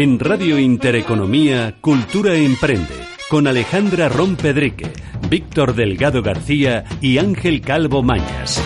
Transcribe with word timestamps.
En 0.00 0.20
Radio 0.20 0.60
Intereconomía, 0.60 1.74
Cultura 1.80 2.32
Emprende, 2.32 2.94
con 3.28 3.48
Alejandra 3.48 4.08
Rompedrique, 4.08 4.92
Víctor 5.28 5.74
Delgado 5.74 6.22
García 6.22 6.84
y 7.00 7.18
Ángel 7.18 7.60
Calvo 7.60 8.04
Mañas. 8.04 8.62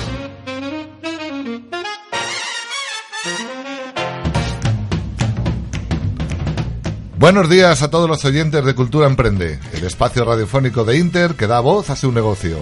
Buenos 7.17 7.49
días 7.49 7.81
a 7.81 7.89
todos 7.89 8.11
los 8.11 8.23
oyentes 8.27 8.63
de 8.63 8.75
Cultura 8.75 9.07
Emprende, 9.07 9.59
el 9.73 9.85
espacio 9.85 10.27
radiofónico 10.27 10.85
de 10.85 10.99
Inter 10.99 11.35
que 11.35 11.47
da 11.47 11.61
voz 11.61 11.89
a 11.89 11.97
su 11.97 12.13
negocio. 12.13 12.59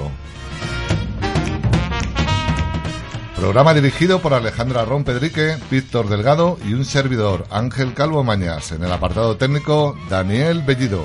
Programa 3.41 3.73
dirigido 3.73 4.21
por 4.21 4.35
Alejandra 4.35 4.85
Rompedrique, 4.85 5.57
Víctor 5.71 6.11
Delgado 6.11 6.59
y 6.62 6.75
un 6.75 6.85
servidor, 6.85 7.47
Ángel 7.51 7.95
Calvo 7.95 8.23
Mañas. 8.23 8.70
En 8.70 8.84
el 8.84 8.92
apartado 8.92 9.39
técnico, 9.39 9.97
Daniel 10.11 10.61
Bellido. 10.61 11.03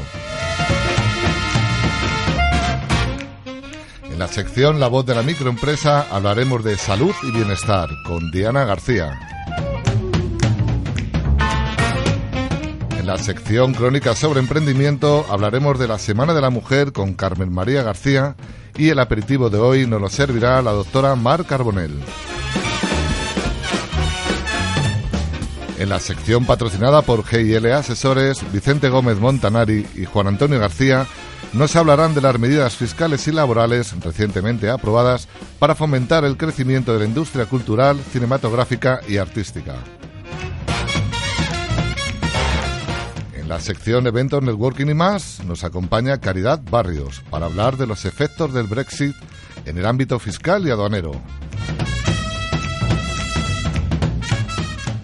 En 4.04 4.20
la 4.20 4.28
sección 4.28 4.82
La 4.82 4.90
voz 4.90 5.06
de 5.06 5.16
la 5.16 5.24
microempresa 5.24 6.08
hablaremos 6.12 6.62
de 6.66 6.76
salud 6.76 7.16
y 7.24 7.32
bienestar 7.32 7.88
con 8.06 8.30
Diana 8.32 8.66
García. 8.66 9.18
En 13.06 13.11
la 13.11 13.20
sección 13.20 13.75
Crónicas 13.75 14.17
sobre 14.17 14.39
Emprendimiento 14.39 15.28
hablaremos 15.30 15.78
de 15.78 15.88
la 15.88 16.00
Semana 16.00 16.34
de 16.34 16.42
la 16.42 16.50
Mujer 16.50 16.92
con 16.92 17.14
Carmen 17.14 17.53
María 17.53 17.84
García 17.84 18.36
y 18.75 18.89
el 18.89 18.97
aperitivo 18.97 19.52
de 19.52 19.59
hoy 19.59 19.86
nos 19.86 20.02
lo 20.02 20.09
servirá 20.09 20.59
la 20.64 20.72
doctora 20.72 21.16
Mar 21.16 21.45
Carbonell. 21.45 21.94
En 25.78 25.88
la 25.88 26.00
sección 26.00 26.47
patrocinada 26.47 27.03
por 27.03 27.23
GIL 27.23 27.72
Asesores, 27.73 28.44
Vicente 28.52 28.89
Gómez 28.89 29.19
Montanari 29.19 29.86
y 29.94 30.06
Juan 30.06 30.25
Antonio 30.25 30.59
García 30.59 31.06
nos 31.53 31.75
hablarán 31.75 32.16
de 32.16 32.22
las 32.22 32.40
medidas 32.40 32.75
fiscales 32.75 33.28
y 33.28 33.31
laborales 33.31 33.94
recientemente 34.03 34.72
aprobadas 34.72 35.28
para 35.59 35.75
fomentar 35.75 36.25
el 36.25 36.38
crecimiento 36.38 36.92
de 36.94 37.02
la 37.02 37.06
industria 37.06 37.45
cultural, 37.45 38.00
cinematográfica 38.12 39.02
y 39.08 39.17
artística. 39.17 39.75
En 43.46 43.50
la 43.50 43.60
sección 43.60 44.08
Eventos, 44.08 44.42
Networking 44.42 44.88
y 44.88 44.96
más 44.96 45.44
nos 45.46 45.64
acompaña 45.64 46.20
Caridad 46.20 46.64
Barrios 46.68 47.22
para 47.30 47.46
hablar 47.46 47.78
de 47.78 47.86
los 47.86 48.06
efectos 48.06 48.52
del 48.56 48.66
Brexit 48.66 49.16
en 49.68 49.78
el 49.78 49.86
ámbito 49.86 50.18
fiscal 50.18 50.66
y 50.66 50.72
aduanero. 50.72 51.12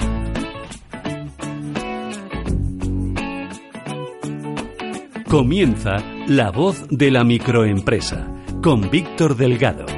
Comienza 5.29 5.97
La 6.27 6.51
Voz 6.51 6.85
de 6.89 7.11
la 7.11 7.25
Microempresa 7.25 8.29
con 8.63 8.89
Víctor 8.89 9.35
Delgado. 9.35 9.96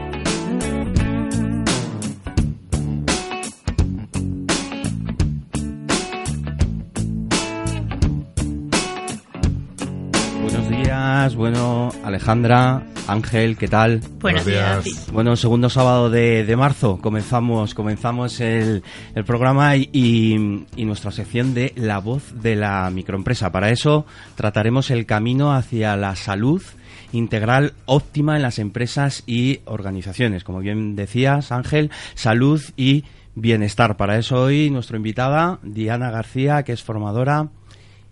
Días, 11.30 11.36
bueno, 11.36 11.90
Alejandra, 12.04 12.84
Ángel, 13.08 13.58
¿qué 13.58 13.68
tal? 13.68 14.02
Buenos, 14.20 14.46
días. 14.46 15.12
Bueno, 15.12 15.36
segundo 15.36 15.70
sábado 15.70 16.10
de, 16.10 16.44
de 16.44 16.56
marzo 16.56 17.00
comenzamos, 17.02 17.74
comenzamos 17.74 18.40
el, 18.40 18.84
el 19.16 19.26
programa 19.26 19.76
y, 19.76 19.90
y, 19.94 20.66
y 20.76 20.86
nuestra 20.86 21.12
sección 21.12 21.54
de 21.54 21.74
La 21.76 22.00
Voz 22.00 22.42
de 22.42 22.56
la 22.56 22.90
Microempresa. 22.90 23.52
Para 23.52 23.70
eso 23.70 24.06
trataremos 24.36 24.90
el 24.92 25.06
camino 25.06 25.54
hacia 25.54 25.96
la 25.96 26.16
salud 26.16 26.64
integral 27.12 27.74
óptima 27.86 28.36
en 28.36 28.42
las 28.42 28.58
empresas 28.58 29.24
y 29.28 29.60
organizaciones. 29.66 30.44
Como 30.44 30.60
bien 30.60 30.96
decías, 30.96 31.52
Ángel, 31.52 31.92
salud 32.16 32.62
y 32.76 33.04
bienestar. 33.36 33.98
Para 33.98 34.18
eso 34.18 34.44
hoy 34.44 34.70
nuestra 34.70 34.98
invitada, 34.98 35.60
Diana 35.64 36.12
García, 36.12 36.64
que 36.64 36.72
es 36.72 36.84
formadora 36.84 37.50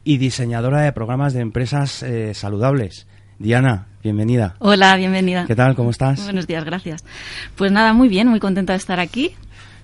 y 0.08 0.18
diseñadora 0.18 0.84
de 0.84 0.94
programas 0.94 1.34
de 1.34 1.42
empresas 1.42 2.02
eh, 2.02 2.34
saludables. 2.34 3.08
Diana, 3.40 3.88
bienvenida. 4.02 4.56
Hola, 4.60 4.96
bienvenida. 4.96 5.46
¿Qué 5.46 5.56
tal? 5.56 5.76
¿Cómo 5.76 5.90
estás? 5.90 6.24
Buenos 6.24 6.48
días, 6.48 6.64
gracias. 6.64 7.04
Pues 7.58 7.74
nada, 7.74 7.92
muy 7.92 8.08
bien, 8.08 8.30
muy 8.30 8.40
contenta 8.40 8.72
de 8.72 8.78
estar 8.78 9.02
aquí. 9.02 9.36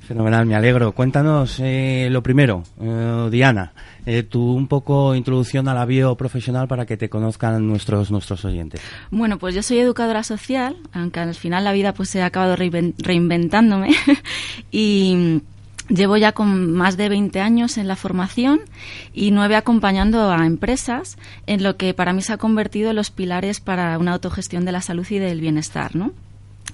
Fenomenal, 0.08 0.46
me 0.46 0.56
alegro. 0.56 0.94
Cuéntanos 0.94 1.60
eh, 1.60 2.08
lo 2.10 2.24
primero, 2.24 2.64
eh, 2.80 3.28
Diana, 3.32 3.74
eh, 4.06 4.24
tu 4.24 4.54
un 4.54 4.68
poco 4.68 5.14
introducción 5.14 5.68
a 5.68 5.74
la 5.74 5.86
bio 5.86 6.16
profesional 6.16 6.70
para 6.70 6.86
que 6.86 6.96
te 6.96 7.10
conozcan 7.10 7.68
nuestros 7.68 8.10
nuestros 8.10 8.46
oyentes. 8.46 8.82
Bueno, 9.12 9.38
pues 9.40 9.56
yo 9.56 9.62
soy 9.62 9.80
educadora 9.80 10.24
social, 10.24 10.78
aunque 10.94 11.20
al 11.20 11.36
final 11.36 11.66
la 11.66 11.74
vida 11.74 11.94
pues 11.94 12.10
se 12.10 12.22
ha 12.22 12.28
acabado 12.28 12.56
reinventándome 12.56 13.90
y 14.72 15.42
Llevo 15.90 16.16
ya 16.16 16.32
con 16.32 16.72
más 16.72 16.96
de 16.96 17.10
20 17.10 17.42
años 17.42 17.78
en 17.78 17.88
la 17.88 17.98
formación 17.98 18.62
y 19.14 19.32
nueve 19.32 19.56
acompañando 19.56 20.32
a 20.32 20.46
empresas 20.46 21.18
en 21.46 21.62
lo 21.62 21.76
que 21.76 21.94
para 21.94 22.14
mí 22.14 22.22
se 22.22 22.34
ha 22.34 22.38
convertido 22.38 22.92
en 22.92 22.96
los 22.96 23.12
pilares 23.12 23.60
para 23.60 23.98
una 23.98 24.14
autogestión 24.14 24.64
de 24.64 24.72
la 24.72 24.82
salud 24.82 25.06
y 25.10 25.20
del 25.20 25.42
bienestar, 25.42 25.96
¿no? 25.96 26.14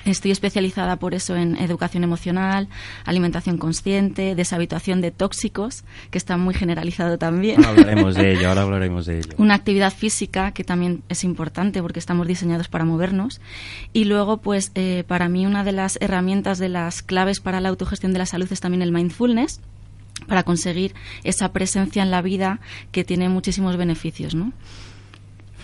Estoy 0.05 0.31
especializada 0.31 0.95
por 0.95 1.13
eso 1.13 1.35
en 1.35 1.57
educación 1.57 2.03
emocional, 2.03 2.69
alimentación 3.05 3.57
consciente, 3.57 4.33
deshabituación 4.33 5.01
de 5.01 5.11
tóxicos, 5.11 5.83
que 6.09 6.17
está 6.17 6.37
muy 6.37 6.53
generalizado 6.53 7.17
también. 7.17 7.63
Ahora 7.65 7.81
hablaremos 7.81 8.15
de 8.15 8.33
ello, 8.33 8.49
ahora 8.49 8.61
hablaremos 8.61 9.05
de 9.05 9.19
ello. 9.19 9.29
Una 9.37 9.55
actividad 9.55 9.93
física 9.93 10.51
que 10.51 10.63
también 10.63 11.03
es 11.09 11.23
importante 11.23 11.81
porque 11.81 11.99
estamos 11.99 12.27
diseñados 12.27 12.69
para 12.69 12.85
movernos. 12.85 13.41
Y 13.91 14.05
luego, 14.05 14.37
pues, 14.37 14.71
eh, 14.75 15.03
para 15.07 15.27
mí 15.27 15.45
una 15.45 15.63
de 15.63 15.73
las 15.73 15.97
herramientas 16.01 16.59
de 16.59 16.69
las 16.69 17.01
claves 17.01 17.41
para 17.41 17.59
la 17.59 17.69
autogestión 17.69 18.13
de 18.13 18.19
la 18.19 18.25
salud 18.25 18.47
es 18.51 18.61
también 18.61 18.81
el 18.81 18.91
mindfulness 18.91 19.59
para 20.27 20.43
conseguir 20.43 20.93
esa 21.23 21.51
presencia 21.51 22.03
en 22.03 22.11
la 22.11 22.21
vida 22.21 22.59
que 22.91 23.03
tiene 23.03 23.29
muchísimos 23.29 23.77
beneficios, 23.77 24.35
¿no? 24.35 24.53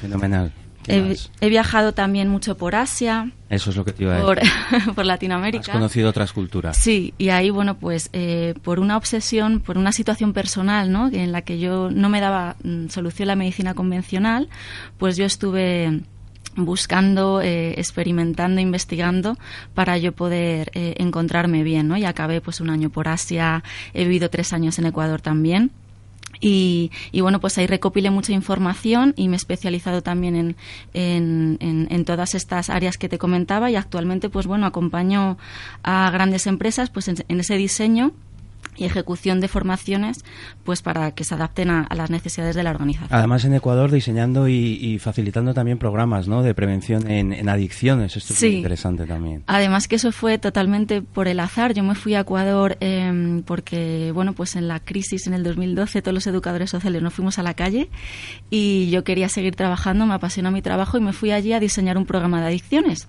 Fenomenal. 0.01 0.51
He, 0.87 1.15
he, 1.41 1.49
viajado 1.49 1.93
también 1.93 2.29
mucho 2.29 2.57
por 2.57 2.75
Asia. 2.75 3.31
Eso 3.49 3.69
es 3.69 3.75
lo 3.75 3.85
que 3.85 3.93
te 3.93 4.03
iba 4.03 4.17
a 4.17 4.21
por, 4.21 4.39
por, 4.95 5.05
Latinoamérica. 5.05 5.71
Has 5.71 5.77
conocido 5.77 6.09
otras 6.09 6.33
culturas. 6.33 6.77
Sí, 6.77 7.13
y 7.17 7.29
ahí, 7.29 7.49
bueno, 7.49 7.77
pues 7.77 8.09
eh, 8.13 8.53
por 8.63 8.79
una 8.79 8.97
obsesión, 8.97 9.59
por 9.59 9.77
una 9.77 9.91
situación 9.91 10.33
personal, 10.33 10.91
¿no? 10.91 11.09
En 11.11 11.31
la 11.31 11.41
que 11.41 11.59
yo 11.59 11.89
no 11.91 12.09
me 12.09 12.21
daba 12.21 12.55
mm, 12.63 12.89
solución 12.89 13.27
la 13.27 13.35
medicina 13.35 13.73
convencional, 13.73 14.49
pues 14.97 15.17
yo 15.17 15.25
estuve 15.25 16.01
buscando, 16.55 17.41
eh, 17.41 17.73
experimentando, 17.77 18.61
investigando 18.61 19.37
para 19.73 19.97
yo 19.97 20.13
poder 20.13 20.71
eh, 20.73 20.95
encontrarme 20.97 21.63
bien, 21.63 21.87
¿no? 21.87 21.97
Y 21.97 22.05
acabé 22.05 22.41
pues 22.41 22.61
un 22.61 22.69
año 22.69 22.89
por 22.89 23.07
Asia, 23.07 23.63
he 23.93 24.03
vivido 24.03 24.29
tres 24.29 24.53
años 24.53 24.79
en 24.79 24.85
Ecuador 24.85 25.21
también. 25.21 25.71
Y, 26.47 26.91
y, 27.11 27.21
bueno, 27.21 27.39
pues 27.39 27.57
ahí 27.57 27.65
recopilé 27.65 28.11
mucha 28.11 28.31
información 28.31 29.15
y 29.17 29.29
me 29.29 29.35
he 29.35 29.37
especializado 29.37 30.03
también 30.03 30.55
en, 30.93 31.57
en, 31.59 32.05
todas 32.05 32.35
estas 32.35 32.69
áreas 32.69 32.99
que 32.99 33.09
te 33.09 33.17
comentaba 33.17 33.71
y 33.71 33.75
actualmente 33.75 34.29
pues 34.29 34.45
bueno, 34.45 34.67
acompaño 34.67 35.39
a 35.81 36.11
grandes 36.11 36.45
empresas 36.45 36.91
pues 36.91 37.07
en, 37.07 37.39
ese 37.39 37.57
diseño 37.57 38.11
y 38.77 38.85
ejecución 38.85 39.39
de 39.39 39.47
formaciones 39.47 40.23
pues 40.63 40.81
para 40.81 41.11
que 41.11 41.23
se 41.23 41.35
adapten 41.35 41.69
a, 41.69 41.87
las 41.95 42.09
necesidades 42.09 42.55
de 42.55 42.63
la 42.63 42.71
organización. 42.71 43.17
Además 43.17 43.45
en 43.45 43.53
Ecuador 43.53 43.91
diseñando 43.91 44.47
y, 44.47 44.99
facilitando 44.99 45.53
también 45.53 45.77
programas 45.77 46.27
¿no? 46.27 46.43
de 46.43 46.53
prevención 46.53 47.09
en, 47.09 47.47
adicciones. 47.49 48.17
Esto 48.17 48.33
es 48.33 48.41
muy 48.41 48.55
interesante 48.57 49.05
también. 49.05 49.43
Además 49.47 49.87
que 49.87 49.95
eso 49.95 50.11
fue 50.11 50.37
totalmente 50.37 51.01
por 51.01 51.27
el 51.27 51.39
azar. 51.39 51.73
Yo 51.73 51.83
me 51.83 51.95
fui 51.95 52.15
a 52.15 52.21
Ecuador 52.21 52.77
em, 52.79 53.43
porque 53.43 54.11
bueno 54.13 54.33
pues 54.33 54.55
en 54.55 54.67
la 54.67 54.79
crisis 54.79 55.27
en 55.27 55.33
el 55.33 55.43
2012 55.43 56.01
todos 56.01 56.13
los 56.13 56.27
educadores 56.27 56.69
sociales 56.69 57.01
nos 57.01 57.13
fuimos 57.13 57.39
a 57.39 57.43
la 57.43 57.53
calle 57.53 57.89
y 58.49 58.89
yo 58.89 59.03
quería 59.03 59.29
seguir 59.29 59.55
trabajando, 59.55 60.05
me 60.05 60.13
apasionó 60.13 60.51
mi 60.51 60.61
trabajo 60.61 60.97
y 60.97 61.01
me 61.01 61.13
fui 61.13 61.31
allí 61.31 61.53
a 61.53 61.59
diseñar 61.59 61.97
un 61.97 62.05
programa 62.05 62.41
de 62.41 62.47
adicciones 62.47 63.07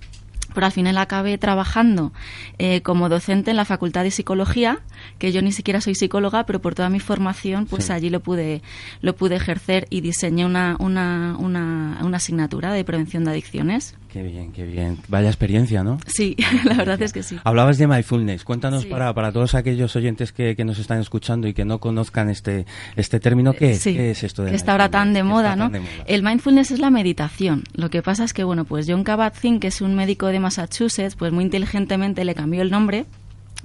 pero 0.57 0.65
al 0.65 0.73
final 0.73 0.97
acabé 0.97 1.37
trabajando 1.37 2.15
eh, 2.59 2.81
como 2.81 3.11
docente 3.11 3.51
en 3.51 3.59
la 3.59 3.67
Facultad 3.67 4.05
de 4.05 4.11
Psicología, 4.11 4.81
que 5.19 5.31
yo 5.31 5.43
ni 5.43 5.53
siquiera 5.53 5.83
soy 5.83 5.95
psicóloga, 5.95 6.47
pero 6.47 6.63
por 6.63 6.75
toda 6.75 6.89
mi 6.89 6.99
formación, 6.99 7.67
pues 7.67 7.91
allí 7.91 8.09
lo 8.09 8.21
pude, 8.21 8.63
lo 9.03 9.15
pude 9.15 9.37
ejercer 9.37 9.87
y 9.91 10.01
diseñé 10.01 10.47
una, 10.47 10.77
una, 10.79 11.37
una, 11.39 11.99
una 12.03 12.17
asignatura 12.17 12.73
de 12.73 12.85
prevención 12.85 13.25
de 13.25 13.33
adicciones. 13.33 13.97
Qué 14.13 14.23
bien, 14.23 14.53
qué 14.53 14.65
bien. 14.65 14.99
Vaya 15.09 15.29
experiencia, 15.29 15.83
¿no? 15.83 15.99
Sí, 16.07 16.37
la 16.65 16.75
verdad 16.75 17.01
es 17.03 17.13
que 17.13 17.23
sí. 17.23 17.39
Hablabas 17.45 17.79
de 17.79 17.87
mindfulness. 17.87 18.45
Cuéntanos 18.45 18.87
para, 18.87 19.13
para 19.13 19.33
todos 19.33 19.55
aquellos 19.55 19.95
oyentes 19.97 20.33
que, 20.33 20.57
que, 20.57 20.65
nos 20.65 20.79
están 20.79 21.01
escuchando 21.01 21.49
y 21.49 21.55
que 21.55 21.65
no 21.65 21.79
conozcan 21.79 22.31
este, 22.31 22.67
este 22.97 23.21
término, 23.21 23.53
¿qué 23.53 23.73
es, 23.73 23.85
¿Qué 23.85 24.11
es 24.11 24.23
esto 24.23 24.45
de 24.45 24.51
Que 24.51 24.57
está 24.57 24.73
ahora 24.73 24.91
tan 24.91 25.13
de 25.13 25.23
moda, 25.23 25.57
¿no? 25.57 25.71
El 26.07 26.23
mindfulness 26.23 26.71
es 26.71 26.79
la 26.79 26.91
meditación. 26.91 27.65
Lo 27.75 27.91
que 27.91 28.03
pasa 28.03 28.25
es 28.25 28.33
que, 28.33 28.45
bueno, 28.45 28.65
pues 28.65 28.87
John 28.89 29.05
Kabat-Zinn, 29.05 29.61
que 29.61 29.69
es 29.69 29.81
un 29.81 29.95
médico 29.95 30.27
de 30.27 30.41
Massachusetts, 30.41 31.17
pues 31.17 31.33
muy 31.33 31.45
inteligentemente 31.45 32.25
le 32.25 32.35
cambió 32.35 32.63
el 32.63 32.71
nombre 32.71 33.07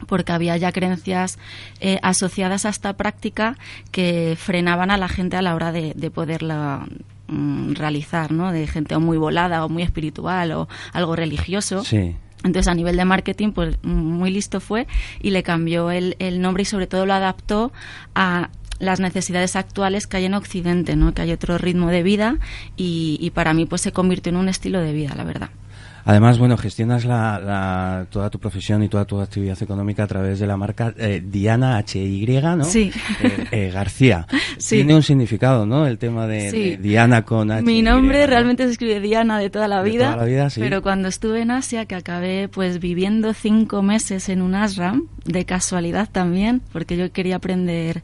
porque 0.08 0.32
había 0.32 0.58
ya 0.58 0.72
creencias 0.72 1.38
eh, 1.80 2.00
asociadas 2.02 2.66
a 2.66 2.70
esta 2.70 2.94
práctica 2.94 3.58
que 3.92 4.36
frenaban 4.38 4.90
a 4.90 4.98
la 4.98 5.08
gente 5.08 5.38
a 5.38 5.42
la 5.42 5.54
hora 5.54 5.72
de, 5.72 5.94
de 5.96 6.10
poderla 6.10 6.88
Mm, 7.32 7.76
realizar, 7.76 8.34
¿no? 8.34 8.52
De 8.52 8.68
gente 8.68 8.94
o 8.94 9.00
muy 9.00 9.18
volada 9.18 9.64
o 9.64 9.70
muy 9.70 9.84
espiritual 9.84 10.52
o 10.52 10.68
algo 10.92 11.16
religioso. 11.16 11.82
Sí. 11.86 12.14
Entonces, 12.44 12.68
a 12.68 12.74
nivel 12.74 12.98
de 12.98 13.06
marketing, 13.06 13.52
pues 13.54 13.82
muy 13.84 14.32
listo 14.32 14.60
fue 14.60 14.86
y 15.22 15.30
le 15.30 15.42
cambió 15.42 15.92
el, 15.92 16.18
el 16.20 16.42
nombre 16.42 16.64
y 16.64 16.66
sobre 16.66 16.88
todo 16.88 17.06
lo 17.06 17.14
adaptó 17.14 17.72
a 18.16 18.50
las 18.80 19.00
necesidades 19.00 19.56
actuales 19.56 20.08
que 20.08 20.18
hay 20.18 20.26
en 20.26 20.34
Occidente, 20.34 20.98
¿no? 20.98 21.14
Que 21.14 21.22
hay 21.22 21.32
otro 21.32 21.58
ritmo 21.58 21.88
de 21.88 22.04
vida 22.04 22.38
y, 22.76 23.18
y 23.22 23.30
para 23.30 23.54
mí 23.54 23.66
pues 23.66 23.80
se 23.80 23.94
convirtió 23.94 24.32
en 24.32 24.36
un 24.36 24.50
estilo 24.50 24.82
de 24.82 24.92
vida, 24.92 25.14
la 25.16 25.24
verdad. 25.24 25.52
Además, 26.06 26.40
bueno, 26.40 26.58
gestionas 26.58 27.06
la, 27.06 28.06
toda 28.10 28.30
tu 28.30 28.40
profesión 28.40 28.84
y 28.84 28.90
toda 28.90 29.06
tu 29.06 29.20
actividad 29.20 29.62
económica 29.62 30.04
a 30.04 30.08
través 30.08 30.40
de 30.40 30.48
la 30.48 30.58
marca 30.58 30.94
eh, 30.98 31.22
Diana 31.26 31.80
HY, 31.80 32.42
¿no? 32.58 32.64
Sí. 32.64 32.92
Eh, 33.22 33.46
eh, 33.52 33.72
García. 33.72 34.28
Sí. 34.58 34.76
Tiene 34.76 34.96
un 34.96 35.02
significado, 35.02 35.66
¿no? 35.66 35.88
El 35.88 35.98
tema 35.98 36.28
de, 36.28 36.78
Diana 36.78 37.24
con 37.24 37.50
H. 37.50 37.64
Mi 37.64 37.82
nombre 37.82 38.28
realmente 38.28 38.66
se 38.66 38.72
escribe 38.72 39.00
Diana 39.00 39.40
de 39.40 39.50
toda 39.50 39.68
la 39.68 39.82
vida. 39.82 40.12
toda 40.12 40.18
la 40.18 40.26
vida, 40.26 40.50
sí. 40.50 40.60
Pero 40.60 40.84
cuando 40.84 41.08
estuve 41.08 41.42
en 41.42 41.50
Asia, 41.50 41.86
que 41.86 41.96
acabé 41.96 42.48
pues 42.48 42.80
viviendo 42.80 43.34
cinco 43.34 43.82
meses 43.82 44.30
en 44.30 44.42
un 44.42 44.54
ashram, 44.54 45.08
de 45.26 45.46
casualidad 45.46 46.10
también, 46.12 46.62
porque 46.72 46.96
yo 46.96 47.12
quería 47.12 47.38
aprender 47.38 48.04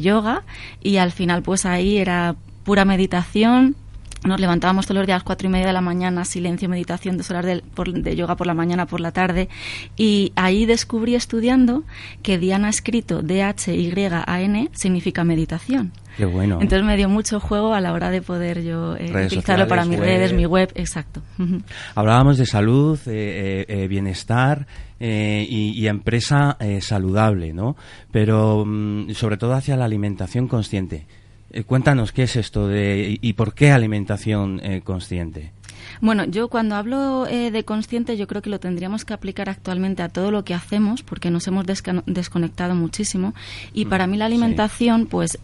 yoga 0.00 0.42
y 0.82 0.96
al 0.98 1.12
final 1.12 1.42
pues 1.42 1.64
ahí 1.64 1.96
era 1.96 2.36
pura 2.64 2.84
meditación, 2.84 3.76
nos 4.24 4.40
levantábamos 4.40 4.86
todos 4.86 4.98
los 4.98 5.06
días 5.06 5.16
a 5.16 5.18
las 5.18 5.24
cuatro 5.24 5.48
y 5.48 5.50
media 5.50 5.68
de 5.68 5.72
la 5.72 5.80
mañana, 5.80 6.24
silencio, 6.24 6.68
meditación, 6.68 7.16
dos 7.16 7.30
horas 7.30 7.46
de, 7.46 8.16
yoga 8.16 8.36
por 8.36 8.46
la 8.46 8.54
mañana, 8.54 8.86
por 8.86 9.00
la 9.00 9.12
tarde. 9.12 9.48
Y 9.96 10.32
ahí 10.36 10.66
descubrí 10.66 11.14
estudiando 11.14 11.84
que 12.22 12.38
Diana 12.38 12.68
escrito 12.68 13.22
D-H-Y-A-N 13.22 14.70
significa 14.72 15.24
meditación. 15.24 15.92
Qué 16.16 16.24
bueno. 16.24 16.58
Entonces 16.60 16.84
me 16.84 16.96
dio 16.96 17.08
mucho 17.08 17.38
juego 17.38 17.74
a 17.74 17.80
la 17.80 17.92
hora 17.92 18.10
de 18.10 18.22
poder 18.22 18.64
yo 18.64 18.96
eh, 18.96 19.26
utilizarlo 19.26 19.68
para 19.68 19.84
mis 19.84 20.00
redes, 20.00 20.32
mi 20.32 20.46
web, 20.46 20.72
exacto. 20.74 21.22
Hablábamos 21.94 22.38
de 22.38 22.46
salud, 22.46 22.98
eh, 23.06 23.64
eh, 23.68 23.86
bienestar 23.86 24.66
y, 24.98 25.86
empresa 25.86 26.58
saludable, 26.80 27.52
¿no? 27.52 27.76
Pero 28.10 28.64
mm, 28.66 29.10
sobre 29.10 29.36
todo 29.36 29.52
hacia 29.52 29.76
la 29.76 29.84
alimentación 29.84 30.48
consciente. 30.48 31.06
Eh, 31.50 31.64
cuéntanos 31.64 32.12
qué 32.12 32.24
es 32.24 32.36
esto 32.36 32.68
de, 32.68 33.18
y 33.20 33.32
por 33.32 33.54
qué 33.54 33.70
alimentación 33.70 34.60
eh, 34.62 34.82
consciente. 34.82 35.52
Bueno, 36.00 36.24
yo 36.24 36.48
cuando 36.48 36.76
hablo 36.76 37.26
eh, 37.26 37.50
de 37.50 37.64
consciente, 37.64 38.16
yo 38.16 38.26
creo 38.26 38.42
que 38.42 38.50
lo 38.50 38.60
tendríamos 38.60 39.04
que 39.04 39.14
aplicar 39.14 39.48
actualmente 39.48 40.02
a 40.02 40.10
todo 40.10 40.30
lo 40.30 40.44
que 40.44 40.52
hacemos, 40.54 41.02
porque 41.02 41.30
nos 41.30 41.46
hemos 41.46 41.64
desconectado 41.66 42.74
muchísimo. 42.74 43.34
Y 43.72 43.86
para 43.86 44.06
mí 44.06 44.16
la 44.18 44.26
alimentación, 44.26 45.06
pues 45.06 45.38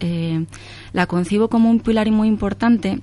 la 0.93 1.07
concibo 1.07 1.49
como 1.49 1.69
un 1.69 1.79
pilar 1.79 2.09
muy 2.11 2.27
importante, 2.27 2.99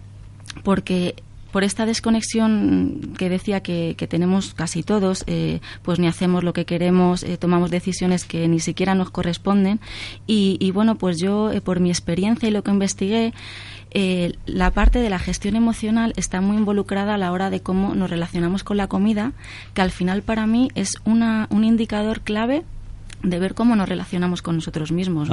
porque 0.62 1.16
por 1.52 1.64
esta 1.64 1.86
desconexión 1.86 3.12
que 3.16 3.28
decía 3.28 3.62
que, 3.62 3.94
tenemos 4.08 4.54
casi 4.54 4.82
todos, 4.82 5.22
eh, 5.26 5.60
pues 5.82 5.98
ni 5.98 6.08
hacemos 6.08 6.42
lo 6.42 6.52
que 6.52 6.64
queremos, 6.64 7.22
eh, 7.22 7.36
tomamos 7.36 7.70
decisiones 7.70 8.24
que 8.24 8.48
ni 8.48 8.58
siquiera 8.58 8.94
nos 8.94 9.10
corresponden. 9.10 9.78
Y, 10.26 10.70
bueno, 10.72 10.96
pues 10.96 11.18
yo, 11.18 11.52
eh, 11.52 11.60
por 11.60 11.78
mi 11.78 11.90
experiencia 11.90 12.48
y 12.48 12.52
lo 12.52 12.64
que 12.64 12.70
investigué, 12.72 13.32
la 14.46 14.70
parte 14.70 15.00
de 15.00 15.10
la 15.10 15.18
gestión 15.18 15.54
emocional 15.54 16.14
está 16.16 16.40
muy 16.40 16.56
involucrada 16.56 17.14
a 17.14 17.18
la 17.18 17.30
hora 17.30 17.50
de 17.50 17.60
cómo 17.60 17.94
nos 17.94 18.08
relacionamos 18.08 18.64
con 18.64 18.78
la 18.78 18.88
comida, 18.88 19.32
que 19.74 19.82
al 19.82 19.90
final 19.90 20.22
para 20.22 20.46
mí 20.46 20.70
es 20.74 20.96
una, 21.04 21.46
un 21.50 21.64
indicador 21.64 22.22
clave 22.22 22.64
de 23.22 23.38
ver 23.38 23.54
cómo 23.54 23.76
nos 23.76 23.88
relacionamos 23.88 24.42
con 24.42 24.56
nosotros 24.56 24.92
mismos, 24.92 25.28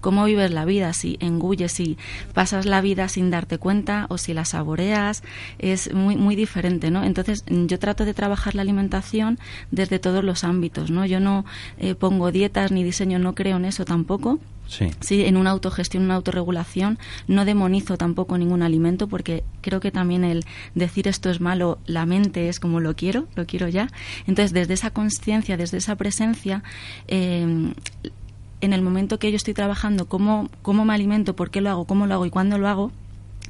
cómo 0.00 0.24
vives 0.24 0.50
la 0.50 0.64
vida, 0.64 0.92
si 0.92 1.16
engulles, 1.20 1.72
si 1.72 1.98
pasas 2.32 2.66
la 2.66 2.80
vida 2.80 3.08
sin 3.08 3.30
darte 3.30 3.58
cuenta 3.58 4.06
o 4.08 4.18
si 4.18 4.34
la 4.34 4.44
saboreas, 4.44 5.22
es 5.58 5.92
muy 5.92 6.16
muy 6.16 6.36
diferente, 6.36 6.90
¿no? 6.90 7.04
Entonces 7.04 7.44
yo 7.48 7.78
trato 7.78 8.04
de 8.04 8.14
trabajar 8.14 8.54
la 8.54 8.62
alimentación 8.62 9.38
desde 9.70 9.98
todos 9.98 10.24
los 10.24 10.44
ámbitos, 10.44 10.90
¿no? 10.90 11.04
Yo 11.06 11.20
no 11.20 11.44
eh, 11.78 11.94
pongo 11.94 12.30
dietas 12.32 12.72
ni 12.72 12.82
diseño, 12.84 13.18
no 13.18 13.34
creo 13.34 13.56
en 13.56 13.64
eso 13.64 13.84
tampoco, 13.84 14.38
Sí. 14.66 14.90
en 15.22 15.36
una 15.36 15.50
autogestión, 15.50 16.04
una 16.04 16.14
autorregulación. 16.14 16.98
No 17.28 17.44
demonizo 17.44 17.96
tampoco 17.96 18.38
ningún 18.38 18.62
alimento 18.62 19.06
porque 19.06 19.44
creo 19.60 19.80
que 19.80 19.90
también 19.90 20.24
el 20.24 20.44
decir 20.74 21.08
esto 21.08 21.30
es 21.30 21.40
malo, 21.40 21.78
la 21.86 22.06
mente 22.06 22.48
es 22.48 22.60
como 22.60 22.80
lo 22.80 22.96
quiero, 22.96 23.26
lo 23.36 23.46
quiero 23.46 23.68
ya. 23.68 23.88
Entonces, 24.26 24.52
desde 24.52 24.74
esa 24.74 24.90
conciencia, 24.90 25.56
desde 25.56 25.78
esa 25.78 25.96
presencia, 25.96 26.62
eh, 27.08 27.72
en 28.60 28.72
el 28.72 28.82
momento 28.82 29.18
que 29.18 29.30
yo 29.30 29.36
estoy 29.36 29.54
trabajando, 29.54 30.06
cómo, 30.06 30.48
cómo 30.62 30.84
me 30.84 30.94
alimento, 30.94 31.36
por 31.36 31.50
qué 31.50 31.60
lo 31.60 31.70
hago, 31.70 31.84
cómo 31.84 32.06
lo 32.06 32.14
hago 32.14 32.26
y 32.26 32.30
cuándo 32.30 32.58
lo 32.58 32.68
hago, 32.68 32.92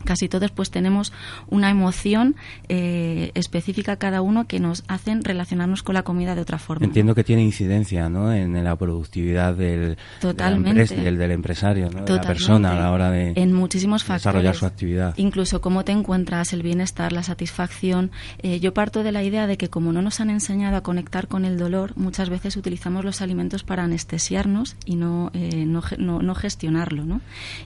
casi 0.04 0.28
todos 0.28 0.50
pues 0.50 0.70
tenemos 0.70 1.12
una 1.48 1.70
emoción 1.70 2.36
eh, 2.68 3.30
específica 3.34 3.96
cada 3.96 4.20
uno 4.20 4.46
que 4.46 4.60
nos 4.60 4.84
hacen 4.88 5.24
relacionarnos 5.24 5.82
con 5.82 5.94
la 5.94 6.02
comida 6.02 6.34
de 6.34 6.42
otra 6.42 6.58
forma. 6.58 6.86
Entiendo 6.86 7.14
que 7.14 7.24
tiene 7.24 7.42
incidencia 7.42 8.08
¿no? 8.08 8.32
en, 8.32 8.62
la 8.64 8.76
productividad 8.76 9.54
del, 9.54 9.98
Totalmente. 10.20 10.94
del, 10.94 11.30
empresario, 11.30 11.90
de 11.90 12.14
la 12.14 12.22
persona 12.22 12.72
a 12.72 12.74
la 12.74 12.92
hora 12.92 13.10
de, 13.10 13.32
en 13.36 13.52
muchísimos 13.52 14.04
desarrollar 14.06 14.54
su 14.54 14.66
actividad. 14.66 15.14
Incluso 15.16 15.60
cómo 15.60 15.84
te 15.84 15.92
encuentras, 15.92 16.52
el 16.52 16.62
bienestar, 16.62 17.12
la 17.12 17.22
satisfacción. 17.22 18.10
Eh, 18.38 18.60
yo 18.60 18.74
parto 18.74 19.02
de 19.02 19.12
la 19.12 19.22
idea 19.22 19.46
de 19.46 19.56
que 19.56 19.68
como 19.68 19.92
no 19.92 20.02
nos 20.02 20.20
han 20.20 20.30
enseñado 20.30 20.76
a 20.76 20.82
conectar 20.82 21.28
con 21.28 21.44
el 21.44 21.58
dolor, 21.58 21.92
muchas 21.96 22.30
veces 22.30 22.56
utilizamos 22.56 23.04
los 23.04 23.20
alimentos 23.20 23.64
para 23.64 23.84
anestesiarnos 23.84 24.76
y 24.84 24.96
no, 24.96 25.30
eh, 25.34 25.64
no, 25.66 25.82
no, 25.98 26.34
gestionarlo. 26.34 27.04
¿no? 27.04 27.20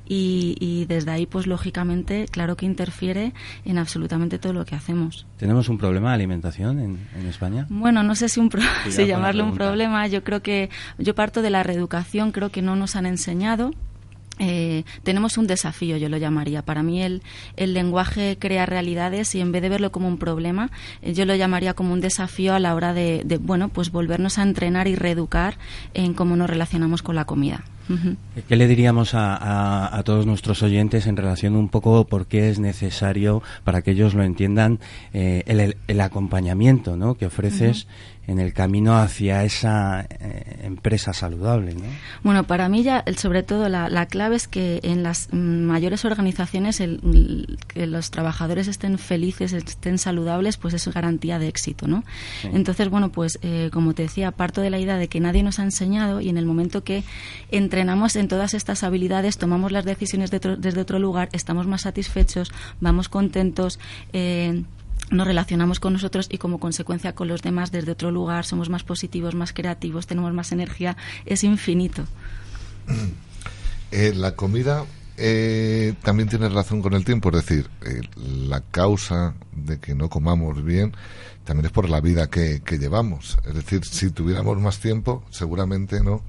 Y, 0.06 0.56
y 0.60 0.84
desde 0.86 1.10
ahí, 1.10 1.26
pues 1.26 1.46
lógicamente, 1.46 2.26
claro 2.30 2.56
que 2.56 2.66
interfiere 2.66 3.32
en 3.64 3.78
absolutamente 3.78 4.38
todo 4.38 4.52
lo 4.52 4.64
que 4.64 4.74
hacemos. 4.74 5.26
¿Tenemos 5.36 5.68
un 5.68 5.78
problema 5.78 6.10
de 6.10 6.14
alimentación 6.14 6.78
en, 6.80 7.26
España? 7.26 7.66
Bueno, 7.68 8.02
no 8.02 8.14
sé 8.14 8.28
si, 8.28 8.40
un 8.40 8.50
si 8.88 9.06
llamarlo 9.06 9.44
un 9.44 9.54
problema. 9.54 10.06
Yo 10.06 10.24
creo 10.24 10.42
que 10.42 10.70
yo 10.98 11.14
parto 11.14 11.42
de 11.42 11.50
la 11.50 11.62
reeducación, 11.62 12.32
creo 12.32 12.50
que 12.50 12.62
no 12.62 12.76
nos 12.76 12.96
han 12.96 13.06
enseñado 13.06 13.72
eh, 14.38 14.84
tenemos 15.02 15.36
un 15.36 15.46
desafío, 15.46 15.96
yo 15.96 16.08
lo 16.08 16.16
llamaría. 16.16 16.62
Para 16.62 16.82
mí 16.82 17.02
el, 17.02 17.22
el, 17.56 17.74
lenguaje 17.74 18.36
crea 18.38 18.66
realidades 18.66 19.34
y 19.34 19.40
en 19.40 19.52
vez 19.52 19.62
de 19.62 19.68
verlo 19.68 19.90
como 19.90 20.08
un 20.08 20.18
problema, 20.18 20.70
eh, 21.02 21.12
yo 21.12 21.24
lo 21.24 21.34
llamaría 21.34 21.74
como 21.74 21.92
un 21.92 22.00
desafío 22.00 22.54
a 22.54 22.60
la 22.60 22.74
hora 22.74 22.94
de, 22.94 23.22
de, 23.24 23.38
bueno, 23.38 23.68
pues 23.68 23.90
volvernos 23.90 24.38
a 24.38 24.42
entrenar 24.42 24.86
y 24.86 24.94
reeducar 24.94 25.58
en 25.94 26.14
cómo 26.14 26.36
nos 26.36 26.48
relacionamos 26.48 27.02
con 27.02 27.16
la 27.16 27.24
comida. 27.24 27.64
¿Qué 28.48 28.56
le 28.56 28.66
diríamos 28.66 29.12
a, 29.14 30.02
todos 30.04 30.26
nuestros 30.26 30.62
oyentes 30.62 31.06
en 31.06 31.16
relación 31.16 31.56
un 31.56 31.68
poco 31.68 32.06
por 32.06 32.26
qué 32.26 32.50
es 32.50 32.58
necesario, 32.58 33.42
para 33.64 33.82
que 33.82 33.92
ellos 33.92 34.14
lo 34.14 34.22
entiendan, 34.22 34.78
eh, 35.12 35.74
el, 35.86 36.00
acompañamiento 36.00 36.96
¿no? 36.96 37.16
que 37.16 37.26
ofreces 37.26 37.86
en 38.28 38.38
el 38.38 38.52
camino 38.52 38.98
hacia 38.98 39.42
esa 39.42 40.02
eh, 40.02 40.60
empresa 40.62 41.14
saludable. 41.14 41.74
¿no? 41.74 41.84
Bueno, 42.22 42.44
para 42.44 42.68
mí 42.68 42.82
ya, 42.82 43.02
sobre 43.16 43.42
todo, 43.42 43.70
la, 43.70 44.06
clave 44.06 44.36
es 44.36 44.46
que 44.46 44.80
en 44.82 45.02
las 45.02 45.32
mayores 45.32 46.04
organizaciones 46.04 46.80
el, 46.80 47.58
que 47.66 47.86
los 47.86 48.10
trabajadores 48.10 48.68
estén 48.68 48.98
felices, 48.98 49.54
estén 49.54 49.96
saludables, 49.96 50.58
pues 50.58 50.74
es 50.74 50.86
garantía 50.88 51.38
de 51.38 51.48
éxito, 51.48 51.88
¿no? 51.88 52.04
Entonces, 52.44 52.90
bueno, 52.90 53.10
pues 53.10 53.38
eh, 53.40 53.70
como 53.72 53.94
te 53.94 54.02
decía, 54.02 54.30
parto 54.30 54.60
de 54.60 54.70
la 54.70 54.78
idea 54.78 54.98
de 54.98 55.08
que 55.08 55.20
nadie 55.20 55.42
nos 55.42 55.58
ha 55.58 55.62
enseñado 55.62 56.20
y 56.20 56.28
en 56.28 56.36
el 56.36 56.44
momento 56.44 56.84
que 56.84 57.04
entrenamos 57.50 58.14
en 58.16 58.28
todas 58.28 58.52
estas 58.52 58.84
habilidades, 58.84 59.38
tomamos 59.38 59.72
las 59.72 59.86
decisiones 59.86 60.30
desde 60.30 60.80
otro 60.80 60.98
lugar, 60.98 61.30
estamos 61.32 61.66
más 61.66 61.82
satisfechos, 61.82 62.52
vamos 62.80 63.08
contentos. 63.08 63.80
Eh, 64.12 64.64
nos 65.10 65.26
relacionamos 65.26 65.80
con 65.80 65.92
nosotros 65.92 66.28
y 66.30 66.38
como 66.38 66.58
consecuencia 66.60 67.14
con 67.14 67.28
los 67.28 67.42
demás 67.42 67.72
desde 67.72 67.92
otro 67.92 68.10
lugar, 68.10 68.44
somos 68.44 68.68
más 68.68 68.84
positivos, 68.84 69.34
más 69.34 69.52
creativos, 69.52 70.06
tenemos 70.06 70.32
más 70.32 70.52
energía, 70.52 70.96
es 71.24 71.44
infinito. 71.44 72.04
Eh, 73.90 74.12
la 74.14 74.34
comida 74.34 74.84
eh, 75.16 75.94
también 76.02 76.28
tiene 76.28 76.48
relación 76.48 76.82
con 76.82 76.94
el 76.94 77.04
tiempo, 77.04 77.30
es 77.30 77.46
decir, 77.46 77.68
eh, 77.84 78.02
la 78.16 78.60
causa 78.60 79.34
de 79.52 79.78
que 79.78 79.94
no 79.94 80.08
comamos 80.08 80.62
bien 80.64 80.94
también 81.44 81.66
es 81.66 81.72
por 81.72 81.88
la 81.88 82.00
vida 82.00 82.28
que, 82.28 82.60
que 82.60 82.78
llevamos. 82.78 83.38
Es 83.46 83.54
decir, 83.54 83.84
si 83.84 84.10
tuviéramos 84.10 84.60
más 84.60 84.80
tiempo, 84.80 85.24
seguramente 85.30 86.02
no 86.02 86.22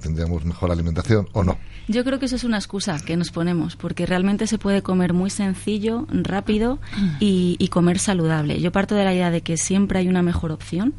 tendríamos 0.00 0.44
mejor 0.44 0.70
alimentación 0.70 1.28
o 1.32 1.44
no. 1.44 1.58
Yo 1.88 2.04
creo 2.04 2.18
que 2.18 2.26
eso 2.26 2.36
es 2.36 2.44
una 2.44 2.56
excusa 2.56 2.98
que 3.04 3.16
nos 3.16 3.30
ponemos, 3.30 3.76
porque 3.76 4.06
realmente 4.06 4.46
se 4.46 4.58
puede 4.58 4.82
comer 4.82 5.12
muy 5.12 5.30
sencillo, 5.30 6.06
rápido 6.10 6.78
y, 7.20 7.68
comer 7.68 7.98
saludable. 7.98 8.60
Yo 8.60 8.70
parto 8.72 8.94
de 8.94 9.04
la 9.04 9.12
idea 9.12 9.30
de 9.30 9.40
que 9.42 9.56
siempre 9.56 9.98
hay 9.98 10.08
una 10.08 10.22
mejor 10.22 10.52
opción. 10.52 10.94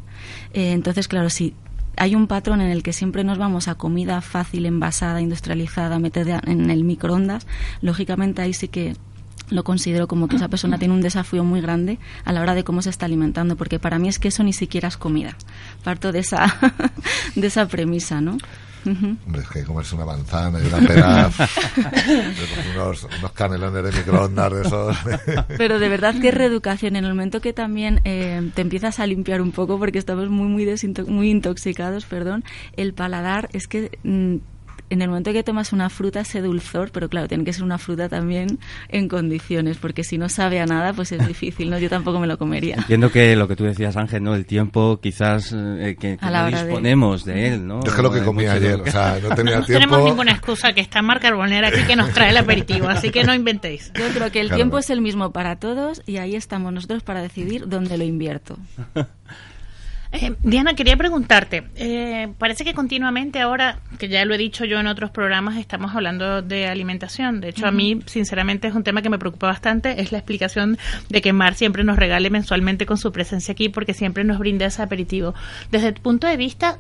Eh, 0.54 0.74
entonces, 0.74 1.08
claro, 1.08 1.30
si 1.30 1.54
hay 1.98 2.16
un 2.16 2.28
patrón 2.28 2.62
en 2.62 2.70
el 2.70 2.84
que 2.84 2.94
siempre 2.94 3.24
nos 3.24 3.38
vamos 3.38 3.68
a 3.68 3.76
comida 3.76 4.22
fácil, 4.22 4.66
envasada, 4.66 5.22
industrializada, 5.22 6.00
metida 6.00 6.42
en 6.46 6.70
el 6.70 6.84
microondas, 6.84 7.48
lógicamente 7.82 8.42
ahí 8.42 8.54
sí 8.54 8.68
que 8.68 8.96
lo 9.50 9.64
considero 9.64 10.08
como 10.08 10.28
que 10.28 10.36
esa 10.38 10.48
persona 10.48 10.78
tiene 10.78 10.94
un 10.94 11.02
desafío 11.02 11.44
muy 11.44 11.62
grande 11.62 12.00
a 12.24 12.34
la 12.34 12.42
hora 12.42 12.56
de 12.56 12.64
cómo 12.64 12.82
se 12.82 12.90
está 12.90 13.06
alimentando, 13.06 13.56
porque 13.56 13.80
para 13.80 14.00
mí 14.00 14.08
es 14.08 14.20
que 14.20 14.30
eso 14.30 14.44
ni 14.44 14.54
siquiera 14.54 14.88
es 14.88 14.98
comida. 14.98 15.36
Parto 15.84 16.12
de 16.12 16.20
esa, 16.20 16.58
de 17.36 17.48
esa 17.48 17.68
premisa, 17.68 18.22
¿no? 18.22 18.38
Hombre, 18.86 19.42
es 19.42 19.50
que 19.50 19.64
comerse 19.64 19.96
una 19.96 20.06
manzana 20.06 20.60
y 20.60 20.68
una 20.68 20.78
pera, 20.78 21.32
unos, 22.76 23.08
unos, 23.18 23.32
canelones 23.32 23.84
de 23.84 23.92
microondas 23.92 24.54
de 24.54 24.62
esos. 24.62 24.98
Pero 25.58 25.80
de 25.80 25.90
verdad 25.90 26.14
que 26.20 26.30
reeducación, 26.30 26.96
en 26.96 27.06
el 27.06 27.12
momento 27.12 27.42
que 27.42 27.52
también 27.52 28.02
eh, 28.04 28.52
te 28.54 28.62
empiezas 28.62 29.00
a 29.00 29.08
limpiar 29.08 29.42
un 29.42 29.52
poco, 29.52 29.80
porque 29.80 29.98
estamos 29.98 30.30
muy, 30.30 30.48
muy, 30.48 30.68
muy 31.08 31.30
intoxicados, 31.32 32.06
perdón, 32.06 32.44
el 32.78 32.94
paladar 32.94 33.50
es 33.54 33.68
que... 33.68 33.98
Mm, 34.04 34.38
en 34.90 35.02
el 35.02 35.10
momento 35.10 35.34
que 35.34 35.44
tomas 35.44 35.74
una 35.74 35.90
fruta 35.90 36.22
ese 36.22 36.42
dulzor, 36.42 36.92
pero 36.92 37.10
claro, 37.10 37.28
tiene 37.28 37.44
que 37.44 37.54
ser 37.54 37.64
una 37.64 37.78
fruta 37.78 38.10
también 38.10 38.60
en 38.90 39.08
condiciones, 39.08 39.78
porque 39.78 40.04
si 40.04 40.18
no 40.18 40.30
sabe 40.30 40.60
a 40.60 40.66
nada, 40.66 40.94
pues 40.94 41.12
es 41.12 41.26
difícil, 41.28 41.70
¿no? 41.70 41.80
Yo 41.80 41.90
tampoco 41.90 42.20
me 42.20 42.28
lo 42.28 42.38
comería. 42.38 42.76
Entiendo 42.76 43.12
que 43.12 43.36
lo 43.36 43.48
que 43.48 43.56
tú 43.56 43.64
decías, 43.64 43.98
Ángel, 43.98 44.24
¿no? 44.24 44.36
El 44.36 44.46
tiempo 44.46 45.00
quizás 45.02 45.54
eh, 45.54 45.96
que, 46.00 46.18
no 46.22 46.48
disponemos 46.48 47.26
de... 47.26 47.48
él, 47.48 47.68
¿no? 47.68 47.82
Yo 47.84 47.90
es 47.90 47.96
que 47.96 48.02
lo 48.02 48.12
que 48.12 48.24
comí 48.24 48.46
ayer, 48.46 48.80
o 48.80 48.92
sea, 48.92 49.20
no 49.22 49.36
tenía 49.36 49.60
no 49.60 49.66
tiempo... 49.66 49.86
tenemos 49.86 50.04
ninguna 50.04 50.32
excusa 50.32 50.74
que 50.74 50.82
está 50.82 51.02
Mar 51.02 51.20
Carbonera 51.20 51.70
aquí 51.70 51.84
que 51.84 51.96
nos 51.96 52.12
trae 52.12 52.30
el 52.30 52.38
aperitivo, 52.38 52.88
así 52.88 53.10
que 53.10 53.24
no 53.24 53.34
inventéis. 53.34 53.92
Yo 53.96 54.08
creo 54.14 54.32
que 54.32 54.42
el 54.42 54.52
tiempo 54.52 54.78
es 54.78 54.90
el 54.90 55.02
mismo 55.02 55.32
para 55.32 55.58
todos 55.58 56.02
y 56.06 56.18
ahí 56.18 56.36
estamos 56.36 56.72
nosotros 56.72 57.04
para 57.04 57.22
decidir 57.22 57.68
dónde 57.68 57.98
lo 57.98 58.04
invierto. 58.04 58.58
Eh, 60.12 60.36
Diana, 60.44 60.76
quería 60.76 60.96
preguntarte, 60.98 61.64
eh, 61.76 62.30
parece 62.38 62.64
que 62.64 62.74
continuamente 62.74 63.40
ahora, 63.42 63.80
que 64.00 64.08
ya 64.08 64.24
lo 64.26 64.34
he 64.34 64.38
dicho 64.38 64.66
yo 64.66 64.80
en 64.80 64.88
otros 64.88 65.12
programas, 65.12 65.58
estamos 65.58 65.96
hablando 65.96 66.42
de 66.42 66.68
alimentación. 66.68 67.42
De 67.42 67.50
hecho, 67.50 67.66
a 67.66 67.72
mí, 67.72 68.02
sinceramente, 68.06 68.68
es 68.68 68.76
un 68.76 68.84
tema 68.84 69.02
que 69.02 69.10
me 69.10 69.20
preocupa 69.20 69.48
bastante, 69.48 70.02
es 70.02 70.12
la 70.12 70.20
explicación 70.20 70.78
de 71.10 71.22
que 71.22 71.34
Mar 71.34 71.56
siempre 71.56 71.84
nos 71.84 71.98
regale 71.98 72.30
mensualmente 72.30 72.86
con 72.86 72.98
su 72.98 73.12
presencia 73.12 73.52
aquí, 73.52 73.70
porque 73.70 73.94
siempre 73.94 74.24
nos 74.24 74.40
brinda 74.40 74.66
ese 74.66 74.82
aperitivo. 74.82 75.34
Desde 75.72 75.92
tu 75.92 76.02
punto 76.02 76.28
de 76.28 76.38
vista, 76.38 76.78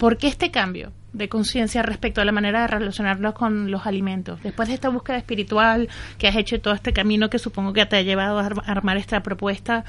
¿por 0.00 0.16
qué 0.16 0.26
este 0.26 0.50
cambio? 0.50 0.92
de 1.12 1.28
conciencia 1.28 1.82
respecto 1.82 2.20
a 2.20 2.24
la 2.24 2.30
manera 2.30 2.60
de 2.60 2.66
relacionarlos 2.68 3.34
con 3.34 3.70
los 3.70 3.84
alimentos. 3.84 4.40
Después 4.44 4.68
de 4.68 4.74
esta 4.74 4.88
búsqueda 4.90 5.16
espiritual 5.16 5.88
que 6.18 6.28
has 6.28 6.36
hecho 6.36 6.60
todo 6.60 6.72
este 6.72 6.92
camino 6.92 7.28
que 7.28 7.40
supongo 7.40 7.72
que 7.72 7.84
te 7.84 7.96
ha 7.96 8.02
llevado 8.02 8.38
a 8.38 8.46
armar 8.46 8.96
esta 8.96 9.20
propuesta, 9.20 9.84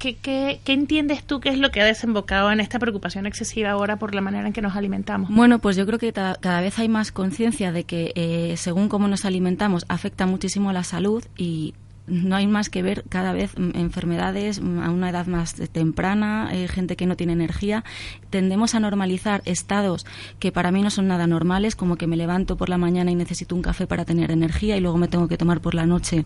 ¿qué, 0.00 0.60
entiendes 0.66 1.22
tú 1.22 1.38
que 1.38 1.50
es 1.50 1.58
lo 1.58 1.70
que 1.70 1.80
ha 1.80 1.84
desembocado 1.84 2.50
en 2.50 2.58
esta 2.58 2.80
preocupación 2.80 3.26
excesiva 3.26 3.70
ahora 3.70 3.96
por 3.96 4.12
la 4.12 4.20
manera 4.20 4.48
en 4.48 4.52
que 4.52 4.60
nos 4.60 4.74
alimentamos? 4.74 5.30
Bueno, 5.30 5.60
pues 5.60 5.76
yo 5.76 5.86
creo 5.86 6.00
que 6.00 6.12
cada 6.12 6.60
vez 6.60 6.78
hay 6.80 6.88
más 6.88 7.12
conciencia 7.12 7.70
de 7.70 7.84
que 7.84 8.12
eh, 8.16 8.56
según 8.56 8.88
cómo 8.88 9.06
nos 9.06 9.24
alimentamos 9.24 9.84
afecta 9.88 10.26
muchísimo 10.26 10.70
a 10.70 10.72
la 10.72 10.82
salud 10.82 11.24
y 11.36 11.74
no 12.06 12.36
hay 12.36 12.46
más 12.46 12.70
que 12.70 12.82
ver 12.82 13.04
cada 13.08 13.32
vez 13.32 13.52
enfermedades 13.56 14.58
a 14.58 14.90
una 14.90 15.10
edad 15.10 15.26
más 15.26 15.54
temprana, 15.54 16.50
eh, 16.52 16.68
gente 16.68 16.96
que 16.96 17.06
no 17.06 17.16
tiene 17.16 17.32
energía. 17.32 17.84
Tendemos 18.30 18.74
a 18.74 18.80
normalizar 18.80 19.42
estados 19.44 20.06
que 20.38 20.52
para 20.52 20.70
mí 20.70 20.82
no 20.82 20.90
son 20.90 21.08
nada 21.08 21.26
normales, 21.26 21.76
como 21.76 21.96
que 21.96 22.06
me 22.06 22.16
levanto 22.16 22.56
por 22.56 22.68
la 22.68 22.78
mañana 22.78 23.10
y 23.10 23.14
necesito 23.14 23.54
un 23.54 23.62
café 23.62 23.86
para 23.86 24.04
tener 24.04 24.30
energía 24.30 24.76
y 24.76 24.80
luego 24.80 24.98
me 24.98 25.08
tengo 25.08 25.28
que 25.28 25.36
tomar 25.36 25.60
por 25.60 25.74
la 25.74 25.86
noche 25.86 26.24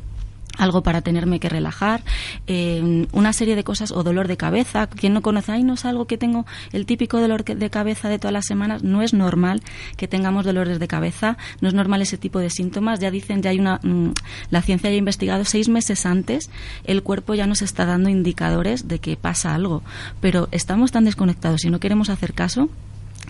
algo 0.58 0.82
para 0.82 1.00
tenerme 1.00 1.40
que 1.40 1.48
relajar, 1.48 2.02
eh, 2.46 3.06
una 3.12 3.32
serie 3.32 3.56
de 3.56 3.64
cosas 3.64 3.92
o 3.92 4.02
dolor 4.02 4.28
de 4.28 4.36
cabeza. 4.36 4.86
Quien 4.86 5.14
no 5.14 5.22
conoce, 5.22 5.52
ay, 5.52 5.64
no 5.64 5.74
es 5.74 5.84
algo 5.84 6.06
que 6.06 6.18
tengo 6.18 6.46
el 6.72 6.86
típico 6.86 7.20
dolor 7.20 7.44
de 7.44 7.70
cabeza 7.70 8.08
de 8.08 8.18
todas 8.18 8.32
las 8.32 8.46
semanas. 8.46 8.82
No 8.82 9.02
es 9.02 9.14
normal 9.14 9.62
que 9.96 10.08
tengamos 10.08 10.44
dolores 10.44 10.78
de 10.78 10.88
cabeza, 10.88 11.36
no 11.60 11.68
es 11.68 11.74
normal 11.74 12.02
ese 12.02 12.18
tipo 12.18 12.38
de 12.38 12.50
síntomas. 12.50 13.00
Ya 13.00 13.10
dicen, 13.10 13.42
ya 13.42 13.50
hay 13.50 13.58
una, 13.58 13.80
mm, 13.82 14.12
la 14.50 14.62
ciencia 14.62 14.90
ya 14.90 14.94
ha 14.94 14.98
investigado 14.98 15.44
seis 15.44 15.68
meses 15.68 16.06
antes, 16.06 16.50
el 16.84 17.02
cuerpo 17.02 17.34
ya 17.34 17.46
nos 17.46 17.62
está 17.62 17.86
dando 17.86 18.10
indicadores 18.10 18.88
de 18.88 18.98
que 18.98 19.16
pasa 19.16 19.54
algo. 19.54 19.82
Pero 20.20 20.48
estamos 20.50 20.92
tan 20.92 21.04
desconectados 21.04 21.64
y 21.64 21.70
no 21.70 21.80
queremos 21.80 22.10
hacer 22.10 22.34
caso 22.34 22.68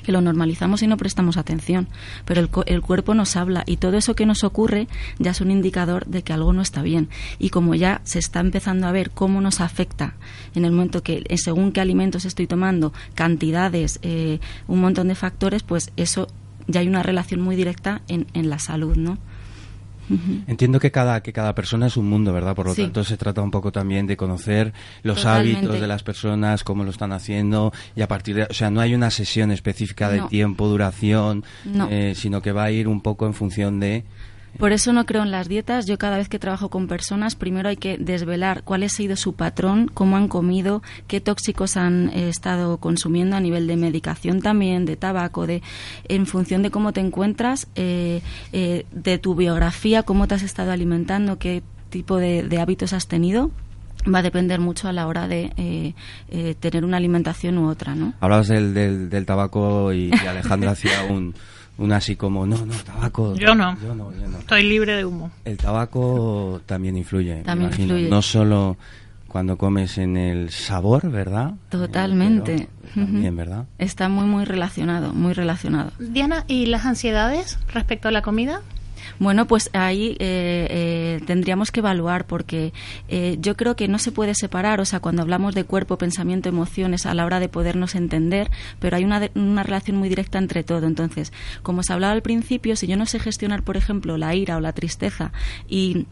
que 0.02 0.12
lo 0.12 0.20
normalizamos 0.20 0.82
y 0.82 0.86
no 0.86 0.96
prestamos 0.96 1.36
atención, 1.36 1.88
pero 2.24 2.40
el, 2.40 2.50
el, 2.66 2.80
cuerpo 2.82 3.14
nos 3.14 3.36
habla 3.36 3.64
y 3.66 3.76
todo 3.76 3.96
eso 3.96 4.14
que 4.14 4.26
nos 4.26 4.44
ocurre 4.44 4.88
ya 5.18 5.32
es 5.32 5.40
un 5.40 5.50
indicador 5.50 6.06
de 6.06 6.22
que 6.22 6.32
algo 6.32 6.52
no 6.52 6.62
está 6.62 6.82
bien. 6.82 7.08
Y 7.38 7.50
como 7.50 7.74
ya 7.74 8.00
se 8.04 8.18
está 8.18 8.40
empezando 8.40 8.86
a 8.86 8.92
ver 8.92 9.10
cómo 9.10 9.40
nos 9.40 9.60
afecta 9.60 10.14
en 10.54 10.64
el 10.64 10.72
momento 10.72 11.02
que, 11.02 11.24
según 11.36 11.72
qué 11.72 11.80
alimentos 11.80 12.24
estoy 12.24 12.46
tomando, 12.46 12.92
cantidades, 13.14 13.98
eh, 14.02 14.40
un 14.66 14.80
montón 14.80 15.08
de 15.08 15.14
factores, 15.14 15.62
pues 15.62 15.92
eso 15.96 16.28
ya 16.66 16.80
hay 16.80 16.88
una 16.88 17.02
relación 17.02 17.40
muy 17.40 17.56
directa 17.56 18.02
en, 18.08 18.26
en 18.34 18.48
la 18.48 18.58
salud, 18.58 18.96
¿no? 18.96 19.18
Entiendo 20.46 20.80
que 20.80 20.90
cada, 20.90 21.22
que 21.22 21.32
cada 21.32 21.54
persona 21.54 21.86
es 21.86 21.96
un 21.96 22.08
mundo, 22.08 22.32
¿verdad? 22.32 22.54
Por 22.54 22.66
lo 22.66 22.74
tanto, 22.74 23.04
se 23.04 23.16
trata 23.16 23.42
un 23.42 23.50
poco 23.50 23.72
también 23.72 24.06
de 24.06 24.16
conocer 24.16 24.72
los 25.02 25.24
hábitos 25.24 25.80
de 25.80 25.86
las 25.86 26.02
personas, 26.02 26.64
cómo 26.64 26.84
lo 26.84 26.90
están 26.90 27.12
haciendo, 27.12 27.72
y 27.94 28.02
a 28.02 28.08
partir 28.08 28.36
de. 28.36 28.42
O 28.44 28.54
sea, 28.54 28.70
no 28.70 28.80
hay 28.80 28.94
una 28.94 29.10
sesión 29.10 29.50
específica 29.50 30.08
de 30.10 30.22
tiempo, 30.22 30.68
duración, 30.68 31.44
eh, 31.90 32.14
sino 32.16 32.42
que 32.42 32.52
va 32.52 32.64
a 32.64 32.70
ir 32.70 32.88
un 32.88 33.00
poco 33.00 33.26
en 33.26 33.34
función 33.34 33.80
de 33.80 34.04
por 34.58 34.72
eso 34.72 34.92
no 34.92 35.06
creo 35.06 35.22
en 35.22 35.30
las 35.30 35.48
dietas. 35.48 35.86
Yo 35.86 35.98
cada 35.98 36.16
vez 36.16 36.28
que 36.28 36.38
trabajo 36.38 36.68
con 36.68 36.86
personas, 36.86 37.34
primero 37.34 37.68
hay 37.68 37.76
que 37.76 37.96
desvelar 37.98 38.62
cuál 38.62 38.82
ha 38.82 38.88
sido 38.88 39.16
su 39.16 39.34
patrón, 39.34 39.90
cómo 39.92 40.16
han 40.16 40.28
comido, 40.28 40.82
qué 41.06 41.20
tóxicos 41.20 41.76
han 41.76 42.10
eh, 42.10 42.28
estado 42.28 42.78
consumiendo 42.78 43.36
a 43.36 43.40
nivel 43.40 43.66
de 43.66 43.76
medicación 43.76 44.42
también, 44.42 44.84
de 44.84 44.96
tabaco, 44.96 45.46
de 45.46 45.62
en 46.08 46.26
función 46.26 46.62
de 46.62 46.70
cómo 46.70 46.92
te 46.92 47.00
encuentras, 47.00 47.68
eh, 47.74 48.22
eh, 48.52 48.86
de 48.92 49.18
tu 49.18 49.34
biografía, 49.34 50.02
cómo 50.02 50.26
te 50.26 50.34
has 50.34 50.42
estado 50.42 50.72
alimentando, 50.72 51.38
qué 51.38 51.62
tipo 51.90 52.16
de, 52.16 52.46
hábitos 52.60 52.92
has 52.92 53.08
tenido 53.08 53.50
va 54.12 54.20
a 54.20 54.22
depender 54.22 54.60
mucho 54.60 54.88
a 54.88 54.92
la 54.92 55.06
hora 55.06 55.28
de 55.28 55.94
tener 56.58 56.86
una 56.86 56.96
alimentación 56.96 57.58
u 57.58 57.68
otra, 57.68 57.94
¿no? 57.94 58.14
Hablabas 58.20 58.48
del, 58.48 58.72
del, 59.10 59.26
tabaco 59.26 59.92
y, 59.92 60.10
y 60.10 60.26
Alejandra 60.26 60.70
hacía 60.70 61.04
un, 61.10 61.34
una 61.80 61.96
así 61.96 62.14
como, 62.14 62.46
no, 62.46 62.64
no, 62.64 62.74
tabaco. 62.74 63.34
Yo 63.34 63.54
no. 63.54 63.76
Estoy 64.38 64.62
libre 64.62 64.94
de 64.94 65.04
humo. 65.04 65.30
El 65.44 65.56
tabaco 65.56 66.60
también 66.66 66.96
influye. 66.96 67.42
También 67.42 67.70
influye. 67.70 68.08
No 68.08 68.22
solo 68.22 68.76
cuando 69.26 69.56
comes 69.56 69.96
en 69.98 70.16
el 70.16 70.50
sabor, 70.50 71.10
¿verdad? 71.10 71.54
Totalmente. 71.68 72.68
también, 72.94 73.36
¿verdad? 73.36 73.66
Está 73.78 74.08
muy, 74.08 74.26
muy 74.26 74.44
relacionado, 74.44 75.12
muy 75.14 75.32
relacionado. 75.32 75.92
Diana, 75.98 76.44
¿y 76.48 76.66
las 76.66 76.84
ansiedades 76.84 77.58
respecto 77.72 78.08
a 78.08 78.10
la 78.10 78.22
comida? 78.22 78.60
Bueno, 79.18 79.46
pues 79.46 79.70
ahí 79.72 80.16
eh, 80.18 80.66
eh, 80.70 81.20
tendríamos 81.26 81.70
que 81.70 81.80
evaluar 81.80 82.26
porque 82.26 82.72
eh, 83.08 83.36
yo 83.40 83.56
creo 83.56 83.76
que 83.76 83.88
no 83.88 83.98
se 83.98 84.12
puede 84.12 84.34
separar, 84.34 84.80
o 84.80 84.84
sea, 84.84 85.00
cuando 85.00 85.22
hablamos 85.22 85.54
de 85.54 85.64
cuerpo, 85.64 85.98
pensamiento, 85.98 86.48
emociones 86.48 87.06
a 87.06 87.14
la 87.14 87.24
hora 87.24 87.40
de 87.40 87.48
podernos 87.48 87.94
entender, 87.94 88.50
pero 88.78 88.96
hay 88.96 89.04
una, 89.04 89.30
una 89.34 89.62
relación 89.62 89.96
muy 89.96 90.08
directa 90.08 90.38
entre 90.38 90.62
todo. 90.62 90.86
Entonces, 90.86 91.32
como 91.62 91.82
se 91.82 91.92
hablaba 91.92 92.12
al 92.12 92.22
principio, 92.22 92.76
si 92.76 92.86
yo 92.86 92.96
no 92.96 93.06
sé 93.06 93.18
gestionar, 93.18 93.62
por 93.62 93.76
ejemplo, 93.76 94.16
la 94.16 94.34
ira 94.34 94.56
o 94.56 94.60
la 94.60 94.72
tristeza 94.72 95.32
y 95.68 96.06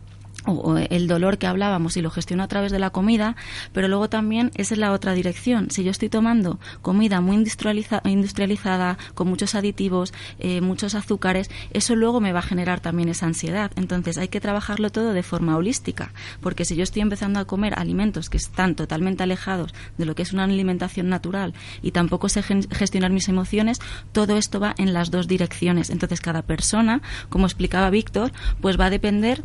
o 0.52 0.78
el 0.78 1.06
dolor 1.06 1.38
que 1.38 1.46
hablábamos 1.46 1.96
y 1.96 2.02
lo 2.02 2.10
gestiono 2.10 2.42
a 2.42 2.48
través 2.48 2.72
de 2.72 2.78
la 2.78 2.90
comida, 2.90 3.36
pero 3.72 3.88
luego 3.88 4.08
también 4.08 4.50
esa 4.54 4.74
es 4.74 4.80
la 4.80 4.92
otra 4.92 5.12
dirección. 5.12 5.70
Si 5.70 5.84
yo 5.84 5.90
estoy 5.90 6.08
tomando 6.08 6.58
comida 6.82 7.20
muy 7.20 7.36
industrializada, 7.36 8.98
con 9.14 9.28
muchos 9.28 9.54
aditivos, 9.54 10.12
eh, 10.38 10.60
muchos 10.60 10.94
azúcares, 10.94 11.50
eso 11.72 11.96
luego 11.96 12.20
me 12.20 12.32
va 12.32 12.40
a 12.40 12.42
generar 12.42 12.80
también 12.80 13.08
esa 13.08 13.26
ansiedad. 13.26 13.70
Entonces 13.76 14.18
hay 14.18 14.28
que 14.28 14.40
trabajarlo 14.40 14.90
todo 14.90 15.12
de 15.12 15.22
forma 15.22 15.56
holística, 15.56 16.12
porque 16.40 16.64
si 16.64 16.76
yo 16.76 16.82
estoy 16.82 17.02
empezando 17.02 17.40
a 17.40 17.44
comer 17.44 17.78
alimentos 17.78 18.30
que 18.30 18.36
están 18.36 18.74
totalmente 18.74 19.22
alejados 19.22 19.74
de 19.96 20.04
lo 20.04 20.14
que 20.14 20.22
es 20.22 20.32
una 20.32 20.44
alimentación 20.44 21.08
natural 21.08 21.54
y 21.82 21.92
tampoco 21.92 22.28
sé 22.28 22.42
gestionar 22.42 23.10
mis 23.10 23.28
emociones, 23.28 23.80
todo 24.12 24.36
esto 24.36 24.60
va 24.60 24.74
en 24.78 24.92
las 24.92 25.10
dos 25.10 25.28
direcciones. 25.28 25.90
Entonces 25.90 26.20
cada 26.20 26.42
persona, 26.42 27.02
como 27.28 27.46
explicaba 27.46 27.90
Víctor, 27.90 28.32
pues 28.60 28.78
va 28.78 28.86
a 28.86 28.90
depender 28.90 29.42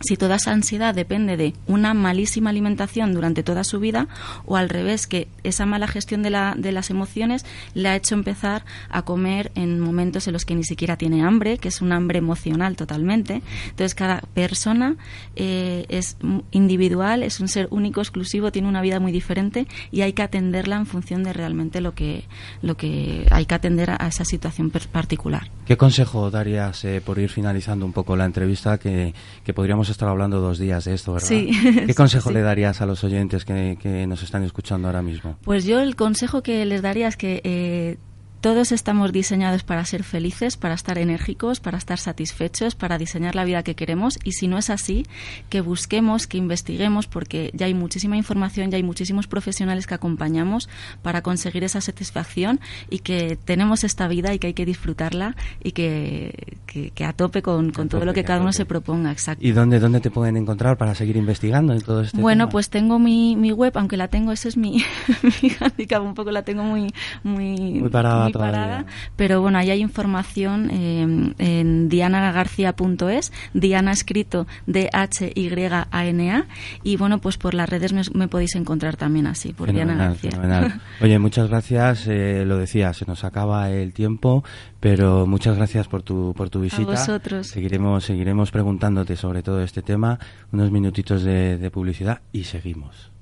si 0.00 0.16
toda 0.16 0.36
esa 0.36 0.52
ansiedad 0.52 0.94
depende 0.94 1.36
de 1.36 1.54
una 1.66 1.94
malísima 1.94 2.50
alimentación 2.50 3.14
durante 3.14 3.42
toda 3.42 3.64
su 3.64 3.80
vida 3.80 4.08
o 4.44 4.56
al 4.56 4.68
revés, 4.68 5.06
que 5.06 5.28
esa 5.42 5.66
mala 5.66 5.88
gestión 5.88 6.22
de, 6.22 6.30
la, 6.30 6.54
de, 6.56 6.72
las 6.72 6.90
emociones 6.90 7.44
le 7.74 7.88
ha 7.88 7.96
hecho 7.96 8.14
empezar 8.14 8.64
a 8.90 9.02
comer 9.02 9.50
en 9.54 9.80
momentos 9.80 10.26
en 10.26 10.32
los 10.32 10.44
que 10.44 10.54
ni 10.54 10.64
siquiera 10.64 10.96
tiene 10.96 11.22
hambre, 11.22 11.58
que 11.58 11.68
es 11.68 11.80
un 11.80 11.92
hambre 11.92 12.18
emocional 12.18 12.76
totalmente. 12.76 13.42
Entonces, 13.70 13.94
cada 13.94 14.20
persona 14.34 14.96
eh, 15.36 15.86
es 15.88 16.16
individual, 16.50 17.22
es 17.22 17.40
un 17.40 17.48
ser 17.48 17.68
único, 17.70 18.00
exclusivo, 18.00 18.52
tiene 18.52 18.68
una 18.68 18.82
vida 18.82 19.00
muy 19.00 19.12
diferente 19.12 19.66
y 19.90 20.02
hay 20.02 20.12
que 20.12 20.22
atenderla 20.22 20.76
en 20.76 20.86
función 20.86 21.22
de 21.24 21.32
realmente 21.32 21.80
lo 21.80 21.94
que, 21.94 22.24
lo 22.62 22.76
que 22.76 23.26
hay 23.30 23.46
que 23.46 23.54
atender 23.54 23.90
a, 23.90 24.08
esa 24.08 24.24
situación 24.24 24.70
particular. 24.70 25.50
¿Qué 25.66 25.76
consejo 25.76 26.30
darías 26.30 26.84
eh, 26.84 27.02
por 27.04 27.18
ir 27.18 27.28
finalizando 27.28 27.84
un 27.84 27.92
poco 27.92 28.16
la 28.16 28.24
entrevista 28.24 28.78
que, 28.78 29.12
que 29.44 29.52
podríamos 29.52 29.87
estado 29.90 30.10
hablando 30.10 30.40
dos 30.40 30.58
días 30.58 30.84
de 30.84 30.94
esto, 30.94 31.12
¿verdad? 31.12 31.28
Sí. 31.28 31.50
¿Qué 31.86 31.94
consejo 31.96 32.30
le 32.30 32.42
darías 32.42 32.80
a 32.80 32.86
los 32.86 33.04
oyentes 33.04 33.44
que, 33.44 33.78
que, 33.80 34.06
nos 34.06 34.22
están 34.22 34.42
escuchando 34.44 34.88
ahora 34.88 35.02
mismo? 35.02 35.36
Pues 35.42 35.64
yo 35.64 35.80
el 35.80 35.96
consejo 35.96 36.42
que 36.42 36.64
les 36.64 36.82
daría 36.82 37.08
es 37.08 37.16
que 37.16 37.40
eh, 37.44 37.98
todos 38.40 38.72
estamos 38.72 39.12
diseñados 39.12 39.64
para 39.64 39.84
ser 39.84 40.04
felices, 40.04 40.56
para 40.56 40.74
estar 40.74 40.98
enérgicos, 40.98 41.60
para 41.60 41.78
estar 41.78 41.98
satisfechos, 41.98 42.74
para 42.74 42.98
diseñar 42.98 43.34
la 43.34 43.44
vida 43.44 43.62
que 43.62 43.74
queremos 43.74 44.18
y 44.24 44.32
si 44.32 44.48
no 44.48 44.58
es 44.58 44.70
así, 44.70 45.06
que 45.48 45.60
busquemos, 45.60 46.26
que 46.26 46.38
investiguemos 46.38 47.06
porque 47.06 47.50
ya 47.52 47.66
hay 47.66 47.74
muchísima 47.74 48.16
información, 48.16 48.70
ya 48.70 48.76
hay 48.76 48.82
muchísimos 48.82 49.26
profesionales 49.26 49.86
que 49.86 49.94
acompañamos 49.94 50.68
para 51.02 51.22
conseguir 51.22 51.64
esa 51.64 51.80
satisfacción 51.80 52.60
y 52.90 53.00
que 53.00 53.36
tenemos 53.44 53.84
esta 53.84 54.08
vida 54.08 54.32
y 54.34 54.38
que 54.38 54.48
hay 54.48 54.54
que 54.54 54.66
disfrutarla 54.66 55.34
y 55.62 55.72
que, 55.72 56.56
que, 56.66 57.04
a 57.04 57.12
tope 57.12 57.42
con, 57.42 57.72
con 57.72 57.88
todo 57.88 58.04
lo 58.04 58.12
que 58.12 58.24
cada 58.24 58.40
uno 58.40 58.52
se 58.52 58.66
proponga. 58.66 59.10
Exacto. 59.10 59.44
¿Y 59.46 59.52
dónde, 59.52 59.80
dónde 59.80 60.00
te 60.00 60.10
pueden 60.10 60.36
encontrar 60.36 60.76
para 60.76 60.94
seguir 60.94 61.16
investigando 61.16 61.72
en 61.72 61.80
todo 61.80 62.02
este 62.02 62.20
Bueno, 62.20 62.48
pues 62.48 62.70
tengo 62.70 62.98
mi, 62.98 63.34
mi 63.36 63.52
web, 63.52 63.72
aunque 63.76 63.96
la 63.96 64.08
tengo, 64.08 64.32
ese 64.32 64.48
es 64.48 64.56
mi, 64.56 64.82
mi 65.42 65.50
handicap, 65.58 66.02
un 66.02 66.14
poco 66.14 66.30
la 66.30 66.42
tengo 66.42 66.62
muy... 66.62 66.92
Muy, 67.22 67.80
muy 67.80 67.90
parada 68.30 68.48
parada, 68.58 68.86
pero 69.16 69.40
bueno, 69.40 69.58
ahí 69.58 69.70
hay 69.70 69.80
información 69.80 70.70
eh, 70.72 71.34
en 71.38 71.88
dianagarcía.es, 71.88 73.32
Diana 73.54 73.92
escrito 73.92 74.46
D-H-Y-A-N-A, 74.66 76.46
y 76.82 76.96
bueno, 76.96 77.18
pues 77.18 77.36
por 77.36 77.54
las 77.54 77.68
redes 77.68 77.92
me, 78.14 78.28
podéis 78.28 78.54
encontrar 78.54 78.96
también 78.96 79.26
así, 79.26 79.52
por 79.52 79.72
Diana 79.72 79.94
García. 79.94 80.80
Oye, 81.00 81.18
muchas 81.18 81.48
gracias, 81.48 82.06
eh, 82.06 82.44
lo 82.46 82.58
decía, 82.58 82.92
se 82.92 83.06
nos 83.06 83.24
acaba 83.24 83.70
el 83.70 83.92
tiempo, 83.92 84.44
pero 84.80 85.26
muchas 85.26 85.56
gracias 85.56 85.88
por 85.88 86.02
tu, 86.02 86.34
por 86.36 86.50
tu 86.50 86.60
visita. 86.60 86.82
A 86.92 86.96
vosotros. 86.96 87.48
Seguiremos, 87.48 88.04
seguiremos 88.04 88.50
preguntándote 88.50 89.16
sobre 89.16 89.42
todo 89.42 89.62
este 89.62 89.82
tema, 89.82 90.18
unos 90.52 90.70
minutitos 90.70 91.22
de 91.22 91.70
publicidad 91.72 92.20
y 92.32 92.44
seguimos. 92.44 93.17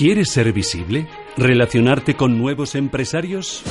¿Quieres 0.00 0.30
ser 0.30 0.50
visible? 0.54 1.08
¿Relacionarte 1.36 2.14
con 2.14 2.38
nuevos 2.38 2.74
empresarios? 2.74 3.62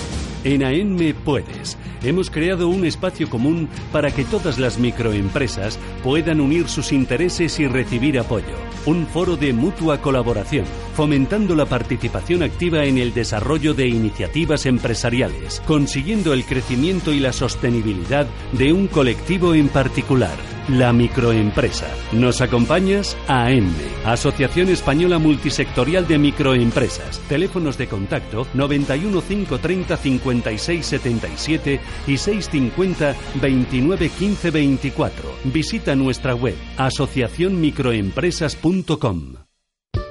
En 0.44 0.64
AENME 0.64 1.16
puedes. 1.16 1.76
Hemos 2.04 2.30
creado 2.30 2.68
un 2.68 2.86
espacio 2.86 3.32
común 3.32 3.68
para 3.92 4.12
que 4.12 4.26
todas 4.26 4.60
las 4.60 4.78
microempresas 4.78 5.80
puedan 6.04 6.40
unir 6.40 6.68
sus 6.68 6.92
intereses 6.92 7.60
y 7.60 7.66
recibir 7.66 8.20
apoyo. 8.20 8.56
Un 8.86 9.08
foro 9.08 9.38
de 9.38 9.54
mutua 9.54 10.02
colaboración, 10.04 10.66
fomentando 10.94 11.56
la 11.56 11.66
participación 11.66 12.44
activa 12.44 12.86
en 12.86 13.00
el 13.00 13.12
desarrollo 13.12 13.74
de 13.74 13.88
iniciativas 13.88 14.68
empresariales, 14.68 15.64
consiguiendo 15.66 16.34
el 16.34 16.46
crecimiento 16.46 17.12
y 17.12 17.20
la 17.20 17.34
sostenibilidad 17.34 18.28
de 18.52 18.72
un 18.72 18.86
colectivo 18.86 19.56
en 19.56 19.68
particular 19.68 20.38
la 20.70 20.94
microempresa. 20.94 21.88
¿Nos 22.12 22.42
acompañas? 22.42 23.18
AENME, 23.28 23.90
Asociación 24.06 24.70
Española 24.70 25.18
Multisectorial 25.20 26.08
de 26.08 26.18
Microempresas. 26.18 27.20
Teléfonos 27.28 27.78
de 27.78 27.88
contacto 27.88 28.48
91 28.54 29.22
530 29.22 29.98
56 29.98 30.86
77 30.86 31.82
y 32.08 32.18
650 32.18 33.16
29 33.42 34.10
15 34.10 34.52
24. 34.52 35.36
Visita 35.46 35.96
nuestra 35.96 36.36
web 36.36 36.56
asociacionmicroempresas.com. 36.78 39.36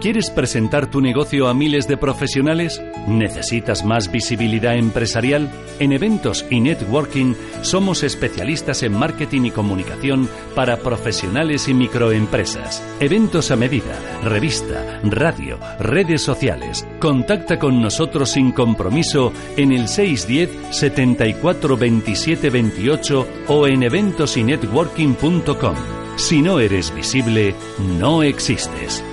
¿Quieres 0.00 0.30
presentar 0.30 0.90
tu 0.90 1.00
negocio 1.00 1.48
a 1.48 1.54
miles 1.54 1.86
de 1.86 1.96
profesionales? 1.96 2.82
¿Necesitas 3.06 3.84
más 3.84 4.10
visibilidad 4.10 4.76
empresarial? 4.76 5.50
En 5.78 5.92
eventos 5.92 6.46
y 6.50 6.60
networking 6.60 7.34
somos 7.62 8.02
especialistas 8.02 8.82
en 8.82 8.92
marketing 8.92 9.42
y 9.44 9.50
comunicación 9.50 10.28
para 10.54 10.78
profesionales 10.78 11.68
y 11.68 11.74
microempresas. 11.74 12.82
Eventos 13.00 13.50
a 13.50 13.56
medida, 13.56 13.98
revista, 14.24 15.00
radio, 15.02 15.58
redes 15.78 16.22
sociales. 16.22 16.86
Contacta 16.98 17.58
con 17.58 17.82
nosotros 17.82 18.30
sin 18.30 18.52
compromiso 18.52 19.32
en 19.56 19.72
el 19.72 19.88
610 19.88 20.74
74 20.74 21.76
27 21.76 22.50
28 22.50 23.26
o 23.48 23.66
en 23.66 23.82
eventosinetworking.com. 23.82 25.76
Si 26.16 26.42
no 26.42 26.60
eres 26.60 26.94
visible, 26.94 27.54
no 27.98 28.22
existes. 28.22 29.04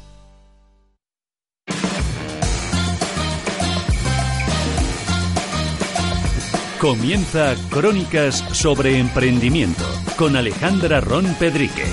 Comienza 6.79 7.55
Crónicas 7.71 8.35
sobre 8.51 8.99
Emprendimiento 8.99 9.83
con 10.15 10.35
Alejandra 10.35 11.01
Ron 11.01 11.25
Pedrique. 11.39 11.85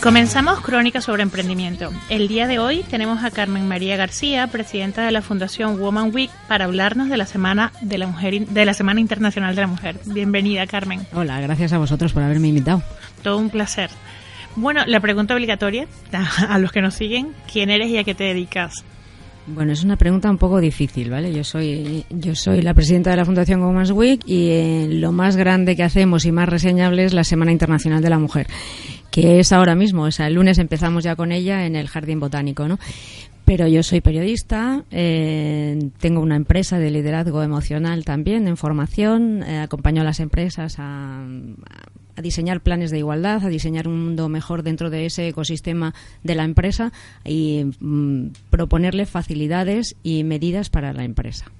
Comenzamos 0.00 0.60
Crónicas 0.60 1.02
sobre 1.02 1.24
Emprendimiento. 1.24 1.90
El 2.08 2.28
día 2.28 2.46
de 2.46 2.60
hoy 2.60 2.84
tenemos 2.88 3.24
a 3.24 3.32
Carmen 3.32 3.66
María 3.66 3.96
García, 3.96 4.46
presidenta 4.46 5.04
de 5.04 5.10
la 5.10 5.20
Fundación 5.20 5.80
Woman 5.80 6.14
Week, 6.14 6.30
para 6.46 6.66
hablarnos 6.66 7.08
de 7.08 7.16
la 7.16 7.26
Semana 7.26 7.72
de 7.80 7.98
la 7.98 8.06
Mujer 8.06 8.46
de 8.46 8.64
la 8.64 8.74
Semana 8.74 9.00
Internacional 9.00 9.56
de 9.56 9.62
la 9.62 9.66
Mujer. 9.66 9.98
Bienvenida, 10.06 10.68
Carmen. 10.68 11.04
Hola, 11.12 11.40
gracias 11.40 11.72
a 11.72 11.78
vosotros 11.78 12.12
por 12.12 12.22
haberme 12.22 12.48
invitado. 12.48 12.84
Todo 13.22 13.38
un 13.38 13.50
placer. 13.50 13.90
Bueno, 14.54 14.84
la 14.86 15.00
pregunta 15.00 15.34
obligatoria 15.34 15.88
a 16.48 16.58
los 16.60 16.70
que 16.70 16.82
nos 16.82 16.94
siguen, 16.94 17.34
¿quién 17.52 17.68
eres 17.68 17.88
y 17.88 17.98
a 17.98 18.04
qué 18.04 18.14
te 18.14 18.24
dedicas? 18.24 18.84
Bueno, 19.46 19.72
es 19.72 19.82
una 19.82 19.96
pregunta 19.96 20.30
un 20.30 20.38
poco 20.38 20.60
difícil, 20.60 21.10
¿vale? 21.10 21.32
Yo 21.32 21.42
soy, 21.42 22.04
yo 22.10 22.34
soy 22.36 22.62
la 22.62 22.74
presidenta 22.74 23.10
de 23.10 23.16
la 23.16 23.24
Fundación 23.24 23.60
Women's 23.60 23.90
Week 23.90 24.22
y 24.24 24.50
eh, 24.50 24.86
lo 24.88 25.10
más 25.10 25.36
grande 25.36 25.74
que 25.74 25.82
hacemos 25.82 26.24
y 26.26 26.32
más 26.32 26.48
reseñable 26.48 27.04
es 27.04 27.12
la 27.12 27.24
Semana 27.24 27.50
Internacional 27.50 28.02
de 28.02 28.10
la 28.10 28.20
Mujer, 28.20 28.46
que 29.10 29.40
es 29.40 29.52
ahora 29.52 29.74
mismo, 29.74 30.04
o 30.04 30.10
sea, 30.12 30.28
el 30.28 30.34
lunes 30.34 30.58
empezamos 30.58 31.02
ya 31.02 31.16
con 31.16 31.32
ella 31.32 31.66
en 31.66 31.74
el 31.74 31.88
Jardín 31.88 32.20
Botánico, 32.20 32.68
¿no? 32.68 32.78
Pero 33.52 33.68
yo 33.68 33.82
soy 33.82 34.00
periodista, 34.00 34.82
eh, 34.90 35.90
tengo 35.98 36.22
una 36.22 36.36
empresa 36.36 36.78
de 36.78 36.90
liderazgo 36.90 37.42
emocional 37.42 38.02
también 38.02 38.48
en 38.48 38.56
formación, 38.56 39.42
eh, 39.42 39.58
acompaño 39.58 40.00
a 40.00 40.06
las 40.06 40.20
empresas 40.20 40.76
a, 40.78 41.26
diseñar 42.22 42.62
planes 42.62 42.90
de 42.90 42.96
igualdad, 42.96 43.44
a 43.44 43.50
diseñar 43.50 43.88
un 43.88 44.04
mundo 44.04 44.30
mejor 44.30 44.62
dentro 44.62 44.88
de 44.88 45.04
ese 45.04 45.28
ecosistema 45.28 45.92
de 46.22 46.34
la 46.34 46.44
empresa 46.44 46.92
y 47.26 47.66
mm, 47.78 48.28
proponerle 48.48 49.04
facilidades 49.04 49.96
y 50.02 50.24
medidas 50.24 50.70
para 50.70 50.94
la 50.94 51.04
empresa. 51.04 51.52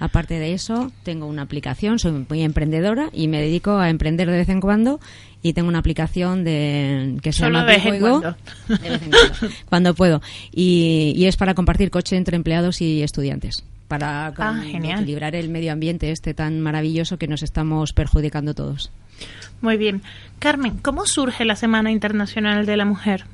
Aparte 0.00 0.38
de 0.38 0.52
eso, 0.52 0.92
tengo 1.02 1.26
una 1.26 1.42
aplicación, 1.42 1.98
soy 1.98 2.24
muy 2.28 2.42
emprendedora 2.42 3.10
y 3.12 3.26
me 3.28 3.40
dedico 3.40 3.78
a 3.78 3.90
emprender 3.90 4.30
de 4.30 4.36
vez 4.36 4.48
en 4.48 4.60
cuando 4.60 5.00
y 5.42 5.52
tengo 5.54 5.68
una 5.68 5.78
aplicación 5.80 6.44
de 6.44 7.16
que 7.22 7.32
se 7.32 7.40
Solo 7.40 7.58
llama 7.58 7.70
de 7.70 7.76
vez 7.76 7.86
en 7.86 8.00
cuando. 8.00 8.36
de 8.68 8.88
vez 8.90 9.02
en 9.02 9.10
cuando, 9.10 9.54
cuando 9.68 9.94
puedo 9.94 10.22
y, 10.52 11.12
y 11.16 11.26
es 11.26 11.36
para 11.36 11.54
compartir 11.54 11.90
coche 11.90 12.16
entre 12.16 12.36
empleados 12.36 12.80
y 12.80 13.02
estudiantes 13.02 13.64
para 13.88 14.34
Ah, 14.36 14.62
equilibrar 14.66 15.34
el 15.34 15.48
medio 15.48 15.72
ambiente 15.72 16.10
este 16.10 16.34
tan 16.34 16.60
maravilloso 16.60 17.16
que 17.16 17.26
nos 17.26 17.42
estamos 17.42 17.92
perjudicando 17.94 18.54
todos. 18.54 18.92
Muy 19.62 19.78
bien. 19.78 20.02
Carmen, 20.38 20.76
¿cómo 20.78 21.06
surge 21.06 21.44
la 21.46 21.56
Semana 21.56 21.90
Internacional 21.90 22.66
de 22.66 22.76
la 22.76 22.84
Mujer? 22.84 23.24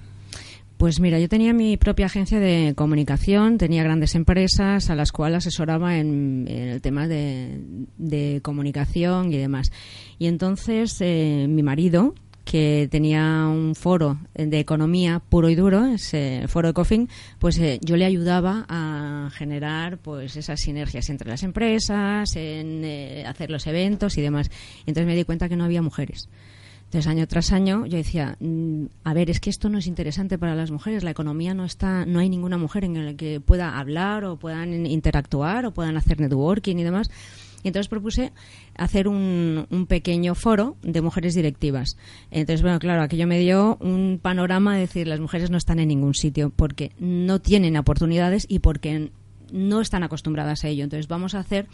Pues 0.85 1.01
mira, 1.01 1.19
yo 1.19 1.31
tenía 1.31 1.55
mi 1.55 1.79
propia 1.79 2.05
agencia 2.05 2.39
de 2.39 2.75
comunicación, 2.77 3.57
tenía 3.57 3.83
grandes 3.83 4.15
empresas 4.15 4.91
a 4.91 4.95
las 4.95 5.13
cuales 5.13 5.39
asesoraba 5.39 5.97
en, 5.97 6.47
el 6.47 6.83
tema 6.83 7.09
de, 7.09 8.41
comunicación 8.43 9.33
y 9.33 9.39
demás. 9.39 9.73
Y 10.19 10.27
entonces 10.27 10.99
eh, 11.01 11.47
mi 11.49 11.63
marido, 11.63 12.15
que 12.45 12.87
tenía 12.91 13.47
un 13.47 13.75
foro 13.75 14.19
de 14.35 14.61
economía 14.61 15.23
puro 15.27 15.49
y 15.49 15.55
duro, 15.55 15.87
ese 15.87 16.45
foro 16.49 16.69
de 16.69 16.75
COFIN, 16.75 17.09
pues 17.39 17.57
eh, 17.57 17.79
yo 17.83 17.97
le 17.97 18.05
ayudaba 18.05 18.67
a 18.69 19.31
generar 19.33 19.97
pues 19.97 20.37
esas 20.37 20.61
sinergias 20.61 21.09
entre 21.09 21.31
las 21.31 21.45
empresas, 21.45 22.37
en 22.37 22.85
eh, 22.85 23.25
hacer 23.27 23.51
los 23.51 23.67
eventos 23.67 24.19
y 24.19 24.21
demás. 24.21 24.51
Y 24.85 24.91
entonces 24.91 25.07
me 25.07 25.17
di 25.17 25.25
cuenta 25.25 25.49
que 25.49 25.57
no 25.57 25.65
había 25.65 25.81
mujeres. 25.81 26.29
Entonces, 26.85 27.07
año 27.09 27.27
tras 27.27 27.51
año, 27.51 27.87
yo 27.87 27.97
decía, 27.97 28.37
mm, 28.39 28.85
a 29.03 29.15
ver, 29.15 29.29
es 29.31 29.41
que 29.41 29.51
esto 29.51 29.69
no 29.69 29.79
es 29.79 29.87
interesante 29.87 30.39
para 30.39 30.55
las 30.55 30.71
mujeres. 30.71 31.03
La 31.03 31.11
economía 31.11 31.53
no 31.53 31.65
está, 31.65 32.07
no 32.07 32.21
hay 32.21 32.29
ninguna 32.29 32.57
mujer 32.57 32.85
en 32.85 33.05
la 33.05 33.15
que 33.15 33.41
pueda 33.41 33.79
hablar 33.79 34.25
o 34.25 34.37
puedan 34.37 34.87
interactuar 34.87 35.67
o 35.67 35.73
puedan 35.73 35.97
hacer 35.97 36.21
networking 36.21 36.77
y 36.77 36.85
demás. 36.85 37.11
Y 37.65 37.69
entonces 37.69 37.89
propuse 37.89 38.31
hacer 38.77 39.09
un, 39.09 39.67
un 39.71 39.87
pequeño 39.87 40.35
foro 40.35 40.77
de 40.83 41.01
mujeres 41.01 41.35
directivas. 41.35 41.97
Entonces, 42.31 42.63
bueno, 42.63 42.79
claro, 42.79 43.03
aquello 43.03 43.27
me 43.27 43.41
dio 43.41 43.79
un 43.81 44.21
panorama 44.23 44.75
de 44.75 44.81
decir, 44.81 45.09
las 45.09 45.19
mujeres 45.19 45.51
no 45.51 45.57
están 45.57 45.79
en 45.81 45.89
ningún 45.89 46.15
sitio 46.15 46.53
porque 46.55 46.93
no 46.99 47.41
tienen 47.41 47.77
oportunidades 47.79 48.47
y 48.49 48.59
porque 48.59 49.11
no 49.51 49.81
están 49.81 50.03
acostumbradas 50.03 50.65
a 50.65 50.69
ello. 50.69 50.85
Entonces, 50.85 51.09
vamos 51.09 51.35
a 51.35 51.39
hacer 51.39 51.67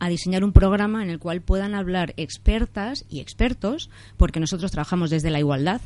a 0.00 0.08
diseñar 0.08 0.42
un 0.42 0.52
programa 0.52 1.02
en 1.04 1.10
el 1.10 1.18
cual 1.20 1.40
puedan 1.42 1.74
hablar 1.74 2.14
expertas 2.16 3.04
y 3.08 3.20
expertos, 3.20 3.90
porque 4.16 4.40
nosotros 4.40 4.72
trabajamos 4.72 5.10
desde 5.10 5.30
la 5.30 5.38
igualdad, 5.38 5.80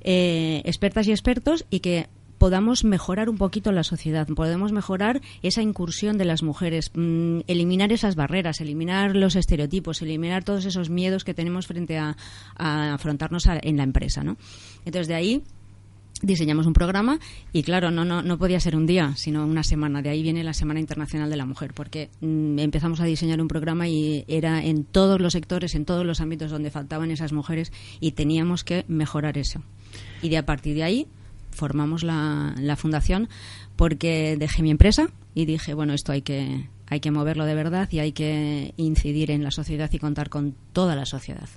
eh, 0.00 0.62
expertas 0.64 1.06
y 1.06 1.12
expertos, 1.12 1.64
y 1.70 1.80
que 1.80 2.08
podamos 2.38 2.84
mejorar 2.84 3.28
un 3.28 3.36
poquito 3.36 3.70
la 3.70 3.82
sociedad, 3.84 4.26
podemos 4.26 4.72
mejorar 4.72 5.20
esa 5.42 5.60
incursión 5.60 6.16
de 6.16 6.24
las 6.24 6.42
mujeres, 6.42 6.90
mm, 6.94 7.40
eliminar 7.46 7.92
esas 7.92 8.16
barreras, 8.16 8.62
eliminar 8.62 9.14
los 9.14 9.36
estereotipos, 9.36 10.00
eliminar 10.00 10.42
todos 10.42 10.64
esos 10.64 10.88
miedos 10.88 11.22
que 11.22 11.34
tenemos 11.34 11.66
frente 11.66 11.98
a, 11.98 12.16
a 12.56 12.94
afrontarnos 12.94 13.46
a- 13.46 13.58
en 13.62 13.76
la 13.76 13.82
empresa, 13.82 14.24
¿no? 14.24 14.38
Entonces 14.86 15.06
de 15.06 15.14
ahí 15.16 15.42
diseñamos 16.22 16.66
un 16.66 16.72
programa 16.72 17.18
y 17.52 17.62
claro, 17.62 17.90
no, 17.90 18.04
no, 18.04 18.22
no 18.22 18.38
podía 18.38 18.60
ser 18.60 18.76
un 18.76 18.86
día, 18.86 19.14
sino 19.16 19.46
una 19.46 19.62
semana. 19.62 20.02
De 20.02 20.10
ahí 20.10 20.22
viene 20.22 20.44
la 20.44 20.54
Semana 20.54 20.80
Internacional 20.80 21.30
de 21.30 21.36
la 21.36 21.46
Mujer, 21.46 21.72
porque 21.74 22.10
mm, 22.20 22.58
empezamos 22.58 23.00
a 23.00 23.04
diseñar 23.04 23.40
un 23.40 23.48
programa 23.48 23.88
y 23.88 24.24
era 24.28 24.62
en 24.64 24.84
todos 24.84 25.20
los 25.20 25.32
sectores, 25.32 25.74
en 25.74 25.84
todos 25.84 26.04
los 26.04 26.20
ámbitos 26.20 26.50
donde 26.50 26.70
faltaban 26.70 27.10
esas 27.10 27.32
mujeres 27.32 27.72
y 28.00 28.12
teníamos 28.12 28.64
que 28.64 28.84
mejorar 28.88 29.38
eso. 29.38 29.62
Y 30.22 30.28
de 30.28 30.38
a 30.38 30.46
partir 30.46 30.74
de 30.74 30.84
ahí 30.84 31.06
formamos 31.50 32.02
la, 32.02 32.54
la 32.58 32.76
fundación 32.76 33.28
porque 33.76 34.36
dejé 34.38 34.62
mi 34.62 34.70
empresa 34.70 35.10
y 35.34 35.46
dije, 35.46 35.74
bueno, 35.74 35.94
esto 35.94 36.12
hay 36.12 36.22
que, 36.22 36.68
hay 36.86 37.00
que 37.00 37.10
moverlo 37.10 37.44
de 37.44 37.54
verdad 37.54 37.88
y 37.90 38.00
hay 38.00 38.12
que 38.12 38.74
incidir 38.76 39.30
en 39.30 39.42
la 39.42 39.50
sociedad 39.50 39.90
y 39.92 39.98
contar 39.98 40.28
con 40.28 40.54
toda 40.72 40.96
la 40.96 41.06
sociedad. 41.06 41.48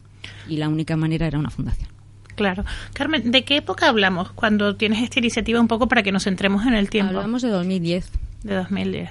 Y 0.48 0.58
la 0.58 0.70
única 0.70 0.96
manera 0.96 1.28
era 1.28 1.40
una 1.40 1.50
fundación. 1.50 1.93
Claro. 2.36 2.66
Carmen, 2.94 3.32
¿de 3.32 3.44
qué 3.44 3.58
época 3.58 3.88
hablamos 3.88 4.32
cuando 4.32 4.76
tienes 4.76 5.04
esta 5.04 5.20
iniciativa 5.20 5.60
un 5.60 5.68
poco 5.68 5.88
para 5.88 6.04
que 6.04 6.12
nos 6.12 6.24
centremos 6.24 6.66
en 6.66 6.74
el 6.74 6.90
tiempo? 6.90 7.18
Hablamos 7.18 7.42
de 7.42 7.50
2010. 7.50 8.12
De 8.44 8.56
2010. 8.56 9.10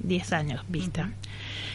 10 0.00 0.32
años 0.32 0.64
vista. 0.68 1.10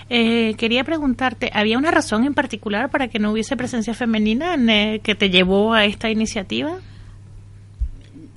Eh, 0.09 0.55
quería 0.57 0.83
preguntarte, 0.83 1.49
¿había 1.53 1.77
una 1.77 1.89
razón 1.89 2.25
en 2.25 2.33
particular 2.33 2.89
para 2.89 3.07
que 3.07 3.17
no 3.17 3.31
hubiese 3.31 3.55
presencia 3.55 3.93
femenina 3.93 4.55
en, 4.55 4.69
eh, 4.69 5.01
que 5.01 5.15
te 5.15 5.29
llevó 5.29 5.73
a 5.73 5.85
esta 5.85 6.09
iniciativa? 6.09 6.79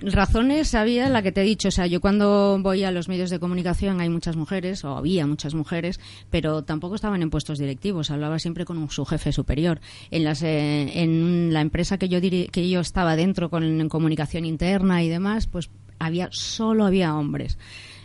Razones 0.01 0.75
había 0.75 1.09
la 1.09 1.23
que 1.23 1.33
te 1.33 1.43
he 1.43 1.45
dicho. 1.45 1.69
O 1.69 1.71
sea, 1.71 1.87
yo 1.87 2.01
cuando 2.01 2.59
voy 2.61 2.85
a 2.85 2.91
los 2.91 3.09
medios 3.09 3.31
de 3.31 3.39
comunicación 3.39 4.01
hay 4.01 4.09
muchas 4.09 4.37
mujeres, 4.37 4.85
o 4.85 4.97
había 4.97 5.27
muchas 5.27 5.55
mujeres, 5.55 6.01
pero 6.31 6.63
tampoco 6.63 6.95
estaban 6.95 7.23
en 7.23 7.31
puestos 7.31 7.59
directivos. 7.59 8.11
Hablaba 8.11 8.39
siempre 8.39 8.65
con 8.65 8.91
su 8.91 9.05
jefe 9.05 9.33
superior. 9.33 9.81
En, 10.11 10.25
las, 10.25 10.43
eh, 10.43 11.03
en 11.03 11.53
la 11.53 11.61
empresa 11.61 11.99
que 11.99 12.09
yo, 12.09 12.81
estaba 12.81 13.17
dentro 13.17 13.51
con 13.51 13.89
comunicación 13.89 14.45
interna 14.45 15.03
y 15.03 15.09
demás, 15.09 15.47
pues 15.47 15.71
había 15.99 16.29
solo 16.33 16.85
había 16.85 17.15
hombres. 17.15 17.59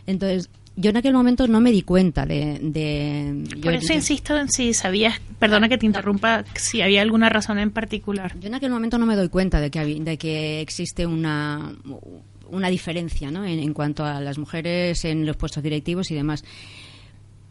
Entonces, 0.05 0.49
yo 0.81 0.89
en 0.91 0.97
aquel 0.97 1.13
momento 1.13 1.45
no 1.47 1.59
me 1.59 1.71
di 1.71 1.81
cuenta 1.81 2.25
de... 2.25 2.59
de 2.61 3.59
Por 3.61 3.73
eso 3.73 3.89
yo- 3.89 3.95
insisto 3.95 4.37
en 4.37 4.49
si 4.49 4.73
sabías, 4.73 5.19
perdona 5.37 5.67
que 5.67 5.77
te 5.77 5.85
interrumpa, 5.85 6.45
si 6.55 6.81
había 6.81 7.01
alguna 7.01 7.27
razón 7.29 7.59
en 7.59 7.71
particular. 7.71 8.35
Yo 8.39 8.47
en 8.47 8.55
aquel 8.55 8.71
momento 8.71 8.97
no 8.97 9.05
me 9.05 9.15
doy 9.15 9.29
cuenta 9.29 9.59
de 9.59 9.69
que, 9.71 9.83
de 9.83 10.17
que 10.17 10.61
existe 10.61 11.05
una, 11.05 11.73
una 12.49 12.69
diferencia 12.69 13.29
¿no? 13.29 13.43
en, 13.45 13.59
en 13.59 13.73
cuanto 13.73 14.05
a 14.05 14.21
las 14.21 14.37
mujeres 14.37 15.03
en 15.03 15.25
los 15.25 15.35
puestos 15.35 15.61
directivos 15.63 16.11
y 16.11 16.15
demás. 16.15 16.43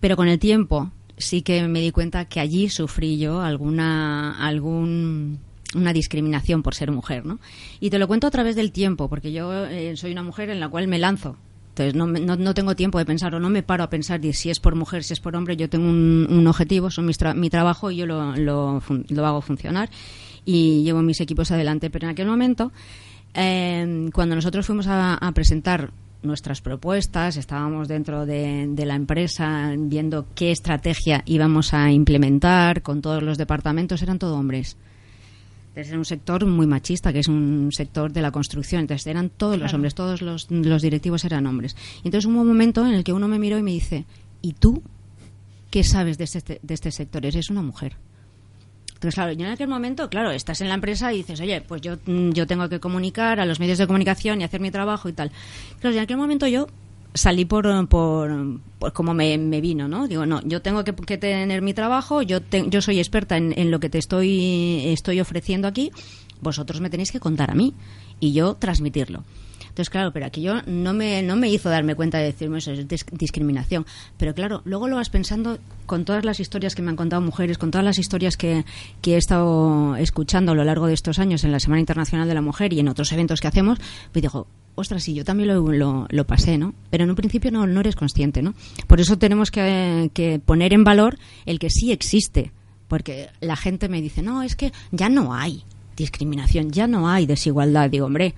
Pero 0.00 0.16
con 0.16 0.28
el 0.28 0.38
tiempo 0.38 0.90
sí 1.16 1.42
que 1.42 1.62
me 1.68 1.80
di 1.80 1.90
cuenta 1.90 2.24
que 2.26 2.40
allí 2.40 2.68
sufrí 2.68 3.18
yo 3.18 3.40
alguna 3.42 4.38
algún 4.46 5.38
una 5.74 5.92
discriminación 5.92 6.62
por 6.62 6.74
ser 6.74 6.90
mujer, 6.92 7.26
¿no? 7.26 7.40
Y 7.78 7.90
te 7.90 7.98
lo 7.98 8.08
cuento 8.08 8.26
a 8.26 8.30
través 8.30 8.56
del 8.56 8.72
tiempo, 8.72 9.08
porque 9.10 9.32
yo 9.32 9.66
eh, 9.66 9.96
soy 9.98 10.12
una 10.12 10.22
mujer 10.22 10.48
en 10.48 10.60
la 10.60 10.68
cual 10.70 10.88
me 10.88 10.98
lanzo. 10.98 11.36
Entonces 11.78 11.94
no, 11.94 12.06
no, 12.06 12.36
no 12.36 12.54
tengo 12.54 12.74
tiempo 12.74 12.98
de 12.98 13.04
pensar 13.04 13.34
o 13.34 13.40
no 13.40 13.50
me 13.50 13.62
paro 13.62 13.84
a 13.84 13.90
pensar 13.90 14.20
si 14.32 14.50
es 14.50 14.58
por 14.58 14.74
mujer, 14.74 15.04
si 15.04 15.12
es 15.12 15.20
por 15.20 15.36
hombre. 15.36 15.56
Yo 15.56 15.68
tengo 15.68 15.88
un, 15.88 16.46
objetivo, 16.46 16.90
son 16.90 17.06
mi 17.06 17.50
trabajo 17.50 17.90
y 17.90 17.96
yo 17.96 18.06
lo, 18.06 18.34
lo, 18.36 18.82
lo 19.08 19.26
hago 19.26 19.40
funcionar 19.40 19.88
y 20.44 20.82
llevo 20.82 21.02
mis 21.02 21.20
equipos 21.20 21.50
adelante. 21.50 21.90
Pero 21.90 22.06
en 22.06 22.12
aquel 22.12 22.26
momento, 22.26 22.72
eh, 23.34 24.10
cuando 24.12 24.34
nosotros 24.34 24.66
fuimos 24.66 24.86
a, 24.88 25.14
a 25.14 25.32
presentar 25.32 25.92
nuestras 26.22 26.60
propuestas, 26.60 27.36
estábamos 27.36 27.86
dentro 27.86 28.26
de, 28.26 28.66
de 28.68 28.86
la 28.86 28.96
empresa 28.96 29.72
viendo 29.78 30.26
qué 30.34 30.50
estrategia 30.50 31.22
íbamos 31.26 31.74
a 31.74 31.92
implementar 31.92 32.82
con 32.82 33.02
todos 33.02 33.22
los 33.22 33.38
departamentos, 33.38 34.02
eran 34.02 34.18
todo 34.18 34.36
hombres. 34.36 34.76
Entonces 35.78 35.92
era 35.92 35.98
un 36.00 36.04
sector 36.04 36.44
muy 36.44 36.66
machista, 36.66 37.12
que 37.12 37.20
es 37.20 37.28
un 37.28 37.70
sector 37.70 38.12
de 38.12 38.20
la 38.20 38.32
construcción. 38.32 38.80
Entonces 38.80 39.06
eran 39.06 39.30
todos 39.30 39.56
los 39.56 39.72
hombres, 39.72 39.94
todos 39.94 40.22
los, 40.22 40.50
los 40.50 40.82
directivos 40.82 41.24
eran 41.24 41.46
hombres. 41.46 41.76
Y 42.02 42.08
entonces 42.08 42.28
hubo 42.28 42.40
un 42.40 42.48
momento 42.48 42.84
en 42.84 42.94
el 42.94 43.04
que 43.04 43.12
uno 43.12 43.28
me 43.28 43.38
miró 43.38 43.58
y 43.58 43.62
me 43.62 43.70
dice, 43.70 44.04
¿y 44.42 44.54
tú 44.54 44.82
qué 45.70 45.84
sabes 45.84 46.18
de 46.18 46.24
este, 46.24 46.58
de 46.60 46.74
este 46.74 46.90
sector? 46.90 47.24
Eres 47.24 47.48
una 47.48 47.62
mujer. 47.62 47.94
Entonces, 48.94 49.14
claro, 49.14 49.30
yo 49.30 49.46
en 49.46 49.52
aquel 49.52 49.68
momento, 49.68 50.10
claro, 50.10 50.32
estás 50.32 50.60
en 50.62 50.68
la 50.68 50.74
empresa 50.74 51.12
y 51.12 51.18
dices, 51.18 51.40
oye, 51.40 51.60
pues 51.60 51.80
yo, 51.80 51.96
mm, 52.06 52.30
yo 52.30 52.48
tengo 52.48 52.68
que 52.68 52.80
comunicar 52.80 53.38
a 53.38 53.46
los 53.46 53.60
medios 53.60 53.78
de 53.78 53.86
comunicación 53.86 54.40
y 54.40 54.44
hacer 54.44 54.60
mi 54.60 54.72
trabajo 54.72 55.08
y 55.08 55.12
tal. 55.12 55.30
Claro, 55.78 55.94
y 55.94 55.98
en 55.98 56.02
aquel 56.02 56.16
momento 56.16 56.48
yo 56.48 56.66
salí 57.14 57.44
por, 57.44 57.88
por, 57.88 58.60
por 58.78 58.92
como 58.92 59.14
me, 59.14 59.36
me 59.38 59.60
vino, 59.60 59.88
¿no? 59.88 60.06
Digo, 60.08 60.26
no, 60.26 60.40
yo 60.44 60.62
tengo 60.62 60.84
que, 60.84 60.92
tener 61.18 61.62
mi 61.62 61.74
trabajo, 61.74 62.22
yo, 62.22 62.40
te- 62.42 62.68
yo 62.68 62.80
soy 62.82 62.98
experta 62.98 63.36
en, 63.36 63.70
lo 63.70 63.80
que 63.80 63.88
te 63.90 63.98
estoy, 63.98 64.82
estoy 64.86 65.20
ofreciendo 65.20 65.66
aquí, 65.68 65.90
vosotros 66.40 66.80
me 66.80 66.90
tenéis 66.90 67.10
que 67.12 67.20
contar 67.20 67.50
a 67.50 67.54
mí 67.54 67.74
y 68.20 68.32
yo 68.32 68.54
transmitirlo. 68.54 69.24
Entonces, 69.62 69.90
claro, 69.90 70.12
pero 70.12 70.26
aquí 70.26 70.42
yo 70.42 70.54
no 70.66 70.92
me, 70.92 71.22
no 71.22 71.36
me 71.36 71.48
hizo 71.50 71.68
darme 71.70 71.94
cuenta 71.94 72.18
de 72.18 72.24
decirme 72.24 72.58
eso, 72.58 72.72
es 72.72 72.88
dis- 72.88 73.06
discriminación. 73.12 73.86
Pero 74.16 74.34
claro, 74.34 74.60
luego 74.64 74.88
lo 74.88 74.96
vas 74.96 75.08
pensando 75.08 75.58
con 75.86 76.04
todas 76.04 76.24
las 76.24 76.40
historias 76.40 76.74
que 76.74 76.82
me 76.82 76.90
han 76.90 76.96
contado 76.96 77.22
mujeres, 77.22 77.58
con 77.58 77.70
todas 77.70 77.84
las 77.84 77.98
historias 77.98 78.36
que, 78.36 78.64
que 79.02 79.14
he 79.14 79.16
estado 79.18 79.94
escuchando 79.96 80.50
a 80.50 80.54
lo 80.56 80.64
largo 80.64 80.88
de 80.88 80.94
estos 80.94 81.20
años 81.20 81.44
en 81.44 81.52
la 81.52 81.60
Semana 81.60 81.78
Internacional 81.78 82.26
de 82.26 82.34
la 82.34 82.42
Mujer 82.42 82.72
y 82.72 82.80
en 82.80 82.88
otros 82.88 83.12
eventos 83.12 83.40
que 83.40 83.46
hacemos, 83.46 83.78
pues 84.12 84.20
digo, 84.22 84.48
ostras, 84.78 85.02
sí, 85.02 85.14
yo 85.14 85.24
también 85.24 85.48
lo, 85.48 86.06
lo, 86.08 86.26
pasé, 86.26 86.58
¿no? 86.58 86.74
Pero 86.90 87.04
en 87.04 87.10
un 87.10 87.16
principio 87.16 87.50
no, 87.50 87.66
no 87.66 87.80
eres 87.80 87.96
consciente, 87.96 88.42
¿no? 88.42 88.54
Por 88.86 89.00
eso 89.00 89.18
tenemos 89.18 89.50
que, 89.50 90.10
que 90.14 90.38
poner 90.38 90.72
en 90.72 90.84
valor 90.84 91.18
el 91.46 91.58
que 91.58 91.70
sí 91.70 91.92
existe, 91.92 92.52
porque 92.86 93.28
la 93.40 93.56
gente 93.56 93.88
me 93.88 94.00
dice, 94.00 94.22
no, 94.22 94.42
es 94.42 94.56
que 94.56 94.72
ya 94.92 95.08
no 95.08 95.34
hay 95.34 95.64
discriminación, 95.96 96.70
ya 96.70 96.86
no 96.86 97.08
hay 97.08 97.26
desigualdad. 97.26 97.90
Digo, 97.90 98.06
hombre, 98.06 98.34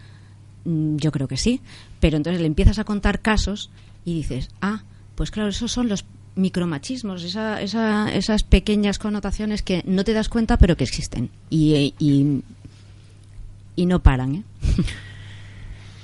mm, 0.64 0.96
yo 0.96 1.12
creo 1.12 1.29
que 1.29 1.37
sí, 1.37 1.61
pero 2.00 2.16
entonces 2.16 2.40
le 2.40 2.46
empiezas 2.46 2.79
a 2.79 2.85
contar 2.85 3.20
casos 3.20 3.70
y 4.05 4.14
dices, 4.14 4.48
ah, 4.61 4.83
pues 5.14 5.31
claro, 5.31 5.50
esos 5.50 5.70
son 5.70 5.88
los 5.88 6.05
micromachismos, 6.37 7.22
esa, 7.22 7.61
esa, 7.61 8.12
esas 8.14 8.42
pequeñas 8.42 8.98
connotaciones 8.98 9.62
que 9.62 9.83
no 9.85 10.05
te 10.05 10.12
das 10.12 10.29
cuenta 10.29 10.57
pero 10.57 10.76
que 10.76 10.85
existen 10.85 11.31
y, 11.50 11.94
y, 11.98 13.87
no 13.87 14.03
paran. 14.03 14.35
¿eh? 14.37 14.44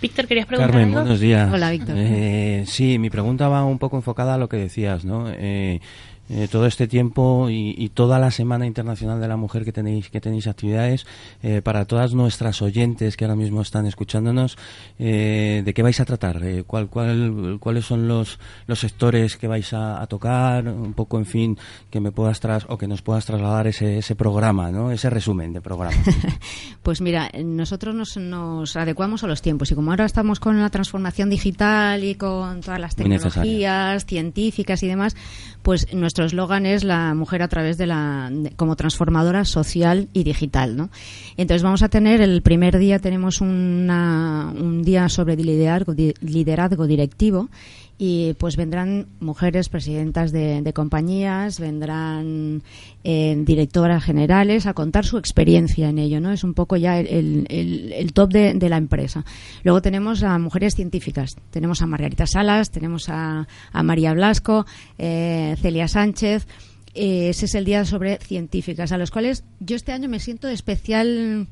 Víctor, 0.07 0.29
¿querías 0.29 0.47
preguntar 0.47 0.71
Carmen, 0.71 0.93
buenos 0.93 1.19
días. 1.19 1.53
Hola, 1.53 1.73
Víctor. 1.73 1.97
Eh, 1.99 2.63
sí, 2.69 2.97
mi 3.01 3.11
pregunta 3.11 3.49
va 3.49 3.65
un 3.65 3.81
poco 3.81 3.97
enfocada 3.97 4.35
a 4.35 4.39
lo 4.39 4.49
que 4.49 4.57
decías, 4.57 5.05
¿no? 5.05 5.25
Eh, 5.29 5.81
eh, 6.29 6.49
todo 6.51 6.67
este 6.67 6.89
tiempo 6.89 7.49
y, 7.51 7.91
toda 7.95 8.19
la 8.19 8.31
Semana 8.31 8.67
Internacional 8.67 9.21
de 9.21 9.29
la 9.29 9.37
Mujer 9.37 9.65
que 9.65 9.73
tenéis, 9.73 10.11
que 10.11 10.21
tenéis 10.21 10.49
actividades, 10.49 11.07
eh, 11.43 11.63
para 11.63 11.85
todas 11.85 12.15
nuestras 12.15 12.61
oyentes 12.63 13.17
que 13.17 13.25
ahora 13.25 13.37
mismo 13.37 13.63
están 13.63 13.87
escuchándonos, 13.87 14.59
eh, 14.99 15.63
¿de 15.65 15.75
qué 15.75 15.83
vais 15.83 16.01
a 16.01 16.05
tratar? 16.05 16.43
¿cuál, 16.67 16.89
cuál, 16.89 17.59
¿Cuáles 17.61 17.87
son 17.87 18.09
los, 18.09 18.39
los 18.67 18.81
sectores 18.81 19.37
que 19.37 19.47
vais 19.47 19.73
a, 19.73 20.05
tocar? 20.09 20.69
Un 20.69 20.95
poco, 20.95 21.19
en 21.19 21.27
fin, 21.27 21.59
que 21.91 22.01
me 22.01 22.13
puedas 22.13 22.41
tras, 22.41 22.67
o 22.69 22.77
que 22.77 22.89
nos 22.89 23.03
puedas 23.03 23.25
trasladar 23.25 23.67
ese, 23.69 23.99
ese 23.99 24.15
programa, 24.17 24.71
¿no? 24.71 24.91
ese 24.91 25.09
resumen 25.09 25.53
de 25.53 25.61
programa. 25.61 25.97
pues 26.83 27.01
mira, 27.01 27.31
nosotros 27.45 27.95
nos, 27.95 28.17
nos 28.17 28.77
adecuamos 28.77 29.23
a 29.25 29.27
los 29.27 29.43
tiempos 29.43 29.71
y 29.71 29.75
como 29.75 29.91
ahora 29.91 30.05
estamos 30.05 30.41
con 30.41 30.61
la 30.61 30.71
transformación 30.71 31.31
digital 31.31 32.03
y 32.05 32.15
con 32.17 32.61
todas 32.61 32.81
las 32.81 32.97
tecnologías 32.97 34.07
científicas 34.07 34.83
y 34.83 34.89
demás, 34.89 35.17
pues 35.63 35.93
nuestro 35.95 36.16
eslogan 36.25 36.67
es 36.67 36.85
la 36.85 37.15
mujer 37.15 37.43
a 37.43 37.49
través 37.49 37.79
de 37.79 37.87
la 37.87 38.31
como 38.57 38.77
transformadora 38.77 39.45
social 39.45 40.09
y 40.13 40.25
digital, 40.25 40.77
¿no? 40.77 40.91
Entonces 41.37 41.63
vamos 41.63 41.83
a 41.83 41.89
tener 41.89 42.21
el 42.21 42.43
primer 42.43 42.79
día 42.79 42.99
tenemos 42.99 43.41
un 43.41 44.83
día 44.85 45.09
sobre 45.09 45.37
liderazgo, 45.37 45.95
liderazgo 46.21 46.87
directivo 46.87 47.49
y 47.99 48.35
pues 48.35 48.57
vendrán 48.57 49.07
mujeres 49.21 49.69
presidentas 49.69 50.31
de, 50.33 50.73
compañías, 50.75 51.59
vendrán 51.59 52.63
eh, 53.05 53.35
directoras 53.39 54.05
generales 54.05 54.67
a 54.67 54.75
contar 54.75 55.07
su 55.07 55.17
experiencia 55.17 55.89
en 55.89 55.99
ello, 55.99 56.21
¿no? 56.21 56.33
Es 56.33 56.45
un 56.45 56.53
poco 56.53 56.77
ya 56.77 56.99
el, 56.99 57.47
el, 57.49 58.13
top 58.13 58.33
de, 58.33 58.69
la 58.69 58.77
empresa. 58.77 59.25
Luego 59.65 59.81
tenemos 59.81 60.23
a 60.23 60.39
mujeres 60.39 60.75
científicas, 60.75 61.37
tenemos 61.51 61.81
a 61.81 61.87
Margarita 61.87 62.27
Salas, 62.27 62.71
tenemos 62.71 63.09
a, 63.09 63.49
a 63.73 63.83
María 63.83 64.13
Blasco, 64.13 64.67
eh, 64.99 65.57
Celia 65.61 65.89
Sánchez. 65.89 66.47
Eh, 66.95 67.29
ese 67.31 67.45
es 67.47 67.55
el 67.55 67.65
día 67.65 67.85
sobre 67.85 68.19
científicas, 68.19 68.93
a 68.93 68.99
los 68.99 69.11
cuales 69.11 69.45
yo 69.61 69.77
este 69.77 69.93
año 69.93 70.09
me 70.09 70.19
siento 70.19 70.49
especial 70.49 71.47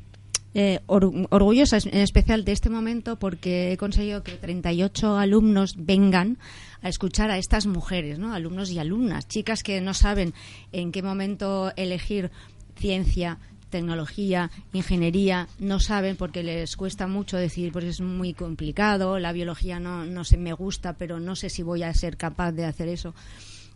eh, 0.54 0.80
orgullosa 0.86 1.78
en 1.78 1.98
especial 1.98 2.44
de 2.44 2.52
este 2.52 2.70
momento 2.70 3.18
porque 3.18 3.72
he 3.72 3.76
conseguido 3.76 4.22
que 4.22 4.32
38 4.32 5.18
alumnos 5.18 5.74
vengan 5.76 6.38
a 6.80 6.88
escuchar 6.88 7.30
a 7.30 7.38
estas 7.38 7.66
mujeres, 7.66 8.18
¿no? 8.18 8.32
alumnos 8.32 8.70
y 8.70 8.78
alumnas, 8.78 9.26
chicas 9.26 9.62
que 9.62 9.80
no 9.80 9.94
saben 9.94 10.32
en 10.72 10.92
qué 10.92 11.02
momento 11.02 11.72
elegir 11.76 12.30
ciencia, 12.76 13.38
tecnología, 13.70 14.52
ingeniería, 14.72 15.48
no 15.58 15.80
saben 15.80 16.14
porque 16.14 16.44
les 16.44 16.76
cuesta 16.76 17.08
mucho 17.08 17.36
decir, 17.36 17.72
pues 17.72 17.84
es 17.86 18.00
muy 18.00 18.32
complicado, 18.32 19.18
la 19.18 19.32
biología 19.32 19.80
no, 19.80 20.04
no 20.04 20.22
se 20.22 20.36
me 20.36 20.52
gusta, 20.52 20.92
pero 20.92 21.18
no 21.18 21.34
sé 21.34 21.50
si 21.50 21.64
voy 21.64 21.82
a 21.82 21.92
ser 21.92 22.16
capaz 22.16 22.52
de 22.52 22.66
hacer 22.66 22.88
eso. 22.88 23.14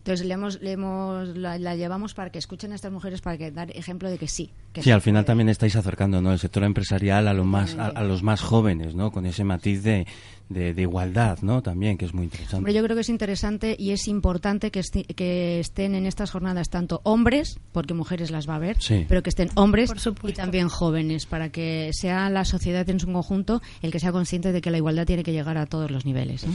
Entonces 0.08 0.26
le 0.26 0.32
hemos, 0.32 0.62
le 0.62 0.72
hemos, 0.72 1.36
la, 1.36 1.76
llevamos 1.76 2.14
para 2.14 2.30
que 2.30 2.38
escuchen 2.38 2.72
a 2.72 2.76
estas 2.76 2.90
mujeres 2.90 3.20
para 3.20 3.36
que 3.36 3.50
dar 3.50 3.70
ejemplo 3.76 4.08
de 4.08 4.16
que 4.16 4.26
sí. 4.26 4.50
Que 4.72 4.82
sí, 4.82 4.90
al 4.90 5.02
final 5.02 5.26
también 5.26 5.50
estáis 5.50 5.76
acercando 5.76 6.22
¿no? 6.22 6.32
el 6.32 6.38
sector 6.38 6.64
empresarial 6.64 7.28
a, 7.28 7.34
los 7.34 7.44
más, 7.44 7.76
a, 7.78 8.02
los 8.02 8.22
más 8.22 8.40
jóvenes, 8.40 8.94
¿no? 8.94 9.12
con 9.12 9.26
ese 9.26 9.44
matiz 9.44 9.82
de, 9.82 10.06
de, 10.48 10.80
igualdad, 10.80 11.40
¿no? 11.42 11.60
También, 11.62 11.98
que 11.98 12.06
es 12.06 12.14
muy 12.14 12.24
interesante. 12.24 12.72
yo 12.72 12.82
creo 12.82 12.96
que 12.96 13.02
es 13.02 13.10
interesante 13.10 13.76
y 13.78 13.90
es 13.90 14.08
importante 14.08 14.70
que, 14.70 14.80
que 15.14 15.60
estén 15.60 15.94
en 15.94 16.06
estas 16.06 16.30
jornadas 16.30 16.70
tanto 16.70 17.02
hombres, 17.04 17.60
porque 17.72 17.92
mujeres 17.92 18.30
las 18.30 18.48
va 18.48 18.54
a 18.54 18.60
ver, 18.60 18.78
pero 19.08 19.22
que 19.22 19.28
estén 19.28 19.50
hombres 19.56 19.92
y 20.22 20.32
también 20.32 20.70
jóvenes, 20.70 21.26
para 21.26 21.50
que 21.50 21.90
sea 21.92 22.30
la 22.30 22.46
sociedad 22.46 22.88
en 22.88 22.98
su 22.98 23.12
conjunto 23.12 23.60
el 23.82 23.92
que 23.92 24.00
sea 24.00 24.12
consciente 24.12 24.52
de 24.52 24.62
que 24.62 24.70
la 24.70 24.78
igualdad 24.78 25.04
tiene 25.04 25.22
que 25.22 25.32
llegar 25.32 25.58
a 25.58 25.66
todos 25.66 25.90
los 25.90 26.06
niveles. 26.06 26.46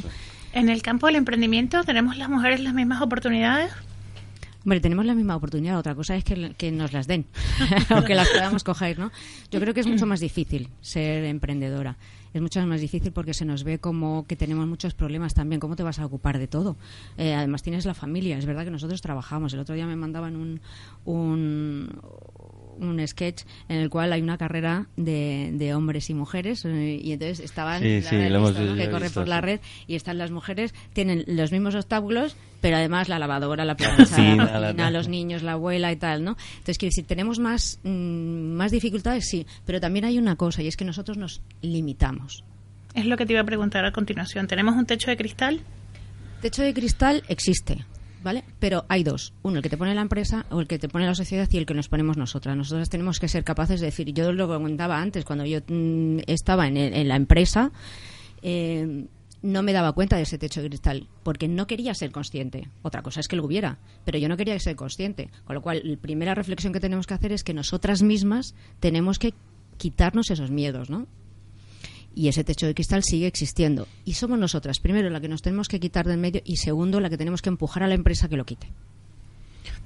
En 0.53 0.69
el 0.69 0.83
campo 0.83 1.07
del 1.07 1.15
emprendimiento, 1.15 1.83
¿tenemos 1.83 2.15
las 2.17 2.29
mujeres 2.29 2.59
las 2.59 2.75
mismas 2.75 3.01
oportunidades? 3.01 3.71
Hombre, 4.63 4.79
tenemos 4.79 5.05
la 5.05 5.15
misma 5.15 5.35
oportunidad. 5.35 5.77
Otra 5.77 5.95
cosa 5.95 6.15
es 6.15 6.23
que, 6.23 6.53
que 6.57 6.71
nos 6.71 6.93
las 6.93 7.07
den 7.07 7.25
o 7.97 8.03
que 8.03 8.15
las 8.15 8.29
podamos 8.29 8.63
coger, 8.63 8.97
¿no? 8.97 9.11
Yo 9.51 9.59
creo 9.59 9.73
que 9.73 9.81
es 9.81 9.87
mucho 9.87 10.05
más 10.05 10.19
difícil 10.19 10.69
ser 10.79 11.25
emprendedora. 11.25 11.97
Es 12.33 12.41
mucho 12.41 12.65
más 12.65 12.81
difícil 12.81 13.11
porque 13.11 13.33
se 13.33 13.45
nos 13.45 13.63
ve 13.63 13.79
como 13.79 14.25
que 14.25 14.35
tenemos 14.35 14.65
muchos 14.67 14.93
problemas 14.93 15.33
también. 15.33 15.59
¿Cómo 15.59 15.75
te 15.75 15.83
vas 15.83 15.99
a 15.99 16.05
ocupar 16.05 16.39
de 16.39 16.47
todo? 16.47 16.77
Eh, 17.17 17.33
además 17.33 17.61
tienes 17.61 17.85
la 17.85 17.93
familia. 17.93 18.37
Es 18.37 18.45
verdad 18.45 18.63
que 18.63 18.71
nosotros 18.71 19.01
trabajamos. 19.01 19.53
El 19.53 19.59
otro 19.59 19.75
día 19.75 19.85
me 19.85 19.95
mandaban 19.95 20.35
un, 20.35 20.61
un 21.03 21.99
un 22.79 23.05
sketch 23.07 23.43
en 23.69 23.77
el 23.77 23.89
cual 23.89 24.13
hay 24.13 24.21
una 24.21 24.37
carrera 24.37 24.87
de, 24.95 25.51
de 25.53 25.73
hombres 25.73 26.09
y 26.09 26.13
mujeres 26.13 26.65
eh, 26.65 26.99
y 27.01 27.11
entonces 27.11 27.39
estaban 27.39 27.81
sí, 27.81 28.01
sí, 28.01 28.15
hemos, 28.15 28.53
que 28.53 28.89
corre 28.89 29.09
por 29.09 29.27
la 29.27 29.41
red 29.41 29.59
y 29.87 29.95
están 29.95 30.17
las 30.17 30.31
mujeres 30.31 30.73
tienen 30.93 31.23
los 31.27 31.51
mismos 31.51 31.75
obstáculos 31.75 32.35
pero 32.61 32.77
además 32.77 33.09
la 33.09 33.19
lavadora 33.19 33.65
la 33.65 33.75
plancha 33.75 34.89
los 34.91 35.07
niños 35.07 35.43
la 35.43 35.53
abuela 35.53 35.91
y 35.91 35.95
tal 35.95 36.23
no 36.23 36.37
entonces 36.53 36.77
quiero 36.77 36.91
decir 36.91 37.05
tenemos 37.05 37.39
más 37.39 37.79
mm, 37.83 38.53
más 38.53 38.71
dificultades 38.71 39.25
sí 39.27 39.45
pero 39.65 39.79
también 39.79 40.05
hay 40.05 40.17
una 40.17 40.35
cosa 40.35 40.61
y 40.61 40.67
es 40.67 40.77
que 40.77 40.85
nosotros 40.85 41.17
nos 41.17 41.41
limitamos. 41.61 42.43
Es 42.93 43.05
lo 43.05 43.17
que 43.17 43.25
te 43.25 43.33
iba 43.33 43.41
a 43.41 43.45
preguntar 43.45 43.85
a 43.85 43.91
continuación. 43.91 44.45
Tenemos 44.45 44.75
un 44.75 44.85
techo 44.85 45.09
de 45.09 45.17
cristal 45.17 45.61
techo 46.43 46.61
de 46.61 46.73
cristal 46.73 47.23
existe 47.29 47.85
¿vale? 48.23 48.43
Pero 48.59 48.85
hay 48.89 49.03
dos. 49.03 49.33
Uno, 49.43 49.57
el 49.57 49.63
que 49.63 49.69
te 49.69 49.77
pone 49.77 49.93
la 49.93 50.01
empresa 50.01 50.45
o 50.49 50.59
el 50.61 50.67
que 50.67 50.79
te 50.79 50.89
pone 50.89 51.05
la 51.05 51.15
sociedad 51.15 51.47
y 51.51 51.57
el 51.57 51.65
que 51.65 51.73
nos 51.73 51.89
ponemos 51.89 52.17
nosotras. 52.17 52.55
Nosotras 52.55 52.89
tenemos 52.89 53.19
que 53.19 53.27
ser 53.27 53.43
capaces 53.43 53.79
de 53.79 53.87
decir, 53.87 54.13
yo 54.13 54.31
lo 54.31 54.47
comentaba 54.47 54.99
antes, 54.99 55.25
cuando 55.25 55.45
yo 55.45 55.59
mm, 55.67 56.19
estaba 56.27 56.67
en, 56.67 57.07
la 57.07 57.15
empresa, 57.15 57.71
eh, 58.41 59.05
no 59.41 59.61
me 59.61 59.73
daba 59.73 59.91
cuenta 59.91 60.15
de 60.15 60.23
ese 60.23 60.37
techo 60.37 60.61
de 60.61 60.69
cristal, 60.69 61.07
porque 61.21 61.47
no 61.47 61.67
quería 61.67 61.93
ser 61.93 62.11
consciente. 62.11 62.69
Otra 62.81 63.03
cosa 63.03 63.19
es 63.19 63.27
que 63.27 63.35
lo 63.35 63.45
hubiera, 63.45 63.77
pero 64.05 64.17
yo 64.17 64.29
no 64.29 64.37
quería 64.37 64.57
ser 64.59 64.75
consciente. 64.75 65.29
Con 65.43 65.55
lo 65.55 65.61
cual, 65.61 65.81
la 65.83 65.97
primera 65.97 66.33
reflexión 66.33 66.73
que 66.73 66.79
tenemos 66.79 67.05
que 67.05 67.13
hacer 67.13 67.33
es 67.33 67.43
que 67.43 67.53
nosotras 67.53 68.01
mismas 68.01 68.55
tenemos 68.79 69.19
que 69.19 69.33
quitarnos 69.77 70.31
esos 70.31 70.49
miedos, 70.49 70.89
¿no? 70.89 71.07
Y 72.15 72.27
ese 72.27 72.43
techo 72.43 72.65
de 72.65 72.73
cristal 72.73 73.03
sigue 73.03 73.27
existiendo. 73.27 73.87
Y 74.05 74.13
somos 74.13 74.39
nosotras, 74.39 74.79
primero, 74.79 75.09
la 75.09 75.21
que 75.21 75.27
nos 75.27 75.41
tenemos 75.41 75.67
que 75.67 75.79
quitar 75.79 76.07
del 76.07 76.17
medio 76.17 76.41
y 76.45 76.57
segundo, 76.57 76.99
la 76.99 77.09
que 77.09 77.17
tenemos 77.17 77.41
que 77.41 77.49
empujar 77.49 77.83
a 77.83 77.87
la 77.87 77.95
empresa 77.95 78.29
que 78.29 78.37
lo 78.37 78.45
quite. 78.45 78.67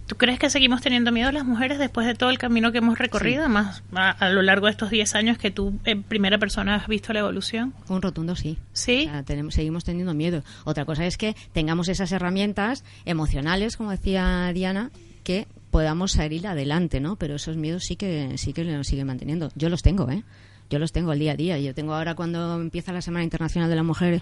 ¿Tú 0.08 0.16
crees 0.16 0.40
que 0.40 0.50
seguimos 0.50 0.82
teniendo 0.82 1.12
miedo 1.12 1.34
las 1.34 1.44
mujeres 1.44 1.80
después 1.80 2.08
de 2.08 2.16
todo 2.16 2.30
el 2.30 2.38
camino 2.38 2.72
que 2.72 2.78
hemos 2.78 2.98
recorrido, 2.98 3.50
más 3.50 3.84
a, 3.94 4.30
lo 4.30 4.42
largo 4.42 4.68
de 4.68 4.72
estos 4.72 4.90
10 4.90 5.16
años 5.16 5.38
que 5.38 5.52
tú 5.52 5.78
en 5.84 6.02
primera 6.02 6.38
persona 6.38 6.76
has 6.76 6.88
visto 6.88 7.12
la 7.12 7.20
evolución? 7.20 7.74
Un 7.90 8.02
rotundo 8.02 8.38
sí. 8.38 8.58
Sí. 8.72 9.10
tenemos, 9.26 9.54
seguimos 9.54 9.84
teniendo 9.84 10.14
miedo. 10.14 10.44
Otra 10.64 10.86
cosa 10.86 11.06
es 11.06 11.18
que 11.18 11.36
tengamos 11.52 11.90
esas 11.90 12.14
herramientas 12.14 12.86
emocionales, 13.04 13.76
como 13.76 13.92
decía 13.92 14.50
Diana, 14.54 14.92
que 15.26 15.46
podamos 15.72 16.14
salir 16.14 16.48
adelante, 16.48 17.02
¿no? 17.02 17.18
Pero 17.18 17.36
esos 17.36 17.58
miedos 17.58 17.84
sí 17.84 17.98
que 17.98 18.38
sí 18.38 18.54
que 18.54 18.64
los 18.64 18.88
siguen 18.88 19.08
manteniendo. 19.08 19.52
Yo 19.56 19.68
los 19.68 19.82
tengo, 19.82 20.10
¿eh? 20.10 20.24
Yo 20.70 20.80
los 20.80 20.92
tengo 20.92 21.12
al 21.12 21.20
día 21.20 21.34
a 21.34 21.36
día. 21.36 21.60
Yo 21.60 21.74
tengo 21.74 21.94
ahora 21.94 22.16
cuando 22.16 22.56
empieza 22.60 22.92
la 22.92 23.02
Semana 23.02 23.24
Internacional 23.24 23.70
de 23.70 23.76
la 23.76 23.84
Mujer 23.84 24.22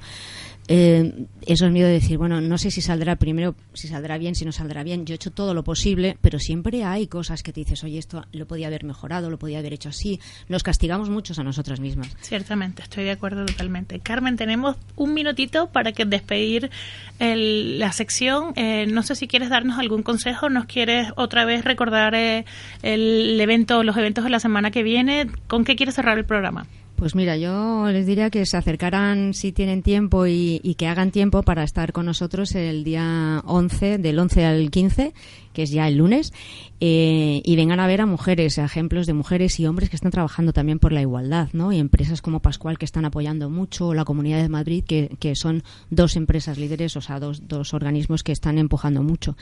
eh, 0.67 1.27
eso 1.45 1.67
es 1.67 1.71
miedo 1.71 1.88
de 1.88 1.93
decir, 1.93 2.17
bueno, 2.17 2.41
no 2.41 2.58
sé 2.58 2.71
si 2.71 2.81
saldrá 2.81 3.17
primero, 3.17 3.55
si 3.73 3.88
saldrá 3.88 4.17
bien, 4.17 4.36
si 4.36 4.45
no 4.45 4.51
saldrá 4.51 4.84
bien. 4.84 5.05
Yo 5.05 5.13
he 5.13 5.15
hecho 5.15 5.31
todo 5.31 5.53
lo 5.53 5.63
posible, 5.63 6.17
pero 6.21 6.39
siempre 6.39 6.84
hay 6.84 7.08
cosas 7.08 7.43
que 7.43 7.53
te 7.53 7.62
dices, 7.62 7.84
oye, 7.84 7.99
esto 7.99 8.25
lo 8.31 8.47
podía 8.47 8.67
haber 8.67 8.84
mejorado, 8.84 9.29
lo 9.29 9.38
podía 9.38 9.60
haber 9.60 9.73
hecho 9.73 9.89
así. 9.89 10.19
Nos 10.49 10.63
castigamos 10.63 11.10
muchos 11.10 11.38
a 11.38 11.43
nosotras 11.43 11.79
mismas. 11.79 12.15
Ciertamente, 12.21 12.81
estoy 12.81 13.03
de 13.03 13.12
acuerdo 13.12 13.45
totalmente. 13.45 13.99
Carmen, 13.99 14.38
tenemos 14.38 14.75
un 14.95 15.13
minutito 15.13 15.67
para 15.67 15.91
que 15.91 16.05
despedir 16.05 16.71
la 17.19 17.91
sección. 17.91 18.53
Eh, 18.55 18.88
no 18.88 19.03
sé 19.03 19.15
si 19.15 19.27
quieres 19.27 19.49
darnos 19.49 19.77
algún 19.77 20.03
consejo, 20.03 20.49
nos 20.49 20.65
quieres 20.65 21.10
otra 21.15 21.45
vez 21.45 21.63
recordar 21.63 22.15
eh, 22.15 22.45
el 22.81 23.39
evento, 23.39 23.84
los 23.84 23.97
eventos 23.97 24.23
de 24.23 24.29
la 24.31 24.39
semana 24.39 24.71
que 24.71 24.81
viene. 24.81 25.27
¿Con 25.47 25.63
qué 25.63 25.75
quieres 25.75 25.95
cerrar 25.95 26.17
el 26.17 26.25
programa? 26.25 26.35
programa. 26.36 26.67
Pues 26.95 27.13
mira, 27.13 27.36
yo 27.36 27.88
les 27.91 28.05
diría 28.05 28.29
que 28.29 28.45
se 28.45 28.55
acercaran 28.55 29.34
si 29.34 29.51
tienen 29.51 29.84
tiempo 29.84 30.27
y, 30.27 30.75
que 30.77 30.88
hagan 30.88 31.12
tiempo 31.12 31.43
para 31.43 31.63
estar 31.63 31.91
con 31.91 32.05
nosotros 32.05 32.55
el 32.55 32.86
día 32.86 33.41
11, 33.45 33.97
del 33.97 34.17
11 34.17 34.45
al 34.45 34.71
15, 34.71 35.13
que 35.51 35.63
es 35.63 35.71
ya 35.71 35.89
el 35.89 35.97
lunes, 35.97 36.34
eh, 36.79 37.41
y 37.43 37.55
vengan 37.55 37.81
a 37.81 37.88
ver 37.88 38.01
a 38.01 38.05
mujeres, 38.05 38.58
ejemplos 38.58 39.08
de 39.08 39.13
mujeres 39.13 39.60
y 39.60 39.65
hombres 39.65 39.89
que 39.89 39.97
están 39.97 40.12
trabajando 40.12 40.53
también 40.53 40.79
por 40.79 40.93
la 40.93 41.01
igualdad, 41.01 41.49
¿no? 41.51 41.73
Y 41.73 41.79
empresas 41.79 42.21
como 42.21 42.41
Pascual 42.41 42.77
que 42.77 42.86
están 42.86 43.03
apoyando 43.03 43.49
mucho, 43.49 43.93
la 43.93 44.05
Comunidad 44.05 44.41
de 44.41 44.49
Madrid, 44.49 44.84
que, 44.86 45.17
que 45.19 45.36
son 45.36 45.63
dos 45.89 46.15
empresas 46.15 46.58
líderes, 46.58 46.95
o 46.95 47.01
sea, 47.01 47.19
dos, 47.19 47.47
dos 47.47 47.73
organismos 47.73 48.23
que 48.23 48.31
están 48.31 48.58
empujando 48.58 49.03
mucho. 49.03 49.36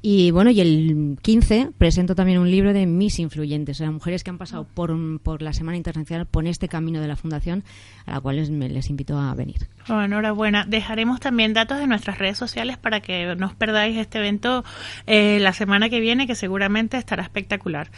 Y 0.00 0.30
bueno, 0.30 0.50
y 0.50 0.60
el 0.60 1.18
15 1.22 1.70
presento 1.76 2.14
también 2.14 2.38
un 2.38 2.50
libro 2.50 2.72
de 2.72 2.86
mis 2.86 3.18
influyentes, 3.18 3.78
o 3.78 3.78
sea, 3.78 3.90
mujeres 3.90 4.22
que 4.22 4.30
han 4.30 4.38
pasado 4.38 4.66
por, 4.74 5.20
por 5.20 5.42
la 5.42 5.52
Semana 5.52 5.76
Internacional 5.76 6.26
por 6.26 6.46
este 6.46 6.68
camino 6.68 6.99
de 7.00 7.08
la 7.08 7.16
Fundación, 7.16 7.64
a 8.06 8.12
la 8.12 8.20
cual 8.20 8.36
les, 8.36 8.50
les 8.50 8.90
invito 8.90 9.18
a 9.18 9.34
venir. 9.34 9.68
Oh, 9.88 10.00
enhorabuena. 10.00 10.64
Dejaremos 10.66 11.20
también 11.20 11.52
datos 11.52 11.80
en 11.80 11.88
nuestras 11.88 12.18
redes 12.18 12.38
sociales 12.38 12.76
para 12.76 13.00
que 13.00 13.34
no 13.36 13.46
os 13.46 13.54
perdáis 13.54 13.96
este 13.96 14.18
evento 14.18 14.64
eh, 15.06 15.38
la 15.40 15.52
semana 15.52 15.88
que 15.88 16.00
viene, 16.00 16.26
que 16.26 16.34
seguramente 16.34 16.96
estará 16.96 17.22
espectacular. 17.22 17.90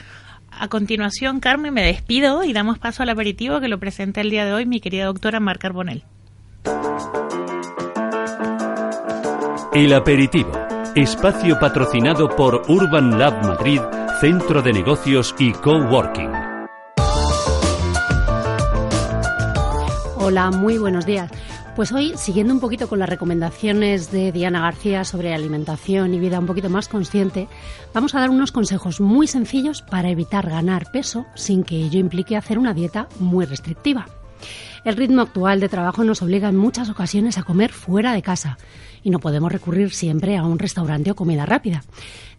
A 0.51 0.69
continuación, 0.69 1.41
Carmen, 1.41 1.73
me 1.73 1.83
despido 1.83 2.45
y 2.45 2.53
damos 2.53 2.79
paso 2.79 3.03
al 3.03 3.09
aperitivo 3.09 3.61
que 3.61 3.69
lo 3.69 3.79
presenta 3.79 4.21
el 4.21 4.31
día 4.31 4.45
de 4.45 4.53
hoy 4.53 4.67
mi 4.67 4.81
querida 4.81 5.07
doctora 5.07 5.41
Mar 5.41 5.59
Carbonell. 5.59 6.05
El 9.73 9.95
aperitivo, 9.95 10.53
espacio 10.95 11.59
patrocinado 11.59 12.29
por 12.37 12.63
Urban 12.69 13.19
Lab 13.19 13.43
Madrid, 13.43 13.81
Centro 14.21 14.61
de 14.61 14.75
Negocios 14.75 15.35
y 15.39 15.53
Coworking. 15.53 16.52
Hola, 20.25 20.53
muy 20.53 20.79
buenos 20.79 21.05
días. 21.05 21.33
Pues 21.75 21.91
hoy, 21.91 22.13
siguiendo 22.17 22.55
un 22.55 22.61
poquito 22.61 22.89
con 22.89 23.01
las 23.01 23.09
recomendaciones 23.09 24.13
de 24.13 24.31
Diana 24.31 24.61
García 24.61 25.03
sobre 25.03 25.35
alimentación 25.35 26.15
y 26.15 26.21
vida 26.21 26.39
un 26.39 26.47
poquito 26.47 26.71
más 26.71 26.87
consciente, 26.87 27.49
vamos 27.93 28.15
a 28.15 28.21
dar 28.21 28.31
unos 28.31 28.53
consejos 28.53 29.01
muy 29.01 29.27
sencillos 29.27 29.83
para 29.83 30.11
evitar 30.11 30.49
ganar 30.49 30.93
peso 30.93 31.27
sin 31.35 31.65
que 31.65 31.75
ello 31.75 31.99
implique 31.99 32.37
hacer 32.37 32.61
una 32.61 32.73
dieta 32.73 33.09
muy 33.19 33.47
restrictiva. 33.47 34.07
El 34.85 34.97
ritmo 34.97 35.23
actual 35.23 35.59
de 35.59 35.69
trabajo 35.69 36.05
nos 36.05 36.23
obliga 36.23 36.49
en 36.49 36.57
muchas 36.57 36.89
ocasiones 36.89 37.37
a 37.37 37.43
comer 37.43 37.73
fuera 37.73 38.13
de 38.13 38.23
casa 38.23 38.59
y 39.03 39.11
no 39.11 39.19
podemos 39.19 39.51
recurrir 39.51 39.91
siempre 39.91 40.37
a 40.37 40.45
un 40.45 40.61
restaurante 40.61 41.11
o 41.11 41.17
comida 41.17 41.47
rápida. 41.47 41.83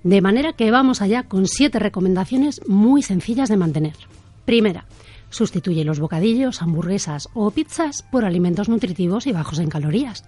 De 0.04 0.22
manera 0.22 0.54
que 0.54 0.72
vamos 0.72 1.02
allá 1.02 1.24
con 1.24 1.48
siete 1.48 1.80
recomendaciones 1.80 2.62
muy 2.66 3.04
sencillas 3.04 3.50
de 3.50 3.58
mantener. 3.58 3.96
Primera, 4.46 4.86
Sustituye 5.34 5.84
los 5.84 6.00
bocadillos, 6.00 6.62
hamburguesas 6.62 7.28
o 7.34 7.50
pizzas 7.50 8.04
por 8.04 8.24
alimentos 8.24 8.70
nutritivos 8.70 9.26
y 9.26 9.32
bajos 9.32 9.58
en 9.58 9.68
calorías. 9.68 10.26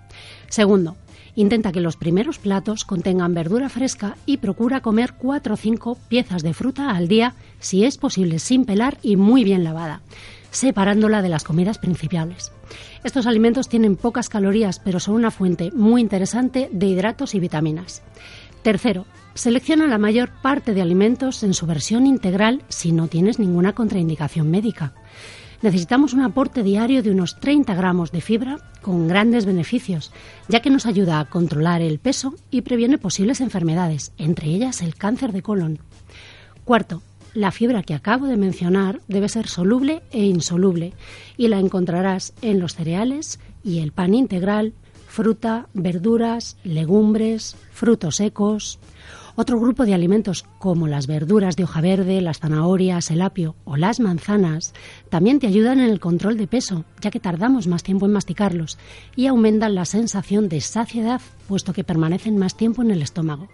Segundo, 0.50 0.98
intenta 1.36 1.72
que 1.72 1.80
los 1.80 1.96
primeros 1.96 2.40
platos 2.40 2.86
contengan 2.86 3.36
verdura 3.36 3.70
fresca 3.70 4.18
y 4.26 4.38
procura 4.38 4.82
comer 4.82 5.14
4 5.14 5.54
o 5.54 5.58
5 5.58 5.98
piezas 6.08 6.42
de 6.42 6.56
fruta 6.56 6.90
al 6.90 7.08
día, 7.08 7.36
si 7.60 7.86
es 7.86 8.00
posible 8.00 8.40
sin 8.40 8.66
pelar 8.66 8.98
y 9.04 9.16
muy 9.16 9.44
bien 9.44 9.64
lavada, 9.64 10.02
separándola 10.50 11.22
de 11.22 11.30
las 11.30 11.44
comidas 11.44 11.78
principales. 11.78 12.52
Estos 13.04 13.28
alimentos 13.28 13.70
tienen 13.70 13.98
pocas 13.98 14.28
calorías, 14.28 14.80
pero 14.80 15.00
son 15.00 15.14
una 15.14 15.30
fuente 15.30 15.70
muy 15.72 16.02
interesante 16.02 16.68
de 16.72 16.88
hidratos 16.88 17.36
y 17.36 17.40
vitaminas. 17.40 18.02
Tercero, 18.64 19.06
selecciona 19.36 19.86
la 19.86 19.98
mayor 19.98 20.30
parte 20.42 20.74
de 20.74 20.82
alimentos 20.82 21.44
en 21.44 21.54
su 21.54 21.68
versión 21.68 22.08
integral 22.08 22.64
si 22.70 22.92
no 22.92 23.08
tienes 23.08 23.38
ninguna 23.38 23.74
contraindicación 23.74 24.50
médica. 24.50 24.94
Necesitamos 25.62 26.14
un 26.14 26.22
aporte 26.22 26.64
diario 26.64 27.04
de 27.04 27.12
unos 27.12 27.40
30 27.40 27.74
gramos 27.76 28.12
de 28.12 28.22
fibra 28.22 28.58
con 28.82 29.08
grandes 29.08 29.46
beneficios, 29.46 30.12
ya 30.48 30.62
que 30.62 30.70
nos 30.70 30.86
ayuda 30.86 31.20
a 31.20 31.26
controlar 31.26 31.82
el 31.82 32.00
peso 32.00 32.36
y 32.52 32.62
previene 32.62 32.98
posibles 32.98 33.42
enfermedades, 33.42 34.12
entre 34.18 34.48
ellas 34.48 34.82
el 34.82 34.96
cáncer 34.96 35.32
de 35.32 35.42
colon. 35.42 35.80
Cuarto, 36.64 37.02
la 37.34 37.52
fibra 37.52 37.84
que 37.84 37.94
acabo 37.94 38.28
de 38.28 38.38
mencionar 38.38 39.02
debe 39.08 39.28
ser 39.28 39.48
soluble 39.48 40.04
e 40.12 40.24
insoluble 40.24 40.94
y 41.36 41.50
la 41.50 41.60
encontrarás 41.60 42.34
en 42.42 42.60
los 42.60 42.76
cereales 42.76 43.40
y 43.64 43.80
el 43.80 43.92
pan 43.92 44.14
integral, 44.14 44.74
fruta, 45.08 45.68
verduras, 45.74 46.58
legumbres, 46.64 47.58
frutos 47.72 48.18
secos. 48.18 48.80
Otro 49.38 49.60
grupo 49.60 49.86
de 49.86 49.94
alimentos 49.94 50.46
como 50.60 50.88
las 50.88 51.08
verduras 51.08 51.58
de 51.58 51.66
hoja 51.66 51.82
verde, 51.82 52.22
las 52.22 52.40
zanahorias, 52.40 53.12
el 53.12 53.22
apio 53.22 53.56
o 53.66 53.76
las 53.76 54.00
manzanas 54.00 54.74
también 55.10 55.40
te 55.40 55.48
ayudan 55.48 55.82
en 55.82 55.90
el 55.90 56.00
control 56.00 56.38
de 56.38 56.48
peso, 56.48 56.86
ya 57.02 57.12
que 57.12 57.20
tardamos 57.20 57.68
más 57.68 57.84
tiempo 57.84 58.06
en 58.06 58.14
masticarlos 58.14 58.78
y 59.16 59.28
aumentan 59.28 59.76
la 59.76 59.84
sensación 59.84 60.48
de 60.48 60.62
saciedad, 60.62 61.20
puesto 61.50 61.74
que 61.74 61.84
permanecen 61.84 62.38
más 62.38 62.56
tiempo 62.56 62.82
en 62.82 62.92
el 62.92 63.02
estómago. 63.02 63.50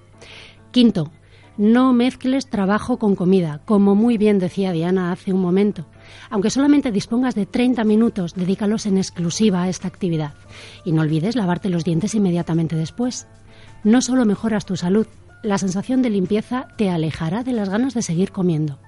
Quinto, 0.70 1.12
no 1.58 1.94
mezcles 1.94 2.48
trabajo 2.48 2.98
con 2.98 3.16
comida, 3.16 3.62
como 3.66 3.96
muy 3.96 4.18
bien 4.18 4.38
decía 4.38 4.72
Diana 4.72 5.12
hace 5.12 5.34
un 5.34 5.42
momento. 5.42 5.86
Aunque 6.30 6.52
solamente 6.52 6.92
dispongas 6.92 7.34
de 7.34 7.48
30 7.48 7.84
minutos, 7.86 8.36
dedícalos 8.36 8.86
en 8.86 8.98
exclusiva 8.98 9.64
a 9.64 9.70
esta 9.70 9.88
actividad. 9.88 10.34
Y 10.86 10.92
no 10.92 11.02
olvides 11.02 11.36
lavarte 11.36 11.70
los 11.70 11.84
dientes 11.84 12.14
inmediatamente 12.14 12.76
después. 12.76 13.28
No 13.84 14.02
solo 14.02 14.26
mejoras 14.26 14.66
tu 14.66 14.78
salud, 14.78 15.08
la 15.44 15.58
sensación 15.58 16.02
de 16.02 16.10
limpieza 16.10 16.68
te 16.78 16.90
alejará 16.90 17.44
de 17.44 17.54
las 17.54 17.70
ganas 17.70 17.94
de 17.94 18.02
seguir 18.02 18.32
comiendo. 18.32 18.80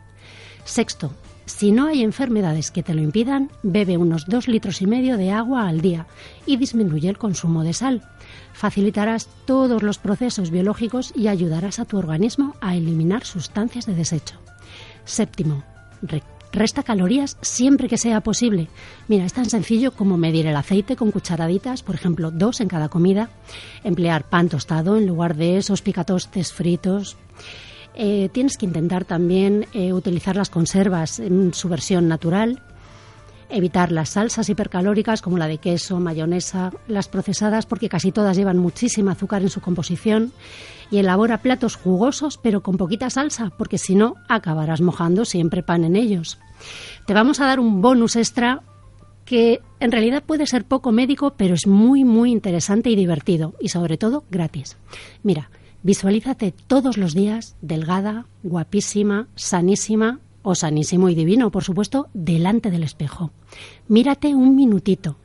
Sexto, 0.65 1.13
si 1.45 1.71
no 1.71 1.87
hay 1.87 2.03
enfermedades 2.03 2.71
que 2.71 2.83
te 2.83 2.93
lo 2.93 3.01
impidan, 3.01 3.51
bebe 3.63 3.97
unos 3.97 4.25
2 4.27 4.47
litros 4.47 4.81
y 4.81 4.87
medio 4.87 5.17
de 5.17 5.31
agua 5.31 5.67
al 5.67 5.81
día 5.81 6.07
y 6.45 6.55
disminuye 6.55 7.09
el 7.09 7.17
consumo 7.17 7.63
de 7.63 7.73
sal. 7.73 8.01
Facilitarás 8.53 9.27
todos 9.45 9.83
los 9.83 9.97
procesos 9.97 10.51
biológicos 10.51 11.11
y 11.15 11.27
ayudarás 11.27 11.79
a 11.79 11.85
tu 11.85 11.97
organismo 11.97 12.55
a 12.61 12.75
eliminar 12.75 13.25
sustancias 13.25 13.85
de 13.85 13.95
desecho. 13.95 14.39
Séptimo, 15.03 15.63
Resta 16.53 16.83
calorías 16.83 17.35
siempre 17.41 17.89
que 17.89 17.97
sea 17.97 18.21
posible. 18.21 18.67
Mira, 19.07 19.25
es 19.25 19.33
tan 19.33 19.49
sencillo 19.49 19.91
como 19.91 20.17
medir 20.17 20.45
el 20.45 20.55
aceite 20.55 20.95
con 20.95 21.09
cucharaditas, 21.09 21.81
por 21.81 21.95
ejemplo, 21.95 22.29
dos 22.29 22.61
en 22.61 22.67
cada 22.67 22.89
comida, 22.89 23.29
emplear 23.83 24.29
pan 24.29 24.49
tostado 24.49 24.95
en 24.95 25.07
lugar 25.07 25.35
de 25.35 25.57
esos 25.57 25.81
picatostes 25.81 26.53
fritos. 26.53 27.17
Eh, 27.95 28.29
tienes 28.31 28.57
que 28.57 28.67
intentar 28.67 29.03
también 29.03 29.65
eh, 29.73 29.93
utilizar 29.93 30.35
las 30.35 30.51
conservas 30.51 31.19
en 31.19 31.55
su 31.55 31.69
versión 31.69 32.07
natural, 32.07 32.61
evitar 33.49 33.91
las 33.91 34.09
salsas 34.09 34.47
hipercalóricas 34.47 35.23
como 35.23 35.39
la 35.39 35.47
de 35.47 35.57
queso, 35.57 35.99
mayonesa, 35.99 36.71
las 36.87 37.07
procesadas 37.07 37.65
porque 37.65 37.89
casi 37.89 38.11
todas 38.11 38.37
llevan 38.37 38.59
muchísimo 38.59 39.09
azúcar 39.09 39.41
en 39.41 39.49
su 39.49 39.59
composición 39.59 40.31
y 40.93 40.99
elabora 40.99 41.39
platos 41.39 41.75
jugosos 41.75 42.37
pero 42.37 42.61
con 42.61 42.77
poquita 42.77 43.09
salsa 43.09 43.51
porque 43.57 43.79
si 43.79 43.95
no 43.95 44.13
acabarás 44.29 44.79
mojando 44.79 45.25
siempre 45.25 45.63
pan 45.63 45.85
en 45.85 45.95
ellos. 45.95 46.37
Te 47.07 47.15
vamos 47.15 47.39
a 47.39 47.47
dar 47.47 47.59
un 47.59 47.81
bonus 47.81 48.15
extra 48.15 48.61
que 49.25 49.59
en 49.79 49.91
realidad 49.91 50.21
puede 50.23 50.45
ser 50.45 50.65
poco 50.65 50.91
médico 50.91 51.33
pero 51.35 51.55
es 51.55 51.65
muy 51.65 52.05
muy 52.05 52.31
interesante 52.31 52.91
y 52.91 52.95
divertido 52.95 53.55
y 53.59 53.69
sobre 53.69 53.97
todo 53.97 54.23
gratis. 54.29 54.77
Mira, 55.23 55.49
visualízate 55.81 56.53
todos 56.67 56.97
los 56.97 57.15
días 57.15 57.55
delgada, 57.61 58.27
guapísima, 58.43 59.27
sanísima 59.33 60.19
o 60.43 60.53
sanísimo 60.53 61.09
y 61.09 61.15
divino, 61.15 61.49
por 61.49 61.63
supuesto, 61.63 62.07
delante 62.13 62.69
del 62.69 62.83
espejo. 62.83 63.31
Mírate 63.87 64.35
un 64.35 64.55
minutito. 64.55 65.17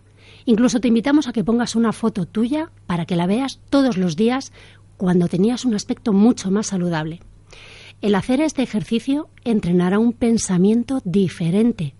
Incluso 0.48 0.80
te 0.80 0.88
invitamos 0.88 1.28
a 1.28 1.32
que 1.34 1.44
pongas 1.44 1.76
una 1.76 1.92
foto 1.92 2.24
tuya 2.24 2.70
para 2.86 3.04
que 3.04 3.16
la 3.16 3.26
veas 3.26 3.60
todos 3.68 3.98
los 3.98 4.16
días 4.16 4.50
cuando 4.98 5.28
tenías 5.28 5.64
un 5.64 5.74
aspecto 5.74 6.12
mucho 6.12 6.50
más 6.50 6.66
saludable. 6.66 7.20
El 8.02 8.14
hacer 8.14 8.42
este 8.42 8.62
ejercicio 8.62 9.30
entrenará 9.44 9.98
un 9.98 10.12
pensamiento 10.12 11.00
diferente 11.04 11.94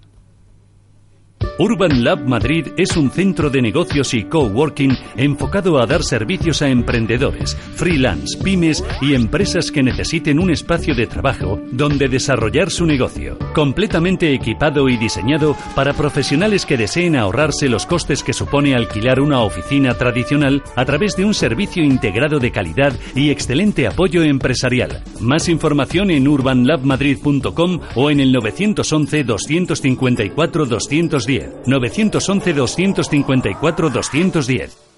Urban 1.58 2.02
Lab 2.02 2.26
Madrid 2.26 2.68
es 2.76 2.96
un 2.96 3.10
centro 3.10 3.50
de 3.50 3.62
negocios 3.62 4.14
y 4.14 4.24
coworking 4.24 4.96
enfocado 5.16 5.80
a 5.80 5.86
dar 5.86 6.02
servicios 6.02 6.62
a 6.62 6.68
emprendedores, 6.68 7.56
freelance, 7.74 8.38
pymes 8.42 8.84
y 9.00 9.14
empresas 9.14 9.70
que 9.70 9.82
necesiten 9.82 10.38
un 10.38 10.50
espacio 10.50 10.94
de 10.94 11.06
trabajo 11.06 11.60
donde 11.70 12.08
desarrollar 12.08 12.70
su 12.70 12.86
negocio, 12.86 13.38
completamente 13.54 14.32
equipado 14.32 14.88
y 14.88 14.96
diseñado 14.96 15.56
para 15.74 15.92
profesionales 15.92 16.66
que 16.66 16.76
deseen 16.76 17.16
ahorrarse 17.16 17.68
los 17.68 17.86
costes 17.86 18.22
que 18.22 18.32
supone 18.32 18.74
alquilar 18.74 19.20
una 19.20 19.40
oficina 19.40 19.94
tradicional 19.94 20.62
a 20.76 20.84
través 20.84 21.16
de 21.16 21.24
un 21.24 21.34
servicio 21.34 21.82
integrado 21.82 22.38
de 22.38 22.50
calidad 22.50 22.92
y 23.14 23.30
excelente 23.30 23.86
apoyo 23.86 24.22
empresarial. 24.22 25.02
Más 25.20 25.48
información 25.48 26.10
en 26.10 26.28
urbanlabmadrid.com 26.28 27.80
o 27.94 28.10
en 28.10 28.20
el 28.20 28.32
911 28.32 29.24
254 29.24 30.66
210. 30.66 31.31
911 31.66 32.52
254 32.52 33.90
210. 33.90 34.92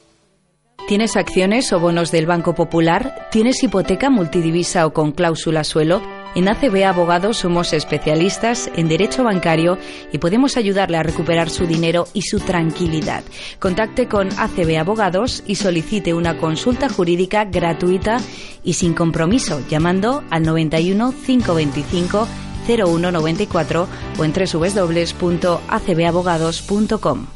¿Tienes 0.86 1.16
acciones 1.16 1.72
o 1.72 1.80
bonos 1.80 2.10
del 2.10 2.26
Banco 2.26 2.54
Popular? 2.54 3.28
¿Tienes 3.32 3.62
hipoteca 3.62 4.10
multidivisa 4.10 4.84
o 4.86 4.92
con 4.92 5.12
cláusula 5.12 5.64
suelo? 5.64 6.02
En 6.34 6.46
ACB 6.46 6.84
Abogados 6.84 7.38
somos 7.38 7.72
especialistas 7.72 8.70
en 8.76 8.88
derecho 8.88 9.24
bancario 9.24 9.78
y 10.12 10.18
podemos 10.18 10.58
ayudarle 10.58 10.98
a 10.98 11.02
recuperar 11.02 11.48
su 11.48 11.66
dinero 11.66 12.06
y 12.12 12.20
su 12.22 12.38
tranquilidad. 12.38 13.24
Contacte 13.60 14.08
con 14.08 14.28
ACB 14.36 14.76
Abogados 14.78 15.42
y 15.46 15.54
solicite 15.54 16.12
una 16.12 16.36
consulta 16.36 16.90
jurídica 16.90 17.46
gratuita 17.46 18.18
y 18.62 18.74
sin 18.74 18.92
compromiso 18.92 19.62
llamando 19.70 20.22
al 20.28 20.42
91 20.42 21.14
525 21.24 22.28
0194 22.66 23.88
o 24.18 24.24
en 24.24 24.32
www.acbabogados.com. 24.32 27.26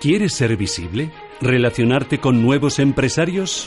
¿Quieres 0.00 0.34
ser 0.34 0.56
visible? 0.56 1.10
¿Relacionarte 1.40 2.20
con 2.20 2.42
nuevos 2.42 2.78
empresarios? 2.78 3.66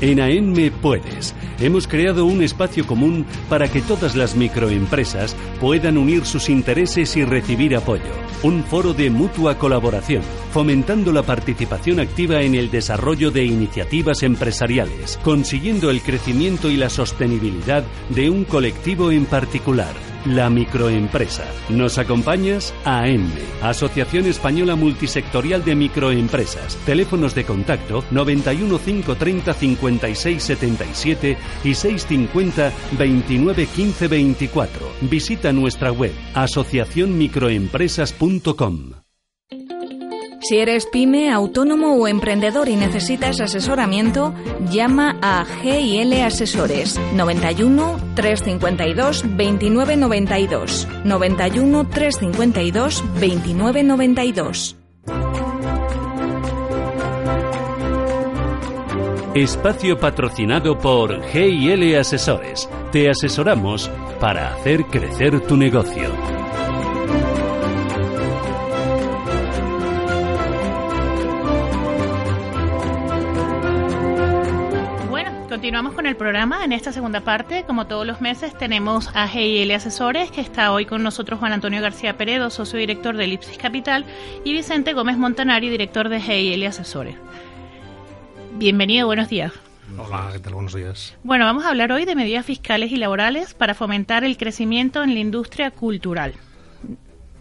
En 0.00 0.20
AENME 0.20 0.70
puedes. 0.70 1.34
Hemos 1.58 1.88
creado 1.88 2.26
un 2.26 2.42
espacio 2.42 2.86
común 2.86 3.24
para 3.48 3.68
que 3.68 3.80
todas 3.80 4.14
las 4.14 4.36
microempresas 4.36 5.34
puedan 5.58 5.96
unir 5.96 6.26
sus 6.26 6.50
intereses 6.50 7.16
y 7.16 7.24
recibir 7.24 7.74
apoyo. 7.74 8.12
Un 8.42 8.62
foro 8.62 8.92
de 8.92 9.08
mutua 9.08 9.56
colaboración, 9.56 10.22
fomentando 10.52 11.12
la 11.12 11.22
participación 11.22 11.98
activa 11.98 12.42
en 12.42 12.54
el 12.54 12.70
desarrollo 12.70 13.30
de 13.30 13.46
iniciativas 13.46 14.22
empresariales, 14.22 15.18
consiguiendo 15.24 15.88
el 15.90 16.02
crecimiento 16.02 16.68
y 16.68 16.76
la 16.76 16.90
sostenibilidad 16.90 17.82
de 18.10 18.28
un 18.28 18.44
colectivo 18.44 19.10
en 19.10 19.24
particular 19.24 19.94
la 20.24 20.48
microempresa. 20.50 21.44
¿Nos 21.68 21.98
acompañas? 21.98 22.74
A 22.84 23.08
ENME, 23.08 23.42
Asociación 23.62 24.26
Española 24.26 24.76
Multisectorial 24.76 25.64
de 25.64 25.74
Microempresas. 25.74 26.76
Teléfonos 26.86 27.34
de 27.34 27.42
contacto 27.44 28.04
91 28.10 28.78
530 28.78 29.54
56 29.54 30.42
77 30.42 31.36
y 31.64 31.74
650 31.74 32.72
29 32.98 33.66
15 33.66 34.08
24. 34.08 34.86
Visita 35.02 35.52
nuestra 35.52 35.92
web 35.92 36.12
asociacionmicroempresas.com. 36.34 39.05
Si 40.40 40.58
eres 40.58 40.86
pyme, 40.86 41.30
autónomo 41.30 41.96
o 41.96 42.06
emprendedor 42.06 42.68
y 42.68 42.76
necesitas 42.76 43.40
asesoramiento, 43.40 44.34
llama 44.70 45.18
a 45.22 45.44
GIL 45.44 46.12
Asesores 46.22 47.00
91 47.14 47.98
352 48.14 49.22
2992 49.22 50.88
91 51.04 51.88
352 51.88 53.04
2992. 53.20 54.76
Espacio 59.34 59.98
patrocinado 59.98 60.78
por 60.78 61.22
GIL 61.24 61.96
Asesores. 61.96 62.68
Te 62.90 63.10
asesoramos 63.10 63.90
para 64.18 64.54
hacer 64.54 64.84
crecer 64.84 65.40
tu 65.40 65.56
negocio. 65.56 66.45
Continuamos 75.66 75.94
con 75.94 76.06
el 76.06 76.14
programa. 76.14 76.64
En 76.64 76.70
esta 76.70 76.92
segunda 76.92 77.22
parte, 77.22 77.64
como 77.64 77.88
todos 77.88 78.06
los 78.06 78.20
meses, 78.20 78.56
tenemos 78.56 79.10
a 79.14 79.26
GIL 79.26 79.72
Asesores, 79.72 80.30
que 80.30 80.40
está 80.40 80.70
hoy 80.70 80.86
con 80.86 81.02
nosotros 81.02 81.40
Juan 81.40 81.52
Antonio 81.52 81.82
García 81.82 82.16
Peredo, 82.16 82.50
socio 82.50 82.78
director 82.78 83.16
de 83.16 83.24
Elipsis 83.24 83.58
Capital, 83.58 84.04
y 84.44 84.52
Vicente 84.52 84.92
Gómez 84.92 85.16
Montanari, 85.18 85.68
director 85.68 86.08
de 86.08 86.20
GIL 86.20 86.64
Asesores. 86.64 87.16
Bienvenido, 88.52 89.08
buenos 89.08 89.28
días. 89.28 89.54
Hola, 89.98 90.28
¿qué 90.32 90.38
tal? 90.38 90.54
Buenos 90.54 90.72
días. 90.72 91.16
Bueno, 91.24 91.46
vamos 91.46 91.64
a 91.64 91.70
hablar 91.70 91.90
hoy 91.90 92.04
de 92.04 92.14
medidas 92.14 92.46
fiscales 92.46 92.92
y 92.92 92.96
laborales 92.96 93.52
para 93.52 93.74
fomentar 93.74 94.22
el 94.22 94.36
crecimiento 94.36 95.02
en 95.02 95.14
la 95.14 95.18
industria 95.18 95.72
cultural. 95.72 96.34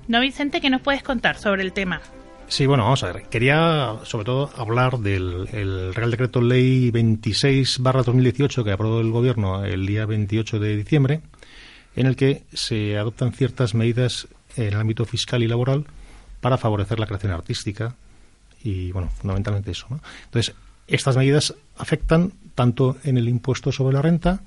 ¿No, 0.07 0.19
Vicente, 0.19 0.61
qué 0.61 0.71
nos 0.71 0.81
puedes 0.81 1.03
contar 1.03 1.37
sobre 1.37 1.61
el 1.61 1.73
tema? 1.73 2.01
Sí, 2.47 2.67
bueno, 2.67 2.83
vamos 2.83 3.03
a 3.03 3.11
ver. 3.11 3.23
Quería 3.23 3.95
sobre 4.03 4.25
todo 4.25 4.51
hablar 4.55 4.99
del 4.99 5.47
Real 5.93 6.11
Decreto 6.11 6.41
Ley 6.41 6.91
26-2018 6.91 8.63
que 8.63 8.71
aprobó 8.71 9.01
el 9.01 9.11
Gobierno 9.11 9.65
el 9.65 9.85
día 9.87 10.05
28 10.05 10.59
de 10.59 10.77
diciembre, 10.77 11.21
en 11.95 12.05
el 12.05 12.15
que 12.15 12.43
se 12.53 12.97
adoptan 12.97 13.33
ciertas 13.33 13.73
medidas 13.73 14.27
en 14.55 14.67
el 14.67 14.75
ámbito 14.75 15.05
fiscal 15.05 15.41
y 15.41 15.47
laboral 15.47 15.85
para 16.39 16.57
favorecer 16.57 16.99
la 16.99 17.07
creación 17.07 17.31
artística 17.31 17.95
y, 18.63 18.91
bueno, 18.91 19.09
fundamentalmente 19.09 19.71
eso. 19.71 19.87
¿no? 19.89 19.99
Entonces, 20.25 20.55
estas 20.87 21.17
medidas 21.17 21.55
afectan 21.77 22.33
tanto 22.53 22.95
en 23.03 23.17
el 23.17 23.27
impuesto 23.27 23.71
sobre 23.71 23.95
la 23.95 24.03
renta, 24.03 24.41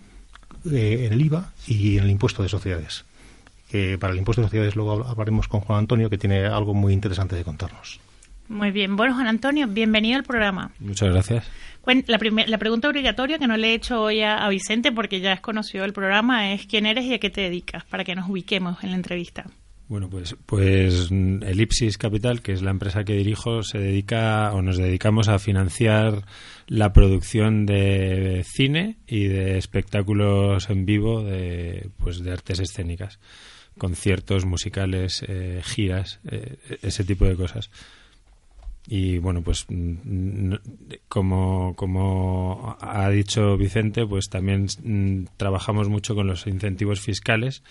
eh, 0.70 1.04
en 1.06 1.12
el 1.12 1.20
IVA 1.20 1.52
y 1.66 1.98
en 1.98 2.04
el 2.04 2.10
impuesto 2.10 2.44
de 2.44 2.48
sociedades 2.48 3.04
que 3.70 3.98
para 3.98 4.12
el 4.12 4.18
impuesto 4.18 4.42
de 4.42 4.48
sociedades 4.48 4.76
luego 4.76 5.06
hablaremos 5.06 5.48
con 5.48 5.60
Juan 5.60 5.80
Antonio, 5.80 6.10
que 6.10 6.18
tiene 6.18 6.46
algo 6.46 6.74
muy 6.74 6.92
interesante 6.92 7.36
de 7.36 7.44
contarnos. 7.44 8.00
Muy 8.48 8.70
bien. 8.70 8.96
Bueno, 8.96 9.14
Juan 9.14 9.26
Antonio, 9.26 9.66
bienvenido 9.68 10.16
al 10.16 10.24
programa. 10.24 10.72
Muchas 10.78 11.10
gracias. 11.10 11.50
La, 12.06 12.18
la 12.46 12.58
pregunta 12.58 12.88
obligatoria 12.88 13.38
que 13.38 13.46
no 13.46 13.56
le 13.56 13.70
he 13.70 13.74
hecho 13.74 14.02
hoy 14.02 14.22
a, 14.22 14.46
Vicente, 14.48 14.92
porque 14.92 15.20
ya 15.20 15.32
has 15.32 15.40
conocido 15.40 15.84
el 15.84 15.92
programa, 15.92 16.52
es 16.52 16.66
quién 16.66 16.86
eres 16.86 17.04
y 17.04 17.14
a 17.14 17.18
qué 17.18 17.30
te 17.30 17.42
dedicas, 17.42 17.84
para 17.84 18.04
que 18.04 18.14
nos 18.14 18.28
ubiquemos 18.28 18.82
en 18.84 18.90
la 18.90 18.96
entrevista. 18.96 19.46
Bueno, 19.88 20.10
pues, 20.10 20.36
pues 20.44 21.10
Elipsis 21.10 21.96
Capital, 21.96 22.42
que 22.42 22.52
es 22.52 22.60
la 22.60 22.70
empresa 22.70 23.04
que 23.04 23.14
dirijo, 23.14 23.62
se 23.62 23.78
dedica 23.78 24.52
o 24.52 24.60
nos 24.60 24.76
dedicamos 24.76 25.28
a 25.28 25.38
financiar 25.38 26.26
la 26.66 26.92
producción 26.92 27.64
de 27.64 28.44
cine 28.44 28.98
y 29.06 29.24
de 29.24 29.56
espectáculos 29.56 30.68
en 30.68 30.84
vivo 30.84 31.22
de, 31.22 31.88
pues, 31.96 32.22
de 32.22 32.32
artes 32.32 32.60
escénicas 32.60 33.18
conciertos 33.78 34.44
musicales, 34.44 35.24
eh, 35.26 35.62
giras, 35.64 36.20
eh, 36.30 36.56
ese 36.82 37.04
tipo 37.04 37.24
de 37.24 37.36
cosas. 37.36 37.70
Y 38.86 39.18
bueno, 39.18 39.42
pues 39.42 39.66
mm, 39.68 40.54
como, 41.08 41.74
como 41.76 42.76
ha 42.80 43.08
dicho 43.10 43.56
Vicente, 43.56 44.06
pues 44.06 44.30
también 44.30 44.66
mm, 44.82 45.26
trabajamos 45.36 45.88
mucho 45.88 46.14
con 46.14 46.26
los 46.26 46.46
incentivos 46.46 47.00
fiscales 47.00 47.62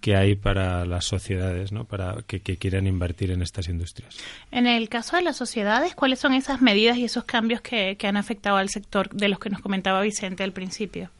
que 0.00 0.14
hay 0.14 0.36
para 0.36 0.84
las 0.84 1.06
sociedades, 1.06 1.72
¿no? 1.72 1.84
Para 1.84 2.22
que, 2.26 2.40
que, 2.40 2.56
quieran 2.56 2.86
invertir 2.86 3.30
en 3.30 3.42
estas 3.42 3.68
industrias. 3.68 4.16
En 4.52 4.66
el 4.66 4.88
caso 4.88 5.16
de 5.16 5.22
las 5.22 5.36
sociedades, 5.36 5.94
¿cuáles 5.94 6.20
son 6.20 6.34
esas 6.34 6.60
medidas 6.60 6.98
y 6.98 7.04
esos 7.04 7.24
cambios 7.24 7.60
que, 7.62 7.96
que 7.96 8.06
han 8.06 8.16
afectado 8.16 8.58
al 8.58 8.68
sector 8.68 9.08
de 9.10 9.28
los 9.28 9.38
que 9.38 9.50
nos 9.50 9.60
comentaba 9.60 10.00
Vicente 10.02 10.44
al 10.44 10.52
principio? 10.52 11.10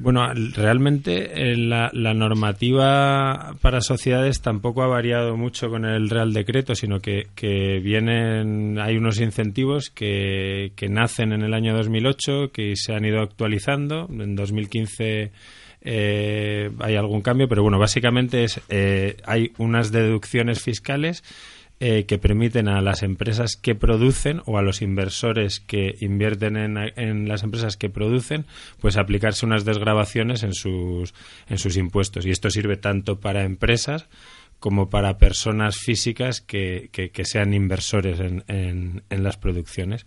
Bueno, 0.00 0.32
realmente 0.32 1.50
eh, 1.50 1.56
la, 1.56 1.90
normativa 1.92 3.56
para 3.60 3.80
sociedades 3.80 4.40
tampoco 4.40 4.82
ha 4.82 4.86
variado 4.86 5.36
mucho 5.36 5.70
con 5.70 5.84
el 5.84 6.08
Real 6.08 6.32
Decreto, 6.32 6.76
sino 6.76 7.00
que, 7.00 7.26
vienen, 7.82 8.78
hay 8.78 8.96
unos 8.96 9.20
incentivos 9.20 9.90
que, 9.90 10.70
nacen 10.88 11.32
en 11.32 11.42
el 11.42 11.52
año 11.52 11.76
2008, 11.76 12.52
que 12.52 12.74
se 12.76 12.94
han 12.94 13.06
ido 13.06 13.20
actualizando. 13.20 14.06
En 14.08 14.36
2015 14.36 15.32
eh, 15.80 16.70
hay 16.78 16.94
algún 16.94 17.20
cambio, 17.20 17.48
pero 17.48 17.64
bueno, 17.64 17.80
básicamente 17.80 18.44
es, 18.44 18.60
eh, 18.68 19.16
hay 19.26 19.50
unas 19.58 19.90
deducciones 19.90 20.62
fiscales 20.62 21.24
eh, 21.80 22.06
que 22.06 22.18
permiten 22.18 22.66
a 22.66 22.80
las 22.80 23.02
empresas 23.02 23.56
que 23.56 23.74
producen 23.74 24.42
o 24.46 24.58
a 24.58 24.62
los 24.62 24.82
inversores 24.82 25.60
que 25.60 25.96
invierten 26.00 26.56
en, 26.56 27.28
las 27.28 27.44
empresas 27.44 27.76
que 27.76 27.88
producen, 27.88 28.46
pues 28.80 28.96
aplicarse 28.96 29.46
unas 29.46 29.64
desgrabaciones 29.64 30.42
en 30.42 30.54
sus, 30.54 31.14
en 31.48 31.58
sus 31.58 31.76
impuestos. 31.76 32.26
Y 32.26 32.30
esto 32.30 32.50
sirve 32.50 32.76
tanto 32.76 33.20
para 33.20 33.44
empresas 33.44 34.06
como 34.58 34.90
para 34.90 35.18
personas 35.18 35.76
físicas 35.78 36.40
que, 36.40 36.90
que, 36.92 37.24
sean 37.24 37.54
inversores 37.54 38.18
en, 38.18 38.42
en 38.48 39.22
las 39.22 39.36
producciones 39.36 40.04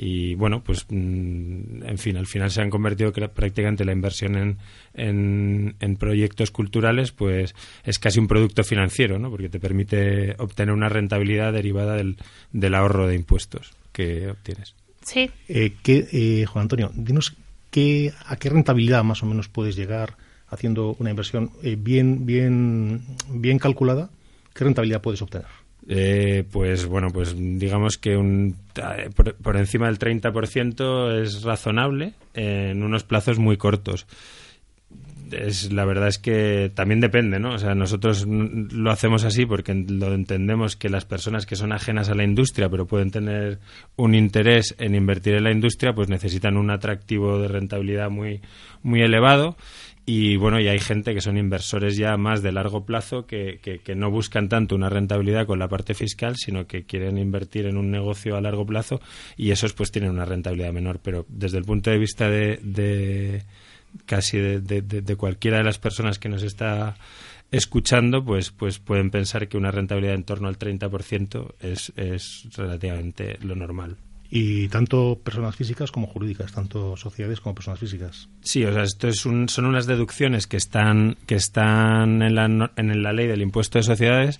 y 0.00 0.36
bueno, 0.36 0.62
pues 0.62 0.86
mm, 0.88 1.82
en 1.82 1.98
fin, 1.98 2.16
al 2.16 2.28
final 2.28 2.52
se 2.52 2.62
han 2.62 2.70
convertido 2.70 3.12
prácticamente 3.12 3.84
la 3.84 3.90
inversión 3.90 4.56
en, 4.94 5.74
en, 5.80 5.96
proyectos 5.96 6.52
culturales, 6.52 7.10
pues 7.10 7.56
es 7.82 7.98
casi 7.98 8.20
un 8.20 8.28
producto 8.28 8.62
financiero, 8.62 9.18
¿no? 9.18 9.28
Porque 9.28 9.48
te 9.48 9.58
permite 9.58 10.36
obtener 10.38 10.72
una 10.72 10.88
rentabilidad 10.88 11.52
derivada 11.52 11.96
del, 11.96 12.16
del 12.52 12.76
ahorro 12.76 13.08
de 13.08 13.16
impuestos 13.16 13.72
que 13.90 14.28
obtienes. 14.28 14.76
Sí. 15.02 15.32
Eh, 15.48 15.74
eh, 15.84 16.44
Juan 16.46 16.62
Antonio, 16.62 16.92
dinos 16.94 17.34
qué, 17.72 18.12
a 18.24 18.36
qué 18.36 18.50
rentabilidad 18.50 19.02
más 19.02 19.24
o 19.24 19.26
menos 19.26 19.48
puedes 19.48 19.74
llegar 19.74 20.16
haciendo 20.46 20.94
una 21.00 21.10
inversión 21.10 21.50
eh, 21.64 21.76
bien, 21.76 22.24
bien, 22.24 23.02
bien 23.30 23.58
calculada. 23.58 24.10
¿Qué 24.54 24.62
rentabilidad 24.62 25.02
puedes 25.02 25.22
obtener? 25.22 25.48
Eh, 25.90 26.44
pues 26.52 26.84
bueno, 26.84 27.08
pues 27.10 27.34
digamos 27.34 27.96
que 27.96 28.14
un, 28.14 28.56
por, 29.42 29.56
encima 29.56 29.86
del 29.86 29.98
30% 29.98 31.22
es 31.22 31.42
razonable 31.42 32.12
en 32.34 32.82
unos 32.82 33.04
plazos 33.04 33.38
muy 33.38 33.56
cortos. 33.56 34.06
es 35.32 35.72
la 35.72 35.86
verdad 35.86 36.08
es 36.08 36.18
que 36.18 36.70
también 36.74 37.00
depende, 37.00 37.38
¿no? 37.38 37.54
O 37.54 37.58
sea, 37.58 37.74
nosotros 37.74 38.26
lo 38.26 38.90
hacemos 38.90 39.24
así 39.24 39.46
porque 39.46 39.72
lo 39.72 40.12
entendemos 40.12 40.76
que 40.76 40.90
las 40.90 41.06
personas 41.06 41.46
que 41.46 41.56
son 41.56 41.72
ajenas 41.72 42.10
a 42.10 42.14
la 42.14 42.24
industria, 42.24 42.68
pero 42.68 42.86
pueden 42.86 43.10
tener 43.10 43.58
un 43.96 44.14
interés 44.14 44.74
en 44.78 44.94
invertir 44.94 45.36
en 45.36 45.44
la 45.44 45.52
industria, 45.52 45.94
pues 45.94 46.10
necesitan 46.10 46.58
un 46.58 46.70
atractivo 46.70 47.38
de 47.38 47.48
rentabilidad 47.48 48.10
muy 48.10 48.42
muy 48.82 49.00
elevado 49.00 49.56
y 50.10 50.38
bueno, 50.38 50.58
y 50.58 50.68
hay 50.68 50.78
gente 50.78 51.12
que 51.12 51.20
son 51.20 51.36
inversores 51.36 51.98
ya 51.98 52.16
más 52.16 52.42
de 52.42 52.50
largo 52.50 52.86
plazo 52.86 53.26
que, 53.26 53.60
que, 53.60 53.94
no 53.94 54.10
buscan 54.10 54.48
tanto 54.48 54.74
una 54.74 54.88
rentabilidad 54.88 55.46
con 55.46 55.58
la 55.58 55.68
parte 55.68 55.92
fiscal, 55.92 56.36
sino 56.36 56.66
que 56.66 56.84
quieren 56.84 57.18
invertir 57.18 57.66
en 57.66 57.76
un 57.76 57.90
negocio 57.90 58.34
a 58.34 58.40
largo 58.40 58.64
plazo 58.64 59.02
y 59.36 59.50
esos 59.50 59.74
pues 59.74 59.90
tienen 59.92 60.12
una 60.12 60.24
rentabilidad 60.24 60.72
menor. 60.72 61.00
Pero 61.02 61.26
desde 61.28 61.58
el 61.58 61.64
punto 61.64 61.90
de 61.90 61.98
vista 61.98 62.30
de, 62.30 62.58
de 62.62 63.42
casi 64.06 64.38
de, 64.38 64.60
de, 64.80 65.16
cualquiera 65.16 65.58
de 65.58 65.64
las 65.64 65.78
personas 65.78 66.18
que 66.18 66.30
nos 66.30 66.42
está 66.42 66.96
escuchando, 67.50 68.24
pues, 68.24 68.50
pues 68.50 68.78
pueden 68.78 69.10
pensar 69.10 69.46
que 69.46 69.58
una 69.58 69.72
rentabilidad 69.72 70.14
en 70.14 70.24
torno 70.24 70.48
al 70.48 70.58
30% 70.58 71.52
es, 71.60 71.92
es 71.96 72.48
relativamente 72.56 73.36
lo 73.42 73.54
normal. 73.56 73.98
Y 74.30 74.68
tanto 74.68 75.18
personas 75.24 75.56
físicas 75.56 75.90
como 75.90 76.06
jurídicas, 76.06 76.52
tanto 76.52 76.96
sociedades 76.96 77.40
como 77.40 77.54
personas 77.54 77.80
físicas. 77.80 78.28
Sí, 78.42 78.64
o 78.64 78.72
sea, 78.72 78.82
esto 78.82 79.08
es 79.08 79.24
un, 79.24 79.48
son 79.48 79.64
unas 79.64 79.86
deducciones 79.86 80.46
que 80.46 80.58
están, 80.58 81.16
que 81.26 81.34
están 81.34 82.20
en, 82.20 82.34
la, 82.34 82.70
en 82.76 83.02
la 83.02 83.12
ley 83.12 83.26
del 83.26 83.40
impuesto 83.40 83.78
de 83.78 83.84
sociedades, 83.84 84.38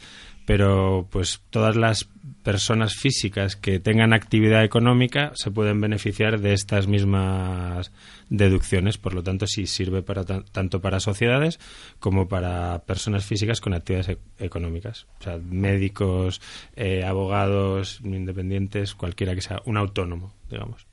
pero 0.48 1.06
pues 1.10 1.42
todas 1.50 1.76
las 1.76 2.08
personas 2.42 2.94
físicas 2.94 3.54
que 3.54 3.80
tengan 3.80 4.14
actividad 4.14 4.64
económica 4.64 5.30
se 5.34 5.50
pueden 5.50 5.78
beneficiar 5.78 6.40
de 6.40 6.54
estas 6.54 6.86
mismas 6.86 7.92
deducciones. 8.30 8.96
Por 8.96 9.12
lo 9.12 9.22
tanto, 9.22 9.46
sí 9.46 9.66
sirve 9.66 10.00
para 10.00 10.24
tanto 10.24 10.80
para 10.80 11.00
sociedades 11.00 11.60
como 11.98 12.28
para 12.28 12.78
personas 12.86 13.26
físicas 13.26 13.60
con 13.60 13.74
actividades 13.74 14.16
e-, 14.16 14.44
económicas. 14.46 15.06
O 15.20 15.24
sea, 15.24 15.36
médicos, 15.36 16.40
eh, 16.76 17.04
abogados, 17.04 18.00
independientes, 18.02 18.94
cualquiera 18.94 19.34
que 19.34 19.42
sea, 19.42 19.60
un 19.66 19.76
autónomo, 19.76 20.32
digamos. 20.50 20.86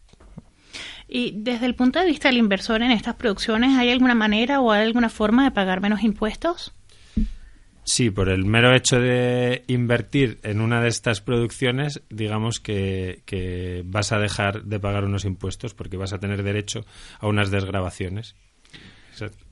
Y 1.07 1.31
desde 1.33 1.65
el 1.65 1.75
punto 1.75 1.99
de 1.99 2.07
vista 2.07 2.27
del 2.27 2.39
inversor 2.39 2.81
en 2.81 2.91
estas 2.91 3.15
producciones, 3.15 3.77
¿hay 3.77 3.89
alguna 3.89 4.15
manera 4.15 4.59
o 4.59 4.73
hay 4.73 4.83
alguna 4.83 5.07
forma 5.07 5.45
de 5.45 5.51
pagar 5.51 5.79
menos 5.79 6.03
impuestos? 6.03 6.74
Sí, 7.85 8.09
por 8.09 8.29
el 8.29 8.45
mero 8.45 8.75
hecho 8.75 8.99
de 8.99 9.63
invertir 9.67 10.39
en 10.41 10.59
una 10.59 10.81
de 10.81 10.87
estas 10.87 11.21
producciones, 11.21 12.01
digamos 12.09 12.59
que, 12.59 13.83
vas 13.85 14.11
a 14.11 14.17
dejar 14.17 14.63
de 14.63 14.79
pagar 14.79 15.05
unos 15.05 15.23
impuestos 15.23 15.75
porque 15.75 15.95
vas 15.95 16.11
a 16.11 16.17
tener 16.17 16.41
derecho 16.41 16.83
a 17.19 17.27
unas 17.27 17.51
desgrabaciones. 17.51 18.35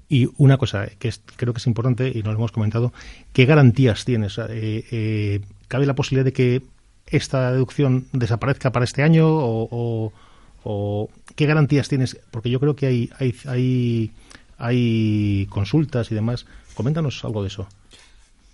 Y 0.10 0.30
una 0.38 0.58
cosa 0.58 0.88
que 0.98 1.14
creo 1.36 1.54
que 1.54 1.60
es 1.60 1.68
importante 1.68 2.12
y 2.14 2.24
no 2.24 2.32
lo 2.32 2.40
hemos 2.40 2.52
comentado, 2.52 2.92
¿qué 3.34 3.46
garantías 3.46 4.04
tienes? 4.04 4.40
Eh, 4.40 4.84
eh, 4.92 5.42
¿Cabe 5.68 5.86
la 5.86 5.94
posibilidad 5.94 6.26
de 6.26 6.34
que 6.34 6.64
esta 7.06 7.52
deducción 7.52 8.08
desaparezca 8.14 8.72
para 8.72 8.86
este 8.86 9.04
año 9.04 9.28
o, 9.30 10.12
qué 11.36 11.46
garantías 11.46 11.88
tienes? 11.88 12.20
Porque 12.32 12.50
yo 12.50 12.60
creo 12.60 12.76
que 12.76 12.88
hay, 12.88 13.10
hay, 13.20 13.36
hay, 13.46 14.12
hay 14.58 15.48
consultas 15.52 16.12
y 16.12 16.16
demás. 16.16 16.48
Coméntanos 16.74 17.24
algo 17.24 17.44
de 17.44 17.50
eso. 17.50 17.68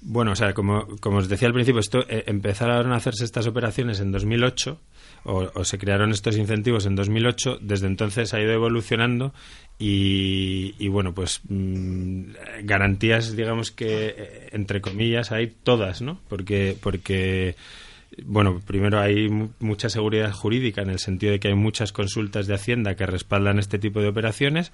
Bueno, 0.01 0.31
o 0.31 0.35
sea, 0.35 0.53
como, 0.53 0.87
como 1.01 1.17
os 1.17 1.27
decía 1.27 1.49
al 1.49 1.53
principio, 1.53 1.81
esto 1.81 1.99
eh, 2.07 2.23
empezaron 2.27 2.93
a 2.93 2.95
hacerse 2.95 3.25
estas 3.25 3.47
operaciones 3.47 3.99
en 3.99 4.11
2008 4.13 4.79
o, 5.25 5.65
se 5.65 5.77
crearon 5.77 6.11
estos 6.11 6.37
incentivos 6.37 6.85
en 6.85 6.95
2008. 6.95 7.59
Desde 7.61 7.87
entonces 7.87 8.33
ha 8.33 8.39
ido 8.39 8.53
evolucionando 8.53 9.33
y, 9.77 10.87
bueno, 10.87 11.13
pues 11.13 11.41
mm, 11.49 12.31
garantías, 12.63 13.35
digamos 13.35 13.71
que 13.71 14.15
eh, 14.17 14.49
entre 14.53 14.79
comillas, 14.79 15.33
hay 15.33 15.47
todas, 15.47 16.01
¿no? 16.01 16.21
Porque 16.29 16.77
porque 16.81 17.55
bueno, 18.25 18.59
primero 18.65 18.99
hay 18.99 19.29
mucha 19.59 19.89
seguridad 19.89 20.31
jurídica 20.31 20.81
en 20.81 20.89
el 20.89 20.99
sentido 20.99 21.33
de 21.33 21.39
que 21.39 21.49
hay 21.49 21.55
muchas 21.55 21.91
consultas 21.91 22.47
de 22.47 22.55
Hacienda 22.55 22.95
que 22.95 23.05
respaldan 23.05 23.59
este 23.59 23.79
tipo 23.79 24.01
de 24.01 24.07
operaciones 24.07 24.71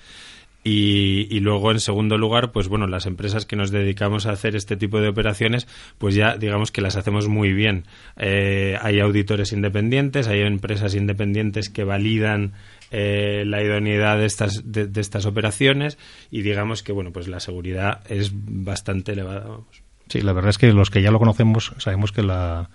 y, 0.67 1.39
luego, 1.41 1.69
en 1.69 1.79
segundo 1.79 2.17
lugar, 2.17 2.51
pues 2.51 2.67
bueno, 2.67 2.87
las 2.87 3.05
empresas 3.05 3.45
que 3.45 3.55
nos 3.55 3.69
dedicamos 3.69 4.25
a 4.25 4.31
hacer 4.31 4.55
este 4.55 4.75
tipo 4.75 4.99
de 4.99 5.09
operaciones, 5.09 5.67
pues 5.99 6.15
ya 6.15 6.37
digamos 6.37 6.71
que 6.71 6.81
las 6.81 6.95
hacemos 6.95 7.27
muy 7.27 7.53
bien. 7.53 7.83
Eh, 8.17 8.75
hay 8.81 8.99
auditores 8.99 9.53
independientes, 9.53 10.27
hay 10.27 10.41
empresas 10.41 10.95
independientes 10.95 11.69
que 11.69 11.83
validan 11.83 12.53
eh, 12.89 13.43
la 13.45 13.61
idoneidad 13.61 14.17
de 14.17 14.25
estas, 14.25 14.63
de, 14.65 14.89
estas 14.99 15.27
operaciones 15.27 15.99
y 16.31 16.41
digamos 16.41 16.81
que, 16.81 16.93
bueno, 16.93 17.11
pues 17.11 17.27
la 17.27 17.39
seguridad 17.39 18.01
es 18.09 18.31
bastante 18.33 19.11
elevada. 19.11 19.59
Sí, 20.09 20.21
la 20.21 20.33
verdad 20.33 20.49
es 20.49 20.57
que 20.57 20.73
los 20.73 20.89
que 20.89 21.03
ya 21.03 21.11
lo 21.11 21.19
conocemos 21.19 21.73
sabemos 21.77 22.11
que 22.11 22.23
la, 22.23 22.71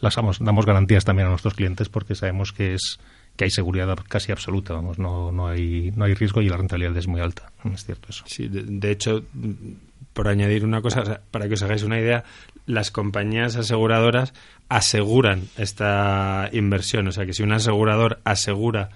las 0.00 0.14
damos, 0.14 0.38
damos 0.38 0.64
garantías 0.64 1.04
también 1.04 1.26
a 1.26 1.30
nuestros 1.32 1.52
clientes 1.52 1.90
porque 1.90 2.14
sabemos 2.14 2.54
que 2.54 2.72
es 2.72 2.98
que 3.36 3.44
hay 3.44 3.50
seguridad 3.50 3.96
casi 4.08 4.32
absoluta, 4.32 4.74
vamos, 4.74 4.98
no, 4.98 5.32
no, 5.32 5.48
hay, 5.48 5.92
no 5.94 6.04
hay 6.04 6.14
riesgo 6.14 6.40
y 6.42 6.48
la 6.48 6.56
rentabilidad 6.56 6.96
es 6.96 7.06
muy 7.06 7.20
alta, 7.20 7.52
es 7.72 7.84
cierto 7.84 8.08
eso. 8.10 8.24
Sí, 8.26 8.48
de, 8.48 8.90
hecho, 8.90 9.24
por 10.12 10.28
añadir 10.28 10.64
una 10.64 10.80
cosa, 10.82 11.20
para 11.30 11.48
que 11.48 11.54
os 11.54 11.62
hagáis 11.62 11.82
una 11.82 11.98
idea, 11.98 12.24
las 12.66 12.90
compañías 12.90 13.56
aseguradoras 13.56 14.32
aseguran 14.68 15.44
esta 15.56 16.48
inversión, 16.52 17.06
o 17.08 17.12
sea 17.12 17.26
que 17.26 17.32
si 17.32 17.42
un 17.42 17.52
asegurador 17.52 18.20
asegura 18.24 18.90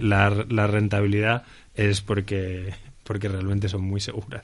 la, 0.00 0.44
la 0.48 0.66
rentabilidad 0.66 1.44
es 1.74 2.00
porque 2.00 2.74
porque 3.10 3.26
realmente 3.26 3.68
son 3.68 3.82
muy 3.82 4.00
seguras. 4.00 4.42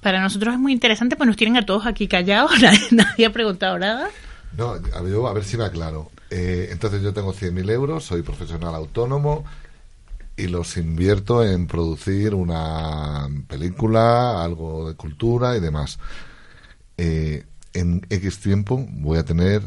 Para 0.00 0.22
nosotros 0.22 0.54
es 0.54 0.58
muy 0.58 0.72
interesante, 0.72 1.16
pues 1.16 1.26
nos 1.26 1.36
tienen 1.36 1.58
a 1.58 1.66
todos 1.66 1.84
aquí 1.84 2.08
callados, 2.08 2.50
nadie, 2.62 2.80
nadie 2.92 3.26
ha 3.26 3.30
preguntado 3.30 3.78
nada. 3.78 4.08
No, 4.56 4.72
a 4.72 5.32
ver 5.32 5.44
si 5.44 5.56
me 5.56 5.64
aclaro. 5.64 6.10
Eh, 6.30 6.68
entonces 6.70 7.02
yo 7.02 7.12
tengo 7.12 7.34
100.000 7.34 7.70
euros, 7.70 8.04
soy 8.04 8.22
profesional 8.22 8.74
autónomo 8.74 9.44
y 10.36 10.46
los 10.46 10.76
invierto 10.76 11.44
en 11.44 11.66
producir 11.66 12.34
una 12.34 13.28
película, 13.48 14.42
algo 14.42 14.88
de 14.88 14.94
cultura 14.94 15.56
y 15.56 15.60
demás. 15.60 15.98
Eh, 16.96 17.44
en 17.74 18.06
X 18.08 18.38
tiempo 18.40 18.86
voy 18.90 19.18
a 19.18 19.24
tener 19.24 19.62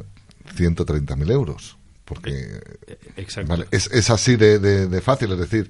130.000 0.56 1.32
euros. 1.32 1.78
Porque 2.06 2.62
eh, 2.88 3.68
es, 3.72 4.10
así 4.10 4.36
de, 4.36 5.02
fácil, 5.02 5.32
es 5.32 5.40
decir, 5.40 5.70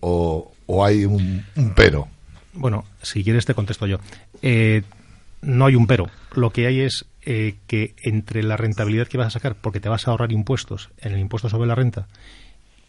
o, 0.00 0.52
hay 0.84 1.04
un, 1.04 1.44
un, 1.56 1.74
pero. 1.74 2.08
Bueno, 2.54 2.84
si 3.02 3.22
quieres 3.22 3.46
te 3.46 3.54
contesto 3.54 3.86
yo. 3.86 3.98
no 5.42 5.66
hay 5.66 5.74
un 5.74 5.86
pero. 5.86 6.08
Lo 6.34 6.50
que 6.50 6.66
hay 6.66 6.80
es 6.80 7.06
eh, 7.24 7.56
que 7.66 7.94
entre 8.02 8.42
la 8.42 8.56
rentabilidad 8.56 9.06
que 9.06 9.18
vas 9.18 9.28
a 9.28 9.30
sacar, 9.30 9.54
porque 9.54 9.80
te 9.80 9.88
vas 9.88 10.06
a 10.06 10.10
ahorrar 10.10 10.32
impuestos 10.32 10.90
en 10.98 11.12
el 11.12 11.20
impuesto 11.20 11.48
sobre 11.48 11.68
la 11.68 11.74
renta 11.74 12.08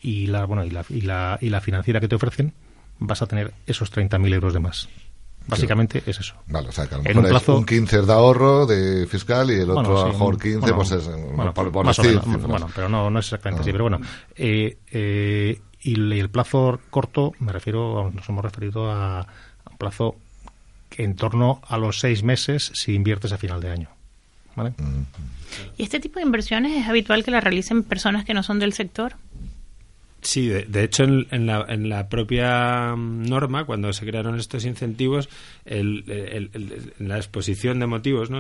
y 0.02 0.28
la, 0.28 0.46
bueno, 0.46 0.64
y 0.66 0.70
la, 0.70 0.86
y 0.90 1.02
la, 1.02 1.38
y 1.42 1.50
la 1.50 1.62
financiera 1.62 2.00
que 2.00 2.08
te 2.08 2.16
ofrecen, 2.16 2.54
vas 3.00 3.22
a 3.22 3.28
tener 3.28 3.54
esos 3.66 3.92
30.000 3.92 4.34
euros 4.34 4.54
de 4.54 4.60
más. 4.60 4.90
Básicamente 5.46 6.02
es 6.06 6.20
eso. 6.20 6.36
Vale, 6.48 6.70
o 6.70 6.72
sea, 6.72 6.88
que 6.88 6.96
a 6.96 6.98
lo 6.98 7.04
mejor 7.04 7.24
un, 7.24 7.30
plazo... 7.30 7.58
un 7.58 7.66
15 7.66 8.02
de 8.02 8.14
ahorro 8.14 8.66
de 8.66 9.06
fiscal 9.08 9.52
y 9.52 9.56
el 9.56 9.70
otro 9.70 10.02
a 10.02 10.08
lo 10.08 10.14
mejor 10.14 10.40
15, 10.40 10.74
pues 10.74 10.92
es. 10.92 11.10
Bueno, 11.36 11.54
por, 11.54 11.84
más 11.84 12.00
o 12.00 12.04
menos, 12.04 12.26
bueno, 12.48 12.68
pero 12.74 12.88
no, 12.88 13.10
no 13.10 13.20
es 13.20 13.26
exactamente 13.26 13.62
así. 13.62 13.72
Pero 13.72 13.84
bueno, 13.84 14.00
eh, 14.36 14.78
eh, 14.92 15.62
y 15.82 16.20
el 16.20 16.30
plazo 16.30 16.80
corto, 16.90 17.34
me 17.40 17.52
refiero, 17.52 18.10
nos 18.14 18.28
hemos 18.30 18.44
referido 18.44 18.90
a, 18.90 19.20
a 19.20 19.26
un 19.70 19.78
plazo 19.78 20.16
en 20.92 21.16
torno 21.16 21.62
a 21.68 21.78
los 21.78 22.00
seis 22.00 22.24
meses 22.24 22.72
si 22.74 22.94
inviertes 22.94 23.34
a 23.34 23.38
final 23.38 23.60
de 23.60 23.72
año. 23.72 23.90
¿Y 25.78 25.84
este 25.84 26.00
tipo 26.00 26.20
de 26.20 26.26
inversiones 26.26 26.74
es 26.82 26.88
habitual 26.88 27.24
que 27.24 27.32
las 27.32 27.44
realicen 27.44 27.84
personas 27.84 28.26
que 28.26 28.34
no 28.34 28.44
son 28.44 28.60
del 28.60 28.74
sector? 28.74 29.16
Sí, 30.24 30.48
de, 30.48 30.84
hecho 30.84 31.04
en, 31.04 31.46
la, 31.46 31.66
en, 31.68 31.90
la, 31.90 32.08
propia 32.08 32.96
mm, 32.96 33.28
norma, 33.28 33.66
cuando 33.66 33.92
se 33.92 34.06
crearon 34.06 34.40
estos 34.40 34.64
incentivos, 34.64 35.28
el, 35.66 36.06
en 36.08 37.08
la 37.10 37.18
exposición 37.18 37.80
de 37.80 37.88
motivos, 37.88 38.30
¿no? 38.30 38.40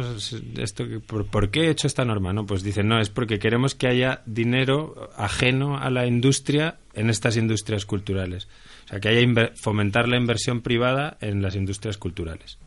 Esto, 0.57 0.85
por, 1.05 1.49
qué 1.49 1.65
he 1.65 1.69
hecho 1.69 1.87
esta 1.87 2.05
norma? 2.05 2.31
no 2.31 2.45
Pues 2.45 2.63
dicen, 2.63 2.87
no, 2.87 3.01
es 3.01 3.09
porque 3.09 3.37
queremos 3.37 3.75
que 3.75 3.87
haya 3.87 4.21
dinero 4.25 5.11
ajeno 5.17 5.77
a 5.77 5.89
la 5.89 6.07
industria 6.07 6.77
en 6.93 7.09
estas 7.09 7.35
industrias 7.35 7.85
culturales. 7.85 8.47
O 8.85 8.87
sea, 8.87 9.01
que 9.01 9.09
haya 9.09 9.51
fomentar 9.55 10.07
la 10.07 10.17
inversión 10.17 10.61
privada 10.61 11.17
en 11.19 11.41
las 11.41 11.55
industrias 11.55 11.97
culturales. 11.97 12.59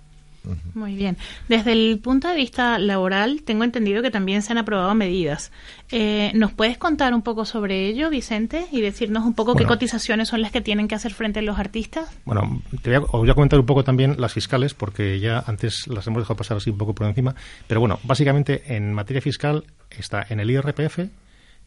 Muy 0.75 0.95
bien. 0.95 1.17
Desde 1.49 1.73
el 1.73 1.99
punto 1.99 2.29
de 2.29 2.35
vista 2.35 2.79
laboral, 2.79 3.43
tengo 3.43 3.65
entendido 3.65 4.03
que 4.03 4.11
también 4.11 4.43
se 4.43 4.53
han 4.53 4.59
aprobado 4.59 4.95
medidas. 4.95 5.53
Eh, 5.91 6.33
¿Nos 6.35 6.53
puedes 6.53 6.79
contar 6.79 7.15
un 7.15 7.23
poco 7.23 7.45
sobre 7.45 7.87
ello, 7.87 8.11
Vicente, 8.11 8.67
y 8.71 8.81
decirnos 8.81 9.25
un 9.25 9.35
poco 9.35 9.55
qué 9.55 9.65
cotizaciones 9.65 10.29
son 10.29 10.43
las 10.43 10.53
que 10.53 10.61
tienen 10.61 10.89
que 10.89 10.95
hacer 10.95 11.15
frente 11.15 11.41
a 11.41 11.43
los 11.43 11.59
artistas? 11.59 12.09
Bueno, 12.25 12.63
te 12.83 12.91
voy 12.91 12.97
a, 12.97 13.01
os 13.01 13.21
voy 13.21 13.31
a 13.31 13.35
comentar 13.35 13.59
un 13.59 13.67
poco 13.67 13.85
también 13.85 14.17
las 14.19 14.33
fiscales, 14.33 14.75
porque 14.75 15.21
ya 15.21 15.43
antes 15.47 15.87
las 15.89 16.07
hemos 16.07 16.23
dejado 16.23 16.37
pasar 16.37 16.57
así 16.57 16.71
un 16.71 16.79
poco 16.79 16.95
por 16.95 17.07
encima. 17.07 17.35
Pero 17.67 17.81
bueno, 17.81 17.99
básicamente 18.05 18.75
en 18.77 18.93
materia 18.93 19.21
fiscal 19.21 19.65
está 19.91 20.27
en 20.29 20.41
el 20.41 20.51
IRPF 20.51 21.01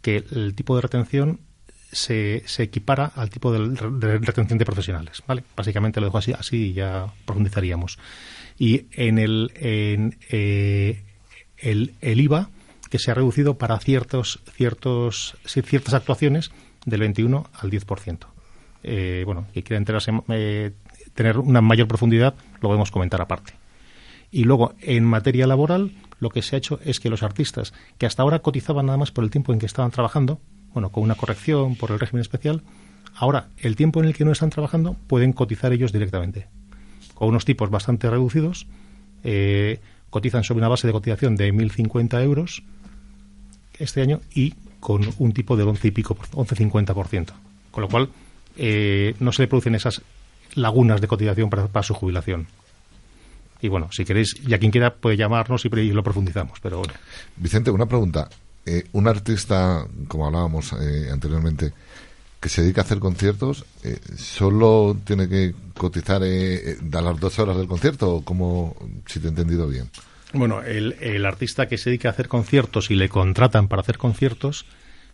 que 0.01 0.23
el 0.31 0.55
tipo 0.55 0.75
de 0.75 0.81
retención 0.81 1.39
se, 1.91 2.43
se 2.45 2.63
equipara 2.63 3.11
al 3.15 3.29
tipo 3.29 3.51
de, 3.51 4.19
retención 4.19 4.57
de 4.57 4.65
profesionales. 4.65 5.23
¿vale? 5.27 5.43
Básicamente 5.55 5.99
lo 5.99 6.07
dejo 6.07 6.17
así, 6.17 6.33
así 6.33 6.67
y 6.67 6.73
ya 6.73 7.07
profundizaríamos. 7.25 7.97
Y 8.59 8.87
en 8.91 9.17
el, 9.17 9.51
eh, 9.55 11.01
el, 11.57 11.93
IVA, 12.01 12.49
que 12.89 12.99
se 12.99 13.09
ha 13.09 13.13
reducido 13.13 13.57
para 13.57 13.79
ciertos, 13.79 14.41
ciertos, 14.55 15.37
ciertas 15.45 15.93
actuaciones 15.93 16.51
del 16.85 16.99
21 16.99 17.49
al 17.53 17.71
10%. 17.71 18.17
Eh, 18.83 19.23
bueno, 19.25 19.47
y 19.53 19.61
quiera 19.61 19.77
enterarse, 19.77 20.11
eh, 20.29 20.71
tener 21.13 21.37
una 21.37 21.61
mayor 21.61 21.87
profundidad, 21.87 22.35
lo 22.61 22.67
podemos 22.69 22.91
comentar 22.91 23.21
aparte. 23.21 23.53
Y 24.31 24.43
luego, 24.43 24.73
en 24.81 25.05
materia 25.05 25.47
laboral, 25.47 25.91
lo 26.19 26.29
que 26.29 26.41
se 26.41 26.55
ha 26.55 26.59
hecho 26.59 26.79
es 26.83 26.99
que 26.99 27.09
los 27.09 27.23
artistas 27.23 27.73
que 27.97 28.05
hasta 28.05 28.23
ahora 28.23 28.39
cotizaban 28.39 28.87
nada 28.87 28.97
más 28.97 29.11
por 29.11 29.23
el 29.23 29.29
tiempo 29.31 29.53
en 29.53 29.59
que 29.59 29.65
estaban 29.65 29.91
trabajando, 29.91 30.39
bueno, 30.73 30.91
con 30.91 31.03
una 31.03 31.15
corrección 31.15 31.75
por 31.75 31.91
el 31.91 31.99
régimen 31.99 32.21
especial, 32.21 32.61
ahora 33.15 33.47
el 33.57 33.75
tiempo 33.75 34.01
en 34.01 34.07
el 34.07 34.13
que 34.13 34.25
no 34.25 34.31
están 34.31 34.49
trabajando 34.49 34.95
pueden 35.07 35.33
cotizar 35.33 35.73
ellos 35.73 35.91
directamente. 35.91 36.47
Con 37.19 37.27
unos 37.27 37.43
tipos 37.43 37.69
bastante 37.69 38.09
reducidos, 38.09 38.65
eh, 39.25 39.81
cotizan 40.09 40.45
sobre 40.45 40.59
una 40.59 40.69
base 40.69 40.87
de 40.87 40.93
cotización 40.93 41.35
de 41.35 41.53
1.050 41.53 42.23
euros 42.23 42.63
este 43.77 44.01
año 44.01 44.21
y 44.33 44.53
con 44.79 45.01
un 45.17 45.33
tipo 45.33 45.57
del 45.57 45.67
11 45.67 45.89
y 45.89 45.91
pico, 45.91 46.15
11,50%. 46.15 47.33
Con 47.71 47.81
lo 47.81 47.89
cual, 47.89 48.07
eh, 48.55 49.15
no 49.19 49.33
se 49.33 49.41
le 49.41 49.49
producen 49.49 49.75
esas 49.75 50.01
lagunas 50.55 51.01
de 51.01 51.09
cotización 51.09 51.49
para, 51.49 51.83
su 51.83 51.93
jubilación. 51.93 52.47
Y 53.61 53.67
bueno, 53.67 53.91
si 53.91 54.05
queréis, 54.05 54.35
ya 54.47 54.57
quien 54.57 54.71
quiera 54.71 54.93
puede 54.95 55.17
llamarnos 55.17 55.65
y, 55.65 55.69
lo 55.91 56.03
profundizamos. 56.03 56.61
Pero 56.61 56.83
Vicente, 57.35 57.69
una 57.69 57.85
pregunta. 57.85 58.29
Eh, 58.65 58.85
un 58.93 59.09
artista, 59.09 59.85
como 60.07 60.25
hablábamos 60.25 60.71
eh, 60.71 61.09
anteriormente, 61.11 61.73
que 62.39 62.49
se 62.49 62.61
dedica 62.61 62.81
a 62.81 62.83
hacer 62.85 62.99
conciertos, 62.99 63.65
¿solo 64.17 64.95
tiene 65.03 65.27
que 65.27 65.53
cotizar 65.77 66.21
eh, 66.23 66.77
a 66.93 67.01
las 67.01 67.19
dos 67.19 67.37
horas 67.39 67.57
del 67.57 67.67
concierto 67.67 68.15
o 68.15 68.21
como, 68.23 68.75
si 69.05 69.19
te 69.19 69.27
he 69.27 69.29
entendido 69.29 69.67
bien? 69.67 69.89
Bueno, 70.33 70.61
el, 70.61 70.95
el, 71.01 71.25
artista 71.25 71.67
que 71.67 71.77
se 71.77 71.89
dedica 71.89 72.09
a 72.09 72.11
hacer 72.11 72.27
conciertos 72.27 72.91
y 72.91 72.95
le 72.95 73.09
contratan 73.09 73.67
para 73.67 73.81
hacer 73.81 73.97
conciertos 73.97 74.65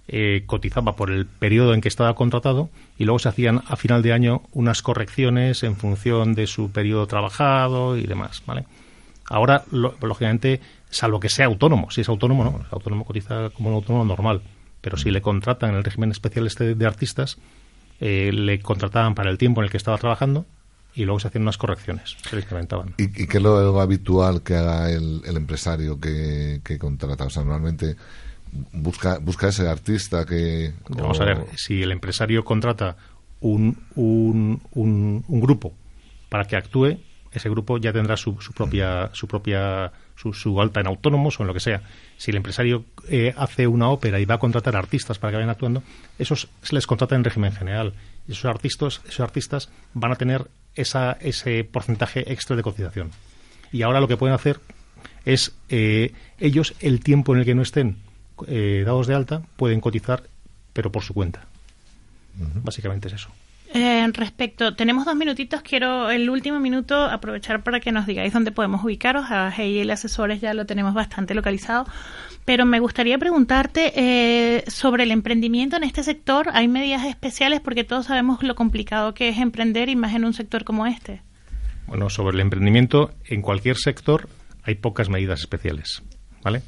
eh, 0.08 0.44
cotizaba 0.46 0.96
por 0.96 1.10
el 1.10 1.26
periodo 1.26 1.74
en 1.74 1.82
que 1.82 1.88
estaba 1.88 2.14
contratado 2.14 2.70
y 2.96 3.06
luego 3.06 3.18
se 3.18 3.30
hacían 3.30 3.64
a 3.68 3.76
final 3.76 4.04
de 4.04 4.14
año 4.14 4.44
unas 4.52 4.84
correcciones 4.84 5.64
en 5.64 5.76
función 5.78 6.36
de 6.36 6.46
su 6.46 6.72
periodo 6.72 7.08
trabajado 7.08 7.98
y 7.98 8.06
demás, 8.06 8.44
¿vale? 8.46 8.66
Ahora, 9.28 9.64
lógicamente, 9.72 10.62
salvo 10.92 11.20
que 11.20 11.30
sea 11.30 11.48
autónomo, 11.48 11.90
si 11.90 12.02
es 12.02 12.10
autónomo, 12.10 12.44
no, 12.44 12.66
autónomo 12.70 13.04
cotiza 13.04 13.50
como 13.50 13.70
un 13.70 13.76
autónomo 13.78 14.06
normal, 14.06 14.44
pero 14.86 14.98
si 14.98 15.10
le 15.10 15.20
contratan 15.20 15.72
en 15.72 15.78
el 15.78 15.84
régimen 15.84 16.12
especial 16.12 16.46
este 16.46 16.76
de 16.76 16.86
artistas, 16.86 17.40
eh, 18.00 18.30
le 18.32 18.60
contrataban 18.60 19.16
para 19.16 19.32
el 19.32 19.40
tiempo 19.40 19.60
en 19.60 19.66
el 19.66 19.72
que 19.72 19.78
estaba 19.78 19.98
trabajando 19.98 20.46
y 20.94 21.06
luego 21.06 21.20
se 21.20 21.28
hacían 21.28 21.42
unas 21.42 21.58
correcciones, 21.58 22.16
se 22.30 22.38
incrementaban. 22.38 22.94
¿Y, 23.00 23.08
qué 23.08 23.38
es 23.38 23.42
lo 23.42 23.82
habitual 23.82 24.44
que 24.44 24.54
haga 24.54 24.92
el, 24.92 25.24
empresario 25.26 26.00
que, 26.00 26.62
que 26.64 26.78
contrata? 26.78 27.26
O 27.26 27.32
sea, 27.32 27.42
normalmente 27.42 27.96
busca, 28.74 29.18
busca 29.18 29.48
ese 29.48 29.68
artista 29.68 30.24
que... 30.24 30.74
Vamos 30.90 31.20
a 31.20 31.26
ver, 31.26 31.48
si 31.56 31.82
el 31.82 31.92
empresario 31.92 32.46
contrata 32.46 32.96
un, 33.40 33.80
un, 33.96 34.62
un, 34.72 35.42
grupo 35.42 35.74
para 36.30 36.46
que 36.46 36.58
actúe, 36.58 37.00
ese 37.32 37.50
grupo 37.50 37.80
ya 37.80 37.92
tendrá 37.92 38.18
su, 38.18 38.40
su 38.40 38.54
propia 38.54 39.10
su 39.14 39.28
propia 39.28 39.92
su, 40.16 40.62
alta 40.62 40.80
en 40.80 40.88
autónomos 40.88 41.40
o 41.40 41.44
en 41.44 41.48
lo 41.48 41.54
que 41.54 41.60
sea. 41.60 41.82
Si 42.18 42.32
el 42.32 42.38
empresario 42.38 42.86
eh, 43.10 43.34
hace 43.38 43.68
una 43.68 43.90
ópera 43.90 44.20
y 44.20 44.26
va 44.26 44.36
a 44.36 44.40
contratar 44.40 44.76
artistas 44.76 45.20
para 45.20 45.32
que 45.32 45.38
vayan 45.38 45.50
actuando, 45.50 45.84
esos 46.18 46.48
se 46.62 46.76
les 46.76 46.88
contrata 46.88 47.16
en 47.16 47.24
régimen 47.24 47.52
general. 47.52 47.94
Y 48.28 48.32
esos 48.32 48.46
artistas, 48.46 49.02
esos 49.08 49.20
artistas 49.20 49.70
van 49.94 50.12
a 50.12 50.16
tener 50.16 50.48
esa, 50.76 51.14
ese 51.14 51.64
porcentaje 51.64 52.32
extra 52.32 52.56
de 52.56 52.64
cotización. 52.64 53.12
Y 53.72 53.82
ahora 53.82 54.00
lo 54.00 54.08
que 54.08 54.18
pueden 54.18 54.36
hacer 54.36 54.60
es 55.26 55.54
eh, 55.70 56.14
ellos 56.40 56.76
el 56.80 57.02
tiempo 57.02 57.34
en 57.34 57.40
el 57.40 57.46
que 57.46 57.56
no 57.56 57.62
estén 57.62 57.98
eh, 58.48 58.84
dados 58.86 59.08
de 59.08 59.16
alta 59.16 59.42
pueden 59.58 59.82
cotizar, 59.82 60.24
pero 60.74 60.92
por 60.92 61.04
su 61.04 61.14
cuenta. 61.14 61.46
Básicamente 62.64 63.08
es 63.08 63.14
eso. 63.16 63.30
Eh, 63.76 64.08
respecto, 64.14 64.74
tenemos 64.74 65.04
dos 65.04 65.18
minutitos. 65.18 65.62
Quiero 65.62 66.10
el 66.10 66.30
último 66.30 66.62
minuto 66.62 66.96
aprovechar 66.96 67.62
para 67.62 67.82
que 67.82 67.92
nos 67.92 68.06
digáis 68.06 68.32
dónde 68.32 68.54
podemos 68.54 68.82
ubicaros. 68.86 69.26
A 69.30 69.52
GIL 69.52 69.92
Asesores 69.92 70.40
ya 70.40 70.54
lo 70.54 70.66
tenemos 70.66 70.94
bastante 70.94 71.36
localizado. 71.36 71.86
Pero 72.46 72.66
me 72.66 72.80
gustaría 72.80 73.18
preguntarte 73.18 73.92
eh, 73.98 74.64
sobre 74.68 75.04
el 75.04 75.12
emprendimiento 75.12 75.76
en 75.76 75.84
este 75.84 76.04
sector. 76.04 76.48
¿Hay 76.54 76.70
medidas 76.70 77.04
especiales? 77.06 77.60
Porque 77.60 77.84
todos 77.84 78.06
sabemos 78.06 78.42
lo 78.44 78.56
complicado 78.56 79.14
que 79.14 79.28
es 79.28 79.40
emprender 79.40 79.90
y 79.90 79.98
más 79.98 80.14
en 80.16 80.24
un 80.24 80.34
sector 80.34 80.64
como 80.64 80.88
este. 80.88 81.22
Bueno, 81.86 82.10
sobre 82.10 82.36
el 82.36 82.42
emprendimiento, 82.42 83.12
en 83.26 83.42
cualquier 83.42 83.76
sector 83.76 84.30
hay 84.64 84.76
pocas 84.76 85.10
medidas 85.10 85.42
especiales. 85.42 86.02
¿Vale? 86.44 86.62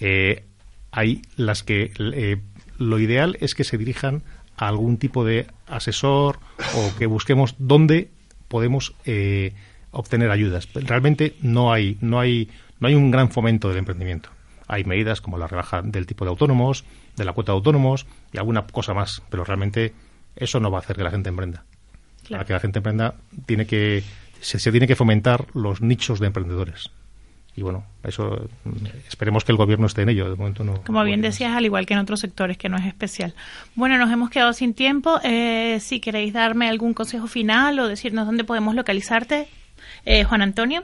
Eh, 0.00 0.44
hay 0.90 1.22
las 1.36 1.62
que 1.62 1.92
eh, 1.98 2.42
lo 2.76 2.98
ideal 2.98 3.38
es 3.40 3.54
que 3.54 3.64
se 3.64 3.78
dirijan 3.78 4.22
a 4.62 4.68
algún 4.68 4.96
tipo 4.96 5.24
de 5.24 5.48
asesor 5.66 6.38
o 6.76 6.96
que 6.96 7.06
busquemos 7.06 7.56
dónde 7.58 8.10
podemos 8.46 8.94
eh, 9.04 9.54
obtener 9.90 10.30
ayudas. 10.30 10.68
Realmente 10.72 11.34
no 11.42 11.72
hay, 11.72 11.98
no 12.00 12.20
hay, 12.20 12.48
no 12.78 12.86
hay 12.86 12.94
un 12.94 13.10
gran 13.10 13.30
fomento 13.30 13.68
del 13.68 13.78
emprendimiento. 13.78 14.30
Hay 14.68 14.84
medidas 14.84 15.20
como 15.20 15.36
la 15.36 15.48
rebaja 15.48 15.82
del 15.82 16.06
tipo 16.06 16.24
de 16.24 16.30
autónomos, 16.30 16.84
de 17.16 17.24
la 17.24 17.32
cuota 17.32 17.50
de 17.50 17.56
autónomos 17.56 18.06
y 18.32 18.38
alguna 18.38 18.64
cosa 18.66 18.94
más, 18.94 19.22
pero 19.30 19.44
realmente 19.44 19.94
eso 20.36 20.60
no 20.60 20.70
va 20.70 20.78
a 20.78 20.80
hacer 20.82 20.96
que 20.96 21.02
la 21.02 21.10
gente 21.10 21.28
emprenda. 21.28 21.64
Para 22.30 22.44
que 22.44 22.52
la 22.52 22.60
gente 22.60 22.78
emprenda 22.78 23.16
tiene 23.46 23.66
que 23.66 24.04
se 24.40 24.70
tiene 24.70 24.86
que 24.86 24.96
fomentar 24.96 25.46
los 25.54 25.82
nichos 25.82 26.20
de 26.20 26.28
emprendedores 26.28 26.90
y 27.54 27.62
bueno, 27.62 27.84
eso 28.02 28.48
esperemos 29.06 29.44
que 29.44 29.52
el 29.52 29.58
gobierno 29.58 29.86
esté 29.86 30.02
en 30.02 30.08
ello. 30.08 30.30
De 30.30 30.36
momento 30.36 30.64
no. 30.64 30.82
Como 30.84 31.04
bien 31.04 31.20
decías, 31.20 31.52
al 31.52 31.64
igual 31.64 31.84
que 31.84 31.92
en 31.94 32.00
otros 32.00 32.20
sectores, 32.20 32.56
que 32.56 32.68
no 32.68 32.78
es 32.78 32.86
especial. 32.86 33.34
Bueno, 33.74 33.98
nos 33.98 34.10
hemos 34.10 34.30
quedado 34.30 34.52
sin 34.54 34.72
tiempo. 34.72 35.20
Eh, 35.22 35.78
si 35.80 36.00
queréis 36.00 36.32
darme 36.32 36.68
algún 36.68 36.94
consejo 36.94 37.26
final 37.26 37.78
o 37.78 37.88
decirnos 37.88 38.24
dónde 38.24 38.44
podemos 38.44 38.74
localizarte, 38.74 39.48
eh, 40.06 40.24
Juan 40.24 40.40
Antonio. 40.40 40.82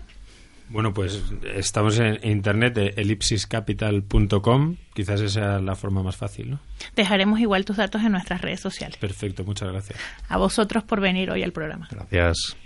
Bueno, 0.70 0.92
pues 0.92 1.22
estamos 1.54 1.98
en 1.98 2.18
internet, 2.22 2.76
elipsiscapital.com. 2.96 4.76
Quizás 4.92 5.22
esa 5.22 5.40
sea 5.40 5.58
la 5.60 5.74
forma 5.74 6.02
más 6.02 6.16
fácil, 6.16 6.50
¿no? 6.50 6.60
Dejaremos 6.94 7.40
igual 7.40 7.64
tus 7.64 7.78
datos 7.78 8.02
en 8.02 8.12
nuestras 8.12 8.42
redes 8.42 8.60
sociales. 8.60 8.98
Perfecto, 8.98 9.44
muchas 9.44 9.70
gracias. 9.70 9.98
A 10.28 10.36
vosotros 10.36 10.84
por 10.84 11.00
venir 11.00 11.30
hoy 11.30 11.42
al 11.42 11.52
programa. 11.52 11.88
Gracias. 11.90 12.56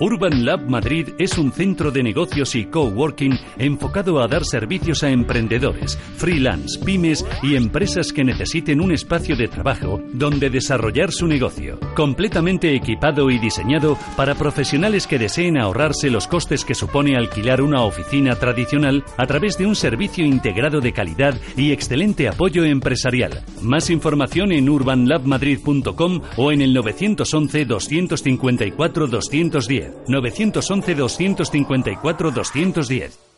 Urban 0.00 0.44
Lab 0.44 0.68
Madrid 0.68 1.10
es 1.18 1.38
un 1.38 1.52
centro 1.52 1.92
de 1.92 2.02
negocios 2.02 2.56
y 2.56 2.64
coworking 2.64 3.38
enfocado 3.58 4.20
a 4.20 4.26
dar 4.26 4.44
servicios 4.44 5.04
a 5.04 5.10
emprendedores, 5.10 5.96
freelance, 6.16 6.80
pymes 6.84 7.24
y 7.42 7.54
empresas 7.54 8.12
que 8.12 8.24
necesiten 8.24 8.80
un 8.80 8.90
espacio 8.90 9.36
de 9.36 9.46
trabajo 9.46 10.00
donde 10.12 10.50
desarrollar 10.50 11.12
su 11.12 11.28
negocio. 11.28 11.78
Completamente 11.94 12.74
equipado 12.74 13.30
y 13.30 13.38
diseñado 13.38 13.96
para 14.16 14.34
profesionales 14.34 15.06
que 15.06 15.18
deseen 15.18 15.58
ahorrarse 15.58 16.10
los 16.10 16.26
costes 16.26 16.64
que 16.64 16.74
supone 16.74 17.16
alquilar 17.16 17.62
una 17.62 17.82
oficina 17.82 18.34
tradicional 18.34 19.04
a 19.16 19.26
través 19.26 19.58
de 19.58 19.66
un 19.66 19.76
servicio 19.76 20.24
integrado 20.24 20.80
de 20.80 20.92
calidad 20.92 21.38
y 21.56 21.70
excelente 21.70 22.26
apoyo 22.26 22.64
empresarial. 22.64 23.44
Más 23.62 23.90
información 23.90 24.50
en 24.50 24.68
urbanlabmadrid.com 24.68 26.20
o 26.36 26.50
en 26.50 26.62
el 26.62 26.74
911 26.74 27.64
254 27.64 29.06
210. 29.06 29.83
911 30.06 30.52
254 30.52 32.42
210. 32.44 33.33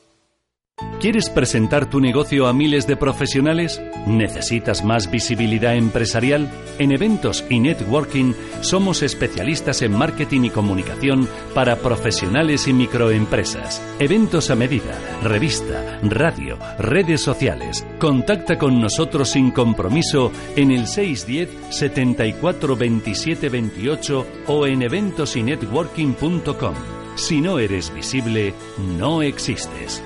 ¿Quieres 1.00 1.30
presentar 1.30 1.88
tu 1.88 2.00
negocio 2.00 2.46
a 2.46 2.52
miles 2.52 2.86
de 2.86 2.96
profesionales? 2.96 3.80
¿Necesitas 4.06 4.84
más 4.84 5.10
visibilidad 5.10 5.74
empresarial? 5.74 6.50
En 6.78 6.92
eventos 6.92 7.44
y 7.48 7.60
networking 7.60 8.34
somos 8.60 9.02
especialistas 9.02 9.80
en 9.80 9.92
marketing 9.92 10.44
y 10.44 10.50
comunicación 10.50 11.28
para 11.54 11.76
profesionales 11.76 12.68
y 12.68 12.74
microempresas. 12.74 13.82
Eventos 13.98 14.50
a 14.50 14.54
medida, 14.54 14.98
revista, 15.22 15.98
radio, 16.02 16.58
redes 16.78 17.22
sociales. 17.22 17.86
Contacta 17.98 18.58
con 18.58 18.78
nosotros 18.78 19.30
sin 19.30 19.52
compromiso 19.52 20.30
en 20.56 20.72
el 20.72 20.86
610 20.86 21.74
74 21.74 22.76
27 22.76 23.48
28 23.48 24.26
o 24.48 24.66
en 24.66 24.82
eventosinetworking.com. 24.82 26.74
Si 27.16 27.40
no 27.40 27.58
eres 27.58 27.94
visible, 27.94 28.52
no 28.98 29.22
existes. 29.22 30.02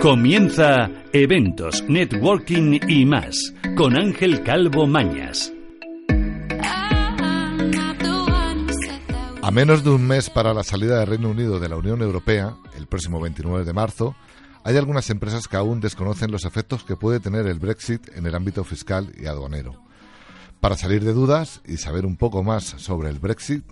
Comienza 0.05 0.90
Eventos, 1.14 1.82
Networking 1.88 2.78
y 2.86 3.07
más 3.07 3.55
con 3.74 3.96
Ángel 3.96 4.42
Calvo 4.42 4.86
Mañas. 4.86 5.50
A 9.40 9.50
menos 9.50 9.82
de 9.82 9.88
un 9.88 10.07
mes 10.07 10.28
para 10.28 10.52
la 10.52 10.62
salida 10.62 10.98
del 10.98 11.07
Reino 11.07 11.30
Unido 11.30 11.59
de 11.59 11.70
la 11.70 11.78
Unión 11.78 12.02
Europea, 12.02 12.55
el 12.76 12.86
próximo 12.86 13.18
29 13.18 13.64
de 13.64 13.72
marzo, 13.72 14.14
hay 14.62 14.76
algunas 14.76 15.09
empresas 15.09 15.48
que 15.48 15.57
aún 15.57 15.80
desconocen 15.80 16.30
los 16.30 16.44
efectos 16.44 16.84
que 16.84 16.96
puede 16.96 17.18
tener 17.18 17.46
el 17.46 17.59
Brexit 17.59 18.14
en 18.14 18.26
el 18.26 18.34
ámbito 18.34 18.62
fiscal 18.62 19.11
y 19.18 19.24
aduanero. 19.24 19.72
Para 20.61 20.76
salir 20.76 21.02
de 21.02 21.14
dudas 21.14 21.62
y 21.64 21.78
saber 21.78 22.05
un 22.05 22.18
poco 22.18 22.42
más 22.42 22.64
sobre 22.64 23.09
el 23.09 23.20
Brexit, 23.20 23.64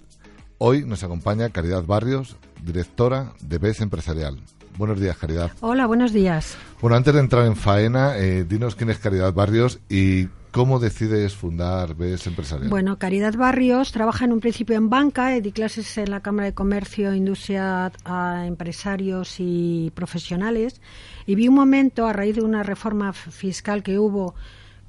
hoy 0.57 0.87
nos 0.87 1.05
acompaña 1.05 1.51
Caridad 1.51 1.85
Barrios, 1.85 2.37
directora 2.65 3.35
de 3.43 3.59
BES 3.59 3.83
Empresarial. 3.83 4.43
Buenos 4.77 5.01
días, 5.01 5.17
Caridad. 5.17 5.51
Hola, 5.61 5.87
buenos 5.87 6.13
días. 6.13 6.57
Bueno, 6.81 6.97
antes 6.97 7.15
de 7.15 7.21
entrar 7.21 7.47
en 7.47 7.57
faena, 7.57 8.17
eh, 8.19 8.45
dinos 8.45 8.75
quién 8.75 8.91
es 8.91 8.99
Caridad 8.99 9.33
Barrios 9.33 9.81
y 9.89 10.29
cómo 10.53 10.79
decides 10.79 11.35
fundar 11.35 11.95
BES 11.95 12.27
Empresarial. 12.27 12.69
Bueno, 12.69 12.99
Caridad 12.99 13.35
Barrios 13.35 13.91
trabaja 13.91 14.27
en 14.27 14.33
un 14.33 14.41
principio 14.41 14.77
en 14.77 14.91
banca, 14.91 15.29
di 15.41 15.51
clases 15.51 15.97
en 15.99 16.11
la 16.11 16.21
Cámara 16.21 16.47
de 16.47 16.55
Comercio, 16.55 17.15
Industria 17.15 17.91
a 18.05 18.47
empresarios 18.47 19.37
y 19.39 19.91
profesionales 19.95 20.81
y 21.27 21.35
vi 21.35 21.49
un 21.49 21.55
momento, 21.55 22.07
a 22.07 22.13
raíz 22.13 22.37
de 22.37 22.43
una 22.43 22.63
reforma 22.63 23.13
fiscal 23.13 23.83
que 23.83 23.99
hubo 23.99 24.35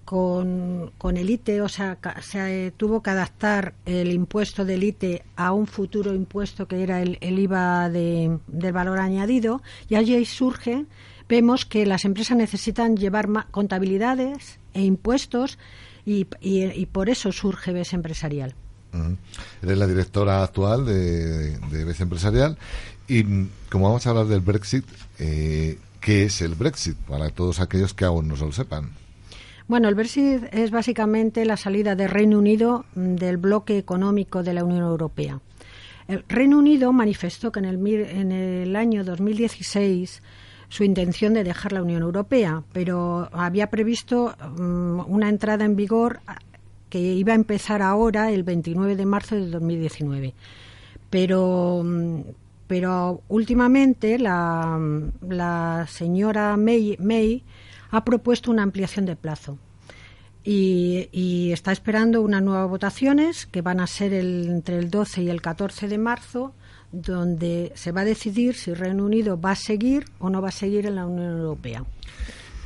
con, 0.05 0.91
con 0.97 1.17
el 1.17 1.29
ITE, 1.29 1.61
o 1.61 1.69
sea, 1.69 1.97
se 2.21 2.73
tuvo 2.75 3.01
que 3.01 3.09
adaptar 3.09 3.73
el 3.85 4.11
impuesto 4.11 4.65
del 4.65 4.83
ITE 4.83 5.23
a 5.35 5.51
un 5.53 5.67
futuro 5.67 6.13
impuesto 6.13 6.67
que 6.67 6.83
era 6.83 7.01
el, 7.01 7.17
IVA 7.21 7.89
de, 7.89 8.37
del 8.47 8.73
valor 8.73 8.99
añadido, 8.99 9.61
y 9.89 9.95
allí 9.95 10.23
surge, 10.25 10.85
vemos 11.29 11.65
que 11.65 11.85
las 11.85 12.05
empresas 12.05 12.37
necesitan 12.37 12.97
llevar 12.97 13.27
contabilidades 13.51 14.59
e 14.73 14.83
impuestos 14.83 15.57
y, 16.05 16.27
y, 16.41 16.85
por 16.87 17.09
eso 17.09 17.31
surge 17.31 17.71
BES 17.71 17.93
Empresarial. 17.93 18.55
Eres 19.63 19.77
la 19.77 19.87
directora 19.87 20.43
actual 20.43 20.85
de, 20.85 21.57
de 21.57 21.85
BES 21.85 22.01
Empresarial 22.01 22.57
y 23.07 23.23
mm, 23.23 23.49
como 23.69 23.85
vamos 23.85 24.05
a 24.05 24.11
hablar 24.11 24.27
del 24.27 24.41
Brexit, 24.41 24.85
eh, 25.19 25.77
¿qué 25.99 26.25
es 26.25 26.41
el 26.41 26.55
Brexit? 26.55 26.97
Para 26.97 27.29
todos 27.29 27.59
aquellos 27.59 27.93
que 27.93 28.05
aún 28.05 28.27
no 28.27 28.35
se 28.35 28.45
lo 28.45 28.51
sepan. 28.51 28.91
Bueno, 29.67 29.87
el 29.87 29.95
Brexit 29.95 30.43
es 30.51 30.71
básicamente 30.71 31.45
la 31.45 31.57
salida 31.57 31.95
del 31.95 32.09
Reino 32.09 32.37
Unido 32.37 32.85
mm, 32.95 33.15
del 33.15 33.37
bloque 33.37 33.77
económico 33.77 34.43
de 34.43 34.53
la 34.53 34.63
Unión 34.63 34.83
Europea. 34.83 35.39
El 36.07 36.25
Reino 36.27 36.57
Unido 36.57 36.91
manifestó 36.91 37.51
que 37.51 37.59
en 37.59 37.65
el, 37.65 37.87
en 37.87 38.31
el 38.31 38.75
año 38.75 39.03
2016 39.03 40.21
su 40.67 40.83
intención 40.83 41.33
de 41.33 41.43
dejar 41.43 41.71
la 41.71 41.81
Unión 41.81 42.01
Europea, 42.01 42.63
pero 42.73 43.29
había 43.31 43.69
previsto 43.69 44.35
mm, 44.57 45.01
una 45.07 45.29
entrada 45.29 45.63
en 45.63 45.75
vigor 45.75 46.19
que 46.89 46.99
iba 46.99 47.31
a 47.31 47.35
empezar 47.35 47.81
ahora, 47.81 48.31
el 48.31 48.43
29 48.43 48.95
de 48.95 49.05
marzo 49.05 49.35
de 49.35 49.49
2019. 49.49 50.33
Pero, 51.09 51.81
mm, 51.83 52.19
pero 52.67 53.21
últimamente 53.29 54.19
la, 54.19 54.77
la 55.27 55.85
señora 55.87 56.57
May 56.57 57.43
ha 57.93 58.03
propuesto 58.03 58.49
una 58.49 58.63
ampliación 58.63 59.05
de 59.05 59.15
plazo. 59.15 59.57
Y, 60.43 61.51
está 61.53 61.71
esperando 61.71 62.21
unas 62.21 62.41
nuevas 62.41 62.67
votaciones 62.67 63.45
que 63.45 63.61
van 63.61 63.79
a 63.79 63.87
ser 63.87 64.13
entre 64.13 64.79
el 64.79 64.89
12 64.89 65.21
y 65.21 65.29
el 65.29 65.41
14 65.41 65.87
de 65.87 65.97
marzo, 65.99 66.53
donde 66.91 67.71
se 67.75 67.91
va 67.91 68.01
a 68.01 68.05
decidir 68.05 68.55
si 68.55 68.73
Reino 68.73 69.05
Unido 69.05 69.39
va 69.39 69.51
a 69.51 69.55
seguir 69.55 70.05
o 70.19 70.29
no 70.29 70.41
va 70.41 70.49
a 70.49 70.51
seguir 70.51 70.87
en 70.87 70.95
la 70.95 71.05
Unión 71.05 71.37
Europea. 71.37 71.85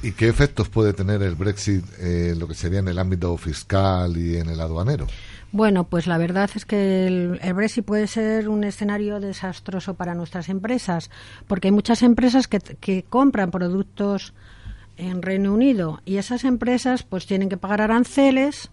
¿Y 0.01 0.13
qué 0.13 0.29
efectos 0.29 0.69
puede 0.69 0.93
tener 0.93 1.21
el 1.21 1.35
Brexit 1.35 1.83
en 1.99 2.39
lo 2.39 2.47
que 2.47 2.53
sería 2.53 2.79
en 2.79 2.87
el 2.87 2.97
ámbito 2.97 3.35
fiscal 3.37 4.15
y 4.15 4.37
en 4.37 4.49
el 4.49 4.61
aduanero? 4.61 5.07
Bueno, 5.51 5.83
pues 5.83 6.07
la 6.07 6.17
verdad 6.17 6.49
es 6.55 6.65
que 6.65 7.07
el, 7.07 7.53
Brexit 7.53 7.83
puede 7.83 8.07
ser 8.07 8.47
un 8.47 8.63
escenario 8.63 9.19
desastroso 9.19 9.95
para 9.95 10.15
nuestras 10.15 10.47
empresas, 10.49 11.09
porque 11.47 11.67
hay 11.67 11.73
muchas 11.73 12.01
empresas 12.01 12.47
que, 12.47 12.59
que 12.59 13.03
compran 13.03 13.51
productos 13.51 14.33
en 14.97 15.21
Reino 15.21 15.53
Unido. 15.53 16.01
Y 16.05 16.17
esas 16.17 16.43
empresas 16.43 17.03
pues 17.03 17.25
tienen 17.25 17.49
que 17.49 17.57
pagar 17.57 17.81
aranceles, 17.81 18.71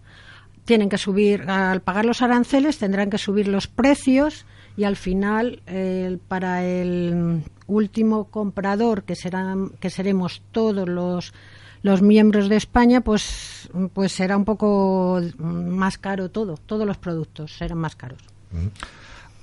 tienen 0.65 0.89
que 0.89 0.97
subir, 0.97 1.49
al 1.49 1.81
pagar 1.81 2.05
los 2.05 2.21
aranceles 2.21 2.77
tendrán 2.77 3.09
que 3.09 3.17
subir 3.17 3.47
los 3.47 3.67
precios 3.67 4.45
y 4.77 4.83
al 4.83 4.95
final 4.95 5.61
para 6.27 6.65
el 6.65 7.43
último 7.67 8.25
comprador 8.25 9.03
que 9.03 9.15
serán 9.15 9.69
que 9.79 9.89
seremos 9.89 10.41
todos 10.51 10.87
los 10.87 11.33
los 11.81 12.01
miembros 12.01 12.49
de 12.49 12.55
España 12.55 13.01
pues 13.01 13.69
pues 13.93 14.11
será 14.11 14.37
un 14.37 14.45
poco 14.45 15.21
más 15.37 15.97
caro 15.97 16.29
todo. 16.29 16.57
Todos 16.57 16.87
los 16.87 16.97
productos 16.97 17.55
serán 17.55 17.77
más 17.77 17.95
caros 17.95 18.19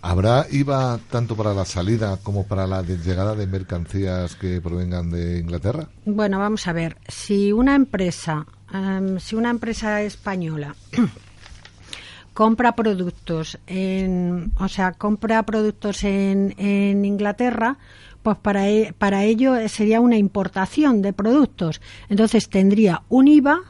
¿Habrá 0.04 0.46
IVA 0.50 0.98
tanto 1.10 1.36
para 1.36 1.54
la 1.54 1.64
salida 1.64 2.18
como 2.24 2.44
para 2.44 2.66
la 2.66 2.82
llegada 2.82 3.36
de 3.36 3.46
mercancías 3.46 4.34
que 4.34 4.60
provengan 4.60 5.10
de 5.12 5.38
Inglaterra? 5.38 5.88
Bueno, 6.04 6.40
vamos 6.40 6.66
a 6.66 6.72
ver. 6.72 6.96
Si 7.06 7.52
una 7.52 7.76
empresa, 7.76 8.44
em, 8.74 9.20
si 9.20 9.36
una 9.36 9.50
empresa 9.50 10.02
española 10.02 10.74
compra 12.34 12.74
productos 12.74 13.60
en, 13.68 14.52
o 14.58 14.66
sea, 14.66 14.90
compra 14.90 15.44
productos 15.44 16.02
en, 16.02 16.52
en 16.58 17.04
Inglaterra, 17.04 17.78
pues 18.24 18.36
para, 18.38 18.68
e, 18.68 18.92
para 18.92 19.22
ello 19.22 19.68
sería 19.68 20.00
una 20.00 20.16
importación 20.16 21.00
de 21.00 21.12
productos. 21.12 21.80
Entonces 22.08 22.48
tendría 22.48 23.02
un 23.08 23.28
IVA 23.28 23.60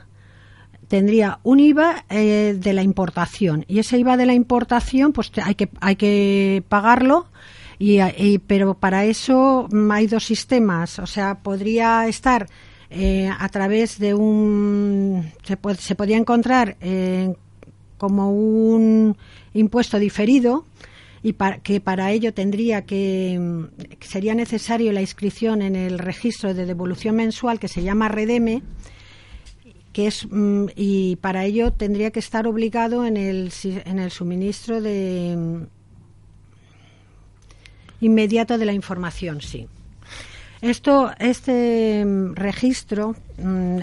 tendría 0.93 1.39
un 1.43 1.59
IVA 1.59 2.05
eh, 2.11 2.55
de 2.55 2.73
la 2.75 2.83
importación. 2.83 3.65
Y 3.67 3.79
ese 3.79 3.97
IVA 3.97 4.19
de 4.19 4.27
la 4.27 4.35
importación 4.35 5.15
pues 5.15 5.33
hay 5.43 5.55
que 5.55 5.71
hay 5.81 5.97
que 5.97 6.63
pagarlo. 6.69 7.29
Y, 7.79 8.39
pero 8.47 8.75
para 8.75 9.07
eso 9.07 9.69
hay 9.91 10.07
dos 10.07 10.23
sistemas. 10.23 10.99
O 10.99 11.07
sea 11.07 11.37
podría 11.37 12.07
estar 12.09 12.47
eh, 12.91 13.31
a 13.39 13.49
través 13.49 13.99
de 13.99 14.13
un 14.13 15.33
se, 15.45 15.57
se 15.79 15.95
podría 15.95 16.19
encontrar 16.19 16.77
eh, 16.83 17.33
como 17.97 18.31
un 18.31 19.17
impuesto 19.55 19.99
diferido 19.99 20.67
y 21.23 21.33
para, 21.33 21.61
que 21.61 21.81
para 21.81 22.11
ello 22.11 22.35
tendría 22.35 22.85
que 22.85 23.41
sería 24.01 24.35
necesario 24.35 24.93
la 24.93 25.01
inscripción 25.01 25.63
en 25.63 25.75
el 25.75 25.99
registro 25.99 26.53
de 26.53 26.67
devolución 26.67 27.17
mensual 27.17 27.59
que 27.59 27.69
se 27.69 27.83
llama 27.83 28.09
Redeme 28.09 28.63
que 29.93 30.07
es 30.07 30.27
mm, 30.31 30.67
y 30.75 31.17
para 31.17 31.45
ello 31.45 31.73
tendría 31.73 32.11
que 32.11 32.21
estar 32.21 32.47
obligado 32.47 33.05
en 33.05 33.17
el, 33.17 33.53
en 33.65 33.99
el 33.99 34.11
suministro 34.11 34.81
de 34.81 35.35
mm, 35.37 35.63
inmediato 38.05 38.59
de 38.59 38.67
la 38.67 38.73
información, 38.73 39.41
sí. 39.41 39.69
Esto, 40.61 41.11
este 41.19 42.05
mm, 42.05 42.35
registro 42.35 43.17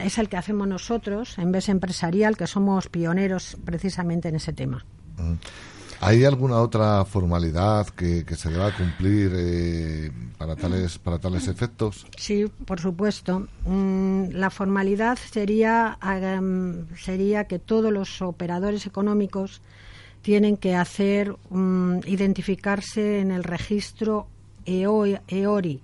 es 0.01 0.17
el 0.17 0.29
que 0.29 0.37
hacemos 0.37 0.67
nosotros 0.67 1.37
en 1.37 1.51
vez 1.51 1.67
empresarial, 1.67 2.37
que 2.37 2.47
somos 2.47 2.87
pioneros 2.87 3.57
precisamente 3.65 4.29
en 4.29 4.35
ese 4.35 4.53
tema. 4.53 4.85
¿Hay 6.01 6.23
alguna 6.23 6.61
otra 6.61 7.03
formalidad 7.03 7.87
que, 7.89 8.23
se 8.35 8.49
deba 8.49 8.71
cumplir 8.71 9.33
eh, 9.35 10.11
para 10.37 10.55
tales 10.55 10.97
para 10.97 11.19
tales 11.19 11.49
efectos? 11.49 12.07
Sí, 12.15 12.45
por 12.65 12.79
supuesto. 12.79 13.47
Mm, 13.65 14.29
la 14.31 14.49
formalidad 14.49 15.17
sería 15.17 15.97
sería 16.95 17.43
que 17.45 17.59
todos 17.59 17.91
los 17.91 18.21
operadores 18.21 18.85
económicos 18.85 19.61
tienen 20.21 20.55
que 20.55 20.75
hacer 20.75 21.35
mm, 21.49 21.99
identificarse 22.05 23.19
en 23.19 23.31
el 23.31 23.43
registro 23.43 24.27
EORI, 24.65 25.81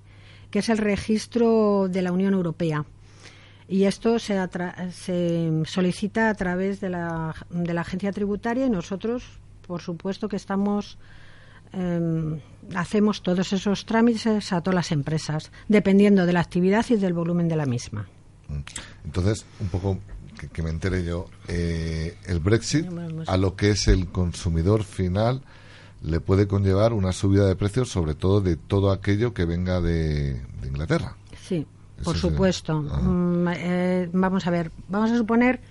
que 0.50 0.60
es 0.60 0.70
el 0.70 0.78
registro 0.78 1.90
de 1.90 2.02
la 2.02 2.14
Unión 2.14 2.34
Europea. 2.34 2.86
Y 3.68 3.84
esto 3.84 4.20
se, 4.20 4.40
se 4.92 5.64
solicita 5.66 6.30
a 6.30 6.36
través 6.36 6.80
de 6.80 6.90
la, 6.90 7.36
de 7.50 7.74
la 7.74 7.82
agencia 7.82 8.14
tributaria 8.14 8.68
y 8.68 8.70
nosotros 8.70 9.24
por 9.68 9.82
supuesto 9.82 10.28
que 10.28 10.36
estamos 10.36 10.98
em, 11.74 12.40
hacemos 12.76 13.22
todos 13.22 13.54
esos 13.54 13.86
trámites 13.86 14.52
a 14.54 14.62
todas 14.62 14.76
las 14.76 14.92
empresas, 14.92 15.52
dependiendo 15.68 16.26
de 16.26 16.34
la 16.34 16.40
actividad 16.40 16.86
y 16.90 16.96
del 16.96 17.14
volumen 17.14 17.48
de 17.48 17.56
la 17.56 17.66
misma. 17.66 18.08
Mm. 18.48 18.60
Entonces, 19.06 19.46
un 19.60 19.68
poco 19.70 20.00
que, 20.52 20.62
me 20.62 20.70
entere 20.70 21.04
yo, 21.04 21.28
eh, 21.48 22.18
el 22.28 22.40
Brexit 22.40 22.88
a 23.28 23.38
lo 23.38 23.56
que 23.56 23.72
es 23.72 23.88
el 23.88 24.08
consumidor 24.08 24.84
final 24.84 25.42
le 26.04 26.20
puede 26.20 26.48
conllevar 26.48 26.94
una 26.94 27.12
subida 27.12 27.48
de 27.48 27.56
precios, 27.56 27.90
sobre 27.90 28.14
todo 28.14 28.42
de 28.42 28.58
todo 28.58 28.92
aquello 28.92 29.34
que 29.34 29.46
venga 29.46 29.82
de, 29.82 30.42
Inglaterra. 30.64 31.16
Sí, 31.42 31.66
por 32.04 32.18
supuesto. 32.18 32.82
Mm, 32.82 33.48
eh, 33.56 34.10
vamos 34.14 34.46
a 34.46 34.52
ver, 34.52 34.72
vamos 34.88 35.12
a 35.12 35.18
suponer 35.18 35.62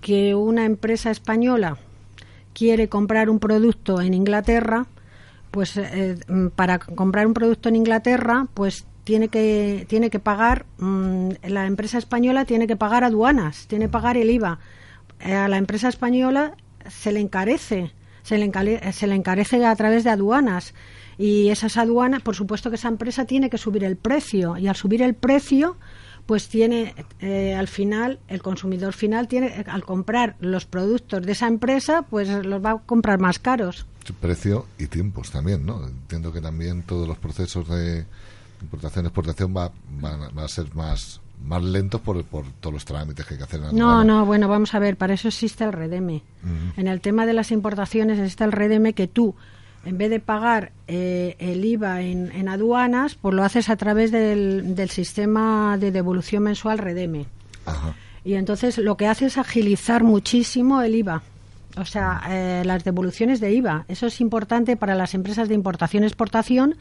que 0.00 0.34
una 0.34 0.64
empresa 0.64 1.10
española 1.10 1.78
quiere 2.54 2.88
comprar 2.88 3.30
un 3.30 3.38
producto 3.38 4.00
en 4.00 4.14
Inglaterra, 4.14 4.86
pues 5.50 5.76
eh, 5.76 6.18
mm, 6.28 6.48
para 6.48 6.78
comprar 6.78 7.26
un 7.26 7.34
producto 7.34 7.68
en 7.68 7.76
Inglaterra, 7.76 8.46
pues 8.54 8.86
tiene 9.04 9.28
que 9.28 9.86
tiene 9.88 10.10
que 10.10 10.18
pagar 10.18 10.66
mm, 10.78 11.30
la 11.48 11.66
empresa 11.66 11.98
española 11.98 12.44
tiene 12.44 12.66
que 12.66 12.76
pagar 12.76 13.04
aduanas, 13.04 13.66
tiene 13.66 13.86
que 13.86 13.92
pagar 13.92 14.16
el 14.16 14.30
IVA. 14.30 14.58
Eh, 15.20 15.34
a 15.34 15.48
la 15.48 15.56
empresa 15.56 15.88
española 15.88 16.56
se 16.88 17.12
le 17.12 17.20
encarece, 17.20 17.92
se 18.22 18.38
le, 18.38 18.92
se 18.92 19.06
le 19.06 19.14
encarece 19.14 19.64
a 19.64 19.76
través 19.76 20.04
de 20.04 20.10
aduanas 20.10 20.74
y 21.18 21.50
esas 21.50 21.76
aduanas, 21.76 22.22
por 22.22 22.34
supuesto 22.34 22.70
que 22.70 22.76
esa 22.76 22.88
empresa 22.88 23.26
tiene 23.26 23.50
que 23.50 23.58
subir 23.58 23.84
el 23.84 23.96
precio 23.96 24.56
y 24.56 24.68
al 24.68 24.76
subir 24.76 25.02
el 25.02 25.14
precio 25.14 25.76
pues 26.30 26.46
tiene 26.46 26.94
eh, 27.18 27.56
al 27.56 27.66
final 27.66 28.20
el 28.28 28.40
consumidor 28.40 28.92
final 28.92 29.26
tiene 29.26 29.64
al 29.66 29.84
comprar 29.84 30.36
los 30.38 30.64
productos 30.64 31.26
de 31.26 31.32
esa 31.32 31.48
empresa 31.48 32.02
pues 32.02 32.28
los 32.46 32.64
va 32.64 32.70
a 32.70 32.78
comprar 32.78 33.18
más 33.18 33.40
caros 33.40 33.84
precio 34.20 34.66
y 34.78 34.86
tiempos 34.86 35.32
también 35.32 35.66
no 35.66 35.84
entiendo 35.84 36.32
que 36.32 36.40
también 36.40 36.84
todos 36.84 37.08
los 37.08 37.18
procesos 37.18 37.68
de 37.68 38.06
importación 38.62 39.06
exportación 39.06 39.52
va, 39.56 39.72
va, 40.04 40.44
a 40.44 40.46
ser 40.46 40.72
más 40.76 41.20
más 41.42 41.64
lentos 41.64 42.00
por, 42.00 42.22
por, 42.22 42.44
todos 42.60 42.74
los 42.74 42.84
trámites 42.84 43.26
que 43.26 43.34
hay 43.34 43.38
que 43.38 43.44
hacer. 43.44 43.60
En 43.64 43.74
no, 43.74 44.04
no, 44.04 44.26
bueno, 44.26 44.46
vamos 44.46 44.74
a 44.74 44.78
ver, 44.78 44.98
para 44.98 45.14
eso 45.14 45.28
existe 45.28 45.64
el 45.64 45.72
Redeme. 45.72 46.22
En 46.76 46.86
el 46.86 47.00
tema 47.00 47.24
de 47.24 47.32
las 47.32 47.50
importaciones 47.50 48.18
existe 48.18 48.44
el 48.44 48.52
Redeme 48.52 48.92
que 48.92 49.08
tú 49.08 49.34
en 49.84 49.98
vez 49.98 50.10
de 50.10 50.20
pagar 50.20 50.72
eh, 50.88 51.36
el 51.38 51.64
IVA 51.64 52.02
en, 52.02 52.48
aduanas, 52.48 53.14
pues 53.14 53.34
lo 53.34 53.42
haces 53.44 53.68
a 53.70 53.76
través 53.76 54.12
del, 54.12 54.90
sistema 54.90 55.76
de 55.78 55.90
devolución 55.90 56.42
mensual 56.42 56.78
Redeme. 56.78 57.26
Y 58.24 58.34
entonces 58.34 58.78
lo 58.78 58.96
que 58.96 59.06
hace 59.06 59.26
es 59.26 59.38
agilizar 59.38 60.02
muchísimo 60.02 60.82
el 60.82 60.94
IVA. 60.94 61.22
O 61.76 61.84
sea, 61.84 62.22
eh, 62.28 62.62
las 62.66 62.84
devoluciones 62.84 63.40
de 63.40 63.52
IVA. 63.52 63.84
Eso 63.88 64.06
es 64.06 64.20
importante 64.20 64.76
para 64.76 64.94
las 64.94 65.14
empresas 65.14 65.48
de 65.48 65.54
importación-exportación 65.54 66.76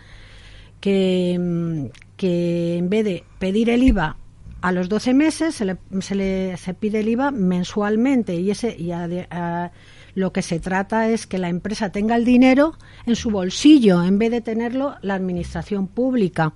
que, 0.82 1.38
mm, 1.40 1.86
que 2.18 2.78
en 2.78 2.90
vez 2.90 3.06
de 3.06 3.24
pedir 3.38 3.70
el 3.70 3.84
IVA 3.84 4.18
a 4.62 4.72
los 4.72 4.90
12 4.90 5.14
meses, 5.14 5.56
se 5.56 5.66
le, 5.66 5.78
se 6.02 6.16
le 6.16 6.58
se 6.58 6.74
pide 6.74 7.00
el 7.00 7.10
IVA 7.10 7.32
mensualmente 7.32 8.36
y 8.36 8.52
ese 8.52 8.76
y 8.78 8.92
a, 8.92 9.72
lo 10.16 10.32
que 10.34 10.42
se 10.42 10.60
trata 10.60 11.10
es 11.10 11.28
que 11.28 11.38
la 11.38 11.50
empresa 11.50 11.92
tenga 11.92 12.16
el 12.16 12.26
dinero 12.26 12.76
en 13.06 13.16
su 13.16 13.30
bolsillo 13.30 14.04
en 14.04 14.20
vez 14.20 14.32
de 14.32 14.42
tenerlo 14.42 14.96
la 15.02 15.16
administración 15.16 15.88
pública. 15.88 16.54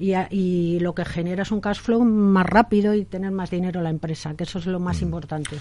Y, 0.00 0.78
lo 0.78 0.94
que 0.94 1.04
genera 1.04 1.42
es 1.42 1.50
un 1.50 1.60
cash 1.60 1.80
flow 1.80 2.04
más 2.04 2.46
rápido 2.46 2.94
y 2.94 3.04
tener 3.04 3.32
más 3.32 3.50
dinero 3.50 3.82
la 3.82 3.90
empresa, 3.90 4.34
que 4.34 4.44
eso 4.44 4.60
es 4.60 4.66
lo 4.66 4.78
más 4.78 5.00
mm. 5.00 5.04
importante. 5.04 5.56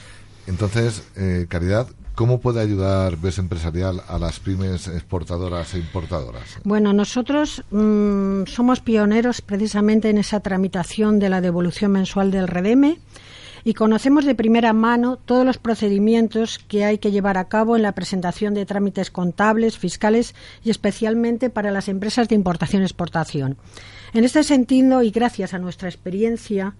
Entonces, 0.45 1.03
eh, 1.15 1.47
Caridad, 1.49 1.87
¿cómo 2.13 2.39
puede 2.39 2.61
ayudar 2.61 3.17
BES 3.17 3.39
Empresarial 3.39 4.01
a 4.07 4.19
las 4.19 4.39
pymes 4.39 4.87
exportadoras 4.87 5.73
e 5.73 5.79
importadoras? 5.79 6.59
Bueno, 6.63 6.93
nosotros 6.93 7.63
mm, 7.71 8.43
somos 8.45 8.79
pioneros 8.79 9.41
precisamente 9.41 10.09
en 10.09 10.19
esa 10.19 10.39
tramitación 10.39 11.19
de 11.19 11.29
la 11.29 11.41
devolución 11.41 11.91
mensual 11.91 12.31
del 12.31 12.47
REDEME 12.47 12.99
y 13.63 13.73
conocemos 13.73 14.25
de 14.25 14.35
primera 14.35 14.73
mano 14.73 15.17
todos 15.17 15.45
los 15.45 15.57
procedimientos 15.57 16.59
que 16.59 16.85
hay 16.85 16.97
que 16.97 17.11
llevar 17.11 17.37
a 17.37 17.47
cabo 17.47 17.75
en 17.75 17.81
la 17.81 17.93
presentación 17.93 18.53
de 18.53 18.65
trámites 18.65 19.11
contables, 19.11 19.77
fiscales 19.77 20.35
y 20.63 20.69
especialmente 20.69 21.49
para 21.49 21.71
las 21.71 21.87
empresas 21.87 22.27
de 22.29 22.35
importación-exportación. 22.35 23.57
En 24.13 24.23
este 24.23 24.43
sentido, 24.43 25.03
y 25.03 25.11
gracias 25.11 25.53
a 25.53 25.59
nuestra 25.59 25.89
experiencia, 25.89 26.75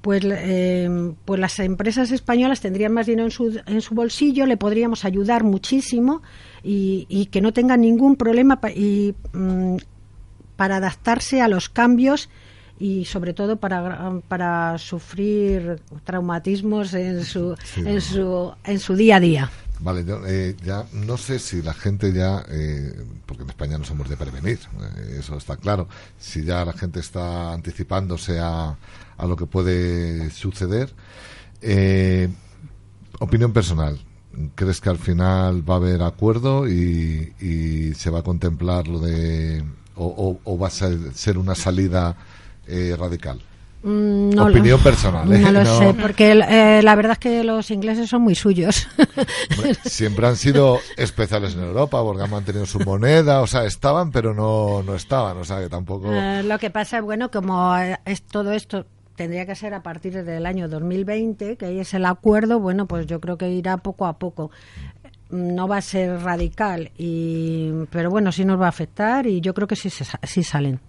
pues, 0.00 0.22
eh, 0.24 0.88
pues 1.24 1.40
las 1.40 1.58
empresas 1.58 2.10
españolas 2.12 2.60
tendrían 2.60 2.92
más 2.92 3.06
dinero 3.06 3.24
en 3.24 3.30
su, 3.30 3.60
en 3.66 3.80
su 3.80 3.94
bolsillo, 3.94 4.46
le 4.46 4.56
podríamos 4.56 5.04
ayudar 5.04 5.44
muchísimo 5.44 6.22
y, 6.62 7.28
que 7.32 7.40
no 7.40 7.52
tengan 7.52 7.80
ningún 7.80 8.16
problema 8.16 8.60
mm, 8.62 9.76
para 10.56 10.76
adaptarse 10.76 11.40
a 11.40 11.48
los 11.48 11.68
cambios 11.68 12.28
y 12.78 13.04
sobre 13.04 13.34
todo 13.34 13.56
para, 13.56 14.20
para 14.28 14.78
sufrir 14.78 15.80
traumatismos 16.04 16.94
en 16.94 17.24
su, 17.24 17.56
en 17.76 18.00
su, 18.00 18.52
en 18.64 18.78
su 18.78 18.94
día 18.94 19.16
a 19.16 19.20
día. 19.20 19.50
Vale, 19.80 20.04
yo, 20.04 20.20
eh, 20.26 20.56
ya 20.64 20.84
no 20.92 21.16
sé 21.16 21.38
si 21.38 21.62
la 21.62 21.72
gente 21.72 22.12
ya, 22.12 22.44
eh, 22.48 22.92
porque 23.26 23.44
en 23.44 23.50
España 23.50 23.78
no 23.78 23.84
somos 23.84 24.08
de 24.08 24.16
prevenir, 24.16 24.58
eh, 24.80 25.18
eso 25.20 25.36
está 25.36 25.56
claro, 25.56 25.88
si 26.18 26.42
ya 26.44 26.64
la 26.64 26.72
gente 26.72 26.98
está 26.98 27.52
anticipándose 27.52 28.40
a, 28.40 28.76
a 29.16 29.26
lo 29.26 29.36
que 29.36 29.46
puede 29.46 30.30
suceder. 30.30 30.92
opinión 33.20 33.52
personal, 33.52 34.00
¿crees 34.56 34.80
que 34.80 34.90
al 34.90 34.98
final 34.98 35.68
va 35.68 35.74
a 35.74 35.76
haber 35.76 36.02
acuerdo 36.02 36.68
y, 36.68 37.34
y 37.40 37.94
se 37.94 38.10
va 38.10 38.20
a 38.20 38.22
contemplar 38.22 38.88
lo 38.88 38.98
de, 38.98 39.62
o, 39.94 40.40
o 40.42 40.58
va 40.58 40.68
a 40.68 40.70
ser 40.70 41.38
una 41.38 41.54
salida 41.54 42.16
eh, 42.68 42.94
radical? 42.98 43.40
Mm, 43.82 44.30
no 44.30 44.46
Opinión 44.46 44.80
personal. 44.80 45.32
¿eh? 45.32 45.38
No 45.38 45.52
lo 45.52 45.64
sé, 45.64 45.94
porque 45.94 46.32
eh, 46.32 46.82
la 46.82 46.94
verdad 46.96 47.12
es 47.12 47.18
que 47.18 47.44
los 47.44 47.70
ingleses 47.70 48.08
son 48.10 48.22
muy 48.22 48.34
suyos. 48.34 48.88
siempre 49.84 50.26
han 50.26 50.36
sido 50.36 50.80
especiales 50.96 51.54
en 51.54 51.62
Europa, 51.62 52.02
porque 52.02 52.22
han 52.22 52.30
mantenido 52.30 52.66
su 52.66 52.80
moneda, 52.80 53.40
o 53.40 53.46
sea, 53.46 53.64
estaban, 53.64 54.10
pero 54.10 54.34
no, 54.34 54.82
no 54.82 54.94
estaban, 54.94 55.36
o 55.38 55.44
sea, 55.44 55.60
que 55.60 55.68
tampoco. 55.68 56.10
lo 56.42 56.58
que 56.58 56.70
pasa, 56.70 57.00
bueno, 57.00 57.30
como 57.30 57.76
es 57.76 58.22
todo 58.22 58.52
esto 58.52 58.86
tendría 59.14 59.46
que 59.46 59.56
ser 59.56 59.74
a 59.74 59.82
partir 59.82 60.24
del 60.24 60.46
año 60.46 60.68
2020, 60.68 61.56
que 61.56 61.66
ahí 61.66 61.80
es 61.80 61.92
el 61.92 62.04
acuerdo, 62.04 62.60
bueno, 62.60 62.86
pues 62.86 63.06
yo 63.06 63.20
creo 63.20 63.36
que 63.36 63.50
irá 63.50 63.76
poco 63.76 64.06
a 64.06 64.18
poco 64.18 64.50
no 65.30 65.68
va 65.68 65.76
a 65.76 65.82
ser 65.82 66.22
radical 66.22 66.90
y 66.96 67.70
pero 67.90 68.08
bueno 68.08 68.32
sí 68.32 68.46
nos 68.46 68.58
va 68.58 68.64
a 68.64 68.70
afectar 68.70 69.26
y 69.26 69.42
yo 69.42 69.52
creo 69.52 69.68
que 69.68 69.76
sí, 69.76 69.90
sí 69.90 70.42
salen 70.42 70.80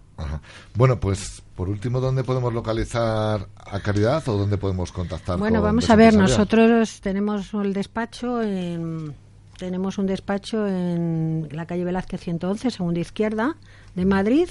bueno, 0.76 1.00
pues 1.00 1.44
por 1.60 1.68
último, 1.68 2.00
¿dónde 2.00 2.24
podemos 2.24 2.54
localizar 2.54 3.50
a 3.58 3.82
Caridad 3.82 4.26
o 4.30 4.38
dónde 4.38 4.58
podemos 4.58 4.94
contactar? 4.94 5.38
Bueno, 5.38 5.62
vamos 5.62 5.90
a 5.90 5.98
ver, 5.98 6.16
nosotros 6.16 7.02
tenemos 7.02 7.54
el 7.54 7.74
despacho 7.74 8.42
en, 8.42 9.14
tenemos 9.58 9.98
un 9.98 10.06
despacho 10.06 10.66
en 10.66 11.50
la 11.52 11.66
calle 11.66 11.84
Velázquez 11.84 12.22
111, 12.22 12.72
segunda 12.72 13.02
izquierda, 13.02 13.58
de 13.94 14.06
Madrid. 14.06 14.48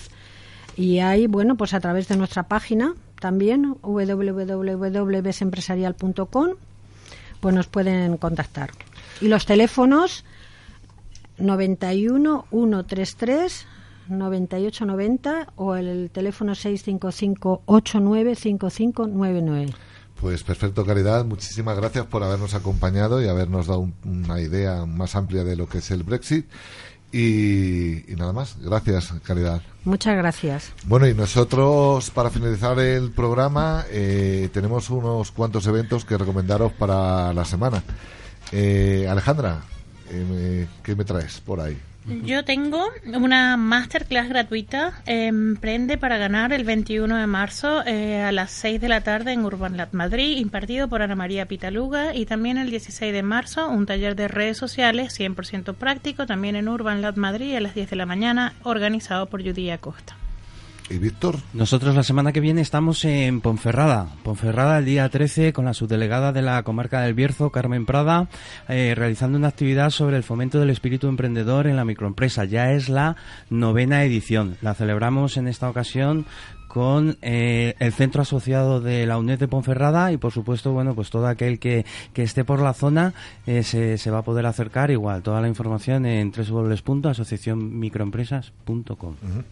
Y 0.76 0.98
ahí, 0.98 1.26
bueno, 1.26 1.56
pues 1.56 1.72
a 1.72 1.80
través 1.80 2.08
de 2.08 2.18
nuestra 2.18 2.42
página 2.42 2.92
también, 3.18 3.74
www.besempresarial.com, 3.80 6.48
pues 7.40 7.54
nos 7.54 7.68
pueden 7.68 8.18
contactar. 8.18 8.72
Y 9.22 9.28
los 9.28 9.46
teléfonos 9.46 10.26
91 11.38 12.44
133 12.50 13.66
9890 14.08 15.52
o 15.56 15.76
el 15.76 16.10
teléfono 16.10 16.54
655 16.54 17.62
895599. 17.66 19.74
Pues 20.20 20.42
perfecto, 20.42 20.84
Caridad. 20.84 21.24
Muchísimas 21.24 21.76
gracias 21.76 22.06
por 22.06 22.24
habernos 22.24 22.54
acompañado 22.54 23.22
y 23.22 23.28
habernos 23.28 23.68
dado 23.68 23.88
una 24.04 24.40
idea 24.40 24.84
más 24.84 25.14
amplia 25.14 25.44
de 25.44 25.54
lo 25.54 25.68
que 25.68 25.78
es 25.78 25.90
el 25.92 26.02
Brexit. 26.02 26.46
Y, 27.12 28.02
nada 28.16 28.32
más. 28.32 28.56
Gracias, 28.60 29.14
Caridad. 29.22 29.62
Muchas 29.84 30.16
gracias. 30.16 30.72
Bueno, 30.84 31.06
y 31.06 31.14
nosotros, 31.14 32.10
para 32.10 32.30
finalizar 32.30 32.78
el 32.78 33.12
programa, 33.12 33.84
eh, 33.90 34.50
tenemos 34.52 34.90
unos 34.90 35.30
cuantos 35.30 35.66
eventos 35.66 36.04
que 36.04 36.18
recomendaros 36.18 36.72
para 36.72 37.32
la 37.32 37.44
semana. 37.44 37.82
Eh, 38.52 39.06
Alejandra, 39.08 39.62
eh, 40.10 40.66
¿qué 40.82 40.96
me 40.96 41.04
traes 41.04 41.40
por 41.40 41.60
ahí? 41.60 41.78
Yo 42.08 42.44
tengo 42.44 42.82
una 43.04 43.56
masterclass 43.56 44.28
gratuita, 44.28 45.02
Emprende 45.04 45.98
para 45.98 46.16
ganar 46.16 46.52
el 46.52 46.64
21 46.64 47.16
de 47.16 47.26
marzo 47.26 47.82
eh, 47.86 48.22
a 48.22 48.32
las 48.32 48.50
6 48.50 48.80
de 48.80 48.88
la 48.88 49.02
tarde 49.02 49.32
en 49.32 49.44
Urban 49.44 49.76
Lab 49.76 49.90
Madrid, 49.92 50.38
impartido 50.38 50.88
por 50.88 51.02
Ana 51.02 51.16
María 51.16 51.46
Pitaluga. 51.46 52.14
Y 52.14 52.26
también 52.26 52.58
el 52.58 52.70
16 52.70 53.12
de 53.12 53.22
marzo 53.22 53.68
un 53.68 53.86
taller 53.86 54.16
de 54.16 54.28
redes 54.28 54.56
sociales 54.56 55.18
100% 55.18 55.74
práctico, 55.74 56.26
también 56.26 56.56
en 56.56 56.68
Urban 56.68 57.02
Lab 57.02 57.16
Madrid 57.16 57.54
a 57.56 57.60
las 57.60 57.74
10 57.74 57.90
de 57.90 57.96
la 57.96 58.06
mañana, 58.06 58.54
organizado 58.62 59.26
por 59.26 59.42
Judy 59.42 59.70
Acosta. 59.70 60.17
¿Y 60.90 60.98
Víctor? 60.98 61.36
Nosotros 61.52 61.94
la 61.94 62.02
semana 62.02 62.32
que 62.32 62.40
viene 62.40 62.62
estamos 62.62 63.04
en 63.04 63.42
Ponferrada. 63.42 64.08
Ponferrada 64.22 64.78
el 64.78 64.86
día 64.86 65.06
13 65.08 65.52
con 65.52 65.66
la 65.66 65.74
subdelegada 65.74 66.32
de 66.32 66.40
la 66.40 66.62
comarca 66.62 67.02
del 67.02 67.12
Bierzo, 67.14 67.50
Carmen 67.50 67.84
Prada, 67.84 68.28
eh, 68.68 68.94
realizando 68.96 69.36
una 69.36 69.48
actividad 69.48 69.90
sobre 69.90 70.16
el 70.16 70.22
fomento 70.22 70.58
del 70.60 70.70
espíritu 70.70 71.08
emprendedor 71.08 71.66
en 71.66 71.76
la 71.76 71.84
microempresa. 71.84 72.46
Ya 72.46 72.72
es 72.72 72.88
la 72.88 73.16
novena 73.50 74.02
edición. 74.04 74.56
La 74.62 74.72
celebramos 74.74 75.36
en 75.36 75.48
esta 75.48 75.68
ocasión 75.68 76.24
con 76.68 77.18
eh, 77.22 77.74
el 77.80 77.92
centro 77.92 78.22
asociado 78.22 78.80
de 78.80 79.04
la 79.06 79.18
UNED 79.18 79.40
de 79.40 79.48
Ponferrada 79.48 80.12
y 80.12 80.16
por 80.18 80.30
supuesto 80.32 80.72
bueno 80.72 80.94
pues 80.94 81.10
todo 81.10 81.26
aquel 81.26 81.58
que, 81.58 81.84
que 82.12 82.22
esté 82.22 82.44
por 82.44 82.60
la 82.60 82.74
zona 82.74 83.14
eh, 83.46 83.62
se, 83.62 83.96
se, 83.96 84.10
va 84.10 84.18
a 84.18 84.22
poder 84.22 84.44
acercar 84.44 84.90
igual 84.90 85.22
toda 85.22 85.40
la 85.40 85.48
información 85.48 86.04
en 86.04 86.30
www.asociacionmicroempresas.com 86.30 88.68
uh 88.68 88.92
-huh. 88.92 89.44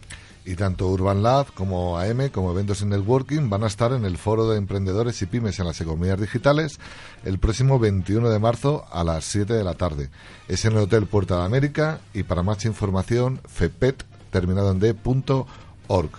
Y 0.47 0.55
tanto 0.55 0.87
Urban 0.87 1.23
Lab 1.23 1.53
como 1.53 1.99
AM, 1.99 2.29
como 2.29 2.51
eventos 2.51 2.81
en 2.81 2.87
networking, 2.87 3.49
van 3.49 3.65
a 3.65 3.67
estar 3.67 3.91
en 3.91 4.05
el 4.05 4.17
Foro 4.17 4.49
de 4.49 4.57
Emprendedores 4.57 5.21
y 5.21 5.25
Pymes 5.25 5.59
en 5.59 5.65
las 5.67 5.81
Economías 5.81 6.21
Digitales 6.21 6.79
el 7.25 7.37
próximo 7.37 7.79
21 7.79 8.29
de 8.29 8.39
marzo 8.39 8.85
a 8.89 9.03
las 9.03 9.25
7 9.25 9.51
de 9.51 9.65
la 9.65 9.73
tarde. 9.73 10.09
Es 10.47 10.63
en 10.63 10.71
el 10.71 10.79
Hotel 10.79 11.05
Puerta 11.05 11.37
de 11.39 11.43
América 11.43 11.99
y 12.13 12.23
para 12.23 12.43
más 12.43 12.63
información, 12.63 13.41
FEPET, 13.45 14.05
terminado 14.31 14.71
en 14.71 14.79
d.org. 14.79 16.11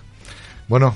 Bueno, 0.69 0.95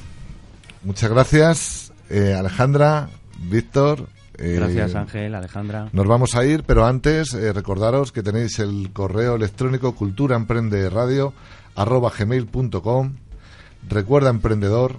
muchas 0.83 1.11
gracias, 1.11 1.93
eh, 2.11 2.35
Alejandra, 2.35 3.09
Víctor. 3.49 4.09
Eh, 4.37 4.57
gracias, 4.57 4.95
Ángel, 4.95 5.35
Alejandra. 5.35 5.89
Nos 5.95 6.07
vamos 6.07 6.35
a 6.35 6.45
ir, 6.45 6.65
pero 6.65 6.85
antes 6.85 7.33
eh, 7.33 7.55
recordaros 7.55 8.13
que 8.13 8.23
tenéis 8.23 8.59
el 8.59 8.91
correo 8.93 9.37
electrónico 9.37 9.95
cultura 9.95 10.37
emprende 10.37 10.91
radio 10.91 11.33
arroba 11.75 12.13
gmail.com. 12.15 13.22
Recuerda, 13.89 14.31
emprendedor, 14.31 14.97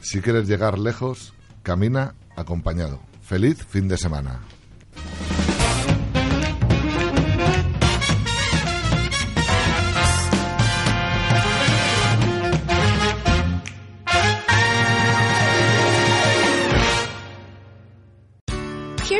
si 0.00 0.20
quieres 0.20 0.48
llegar 0.48 0.78
lejos, 0.78 1.32
camina 1.62 2.14
acompañado. 2.36 3.00
Feliz 3.22 3.64
fin 3.64 3.88
de 3.88 3.96
semana. 3.96 4.40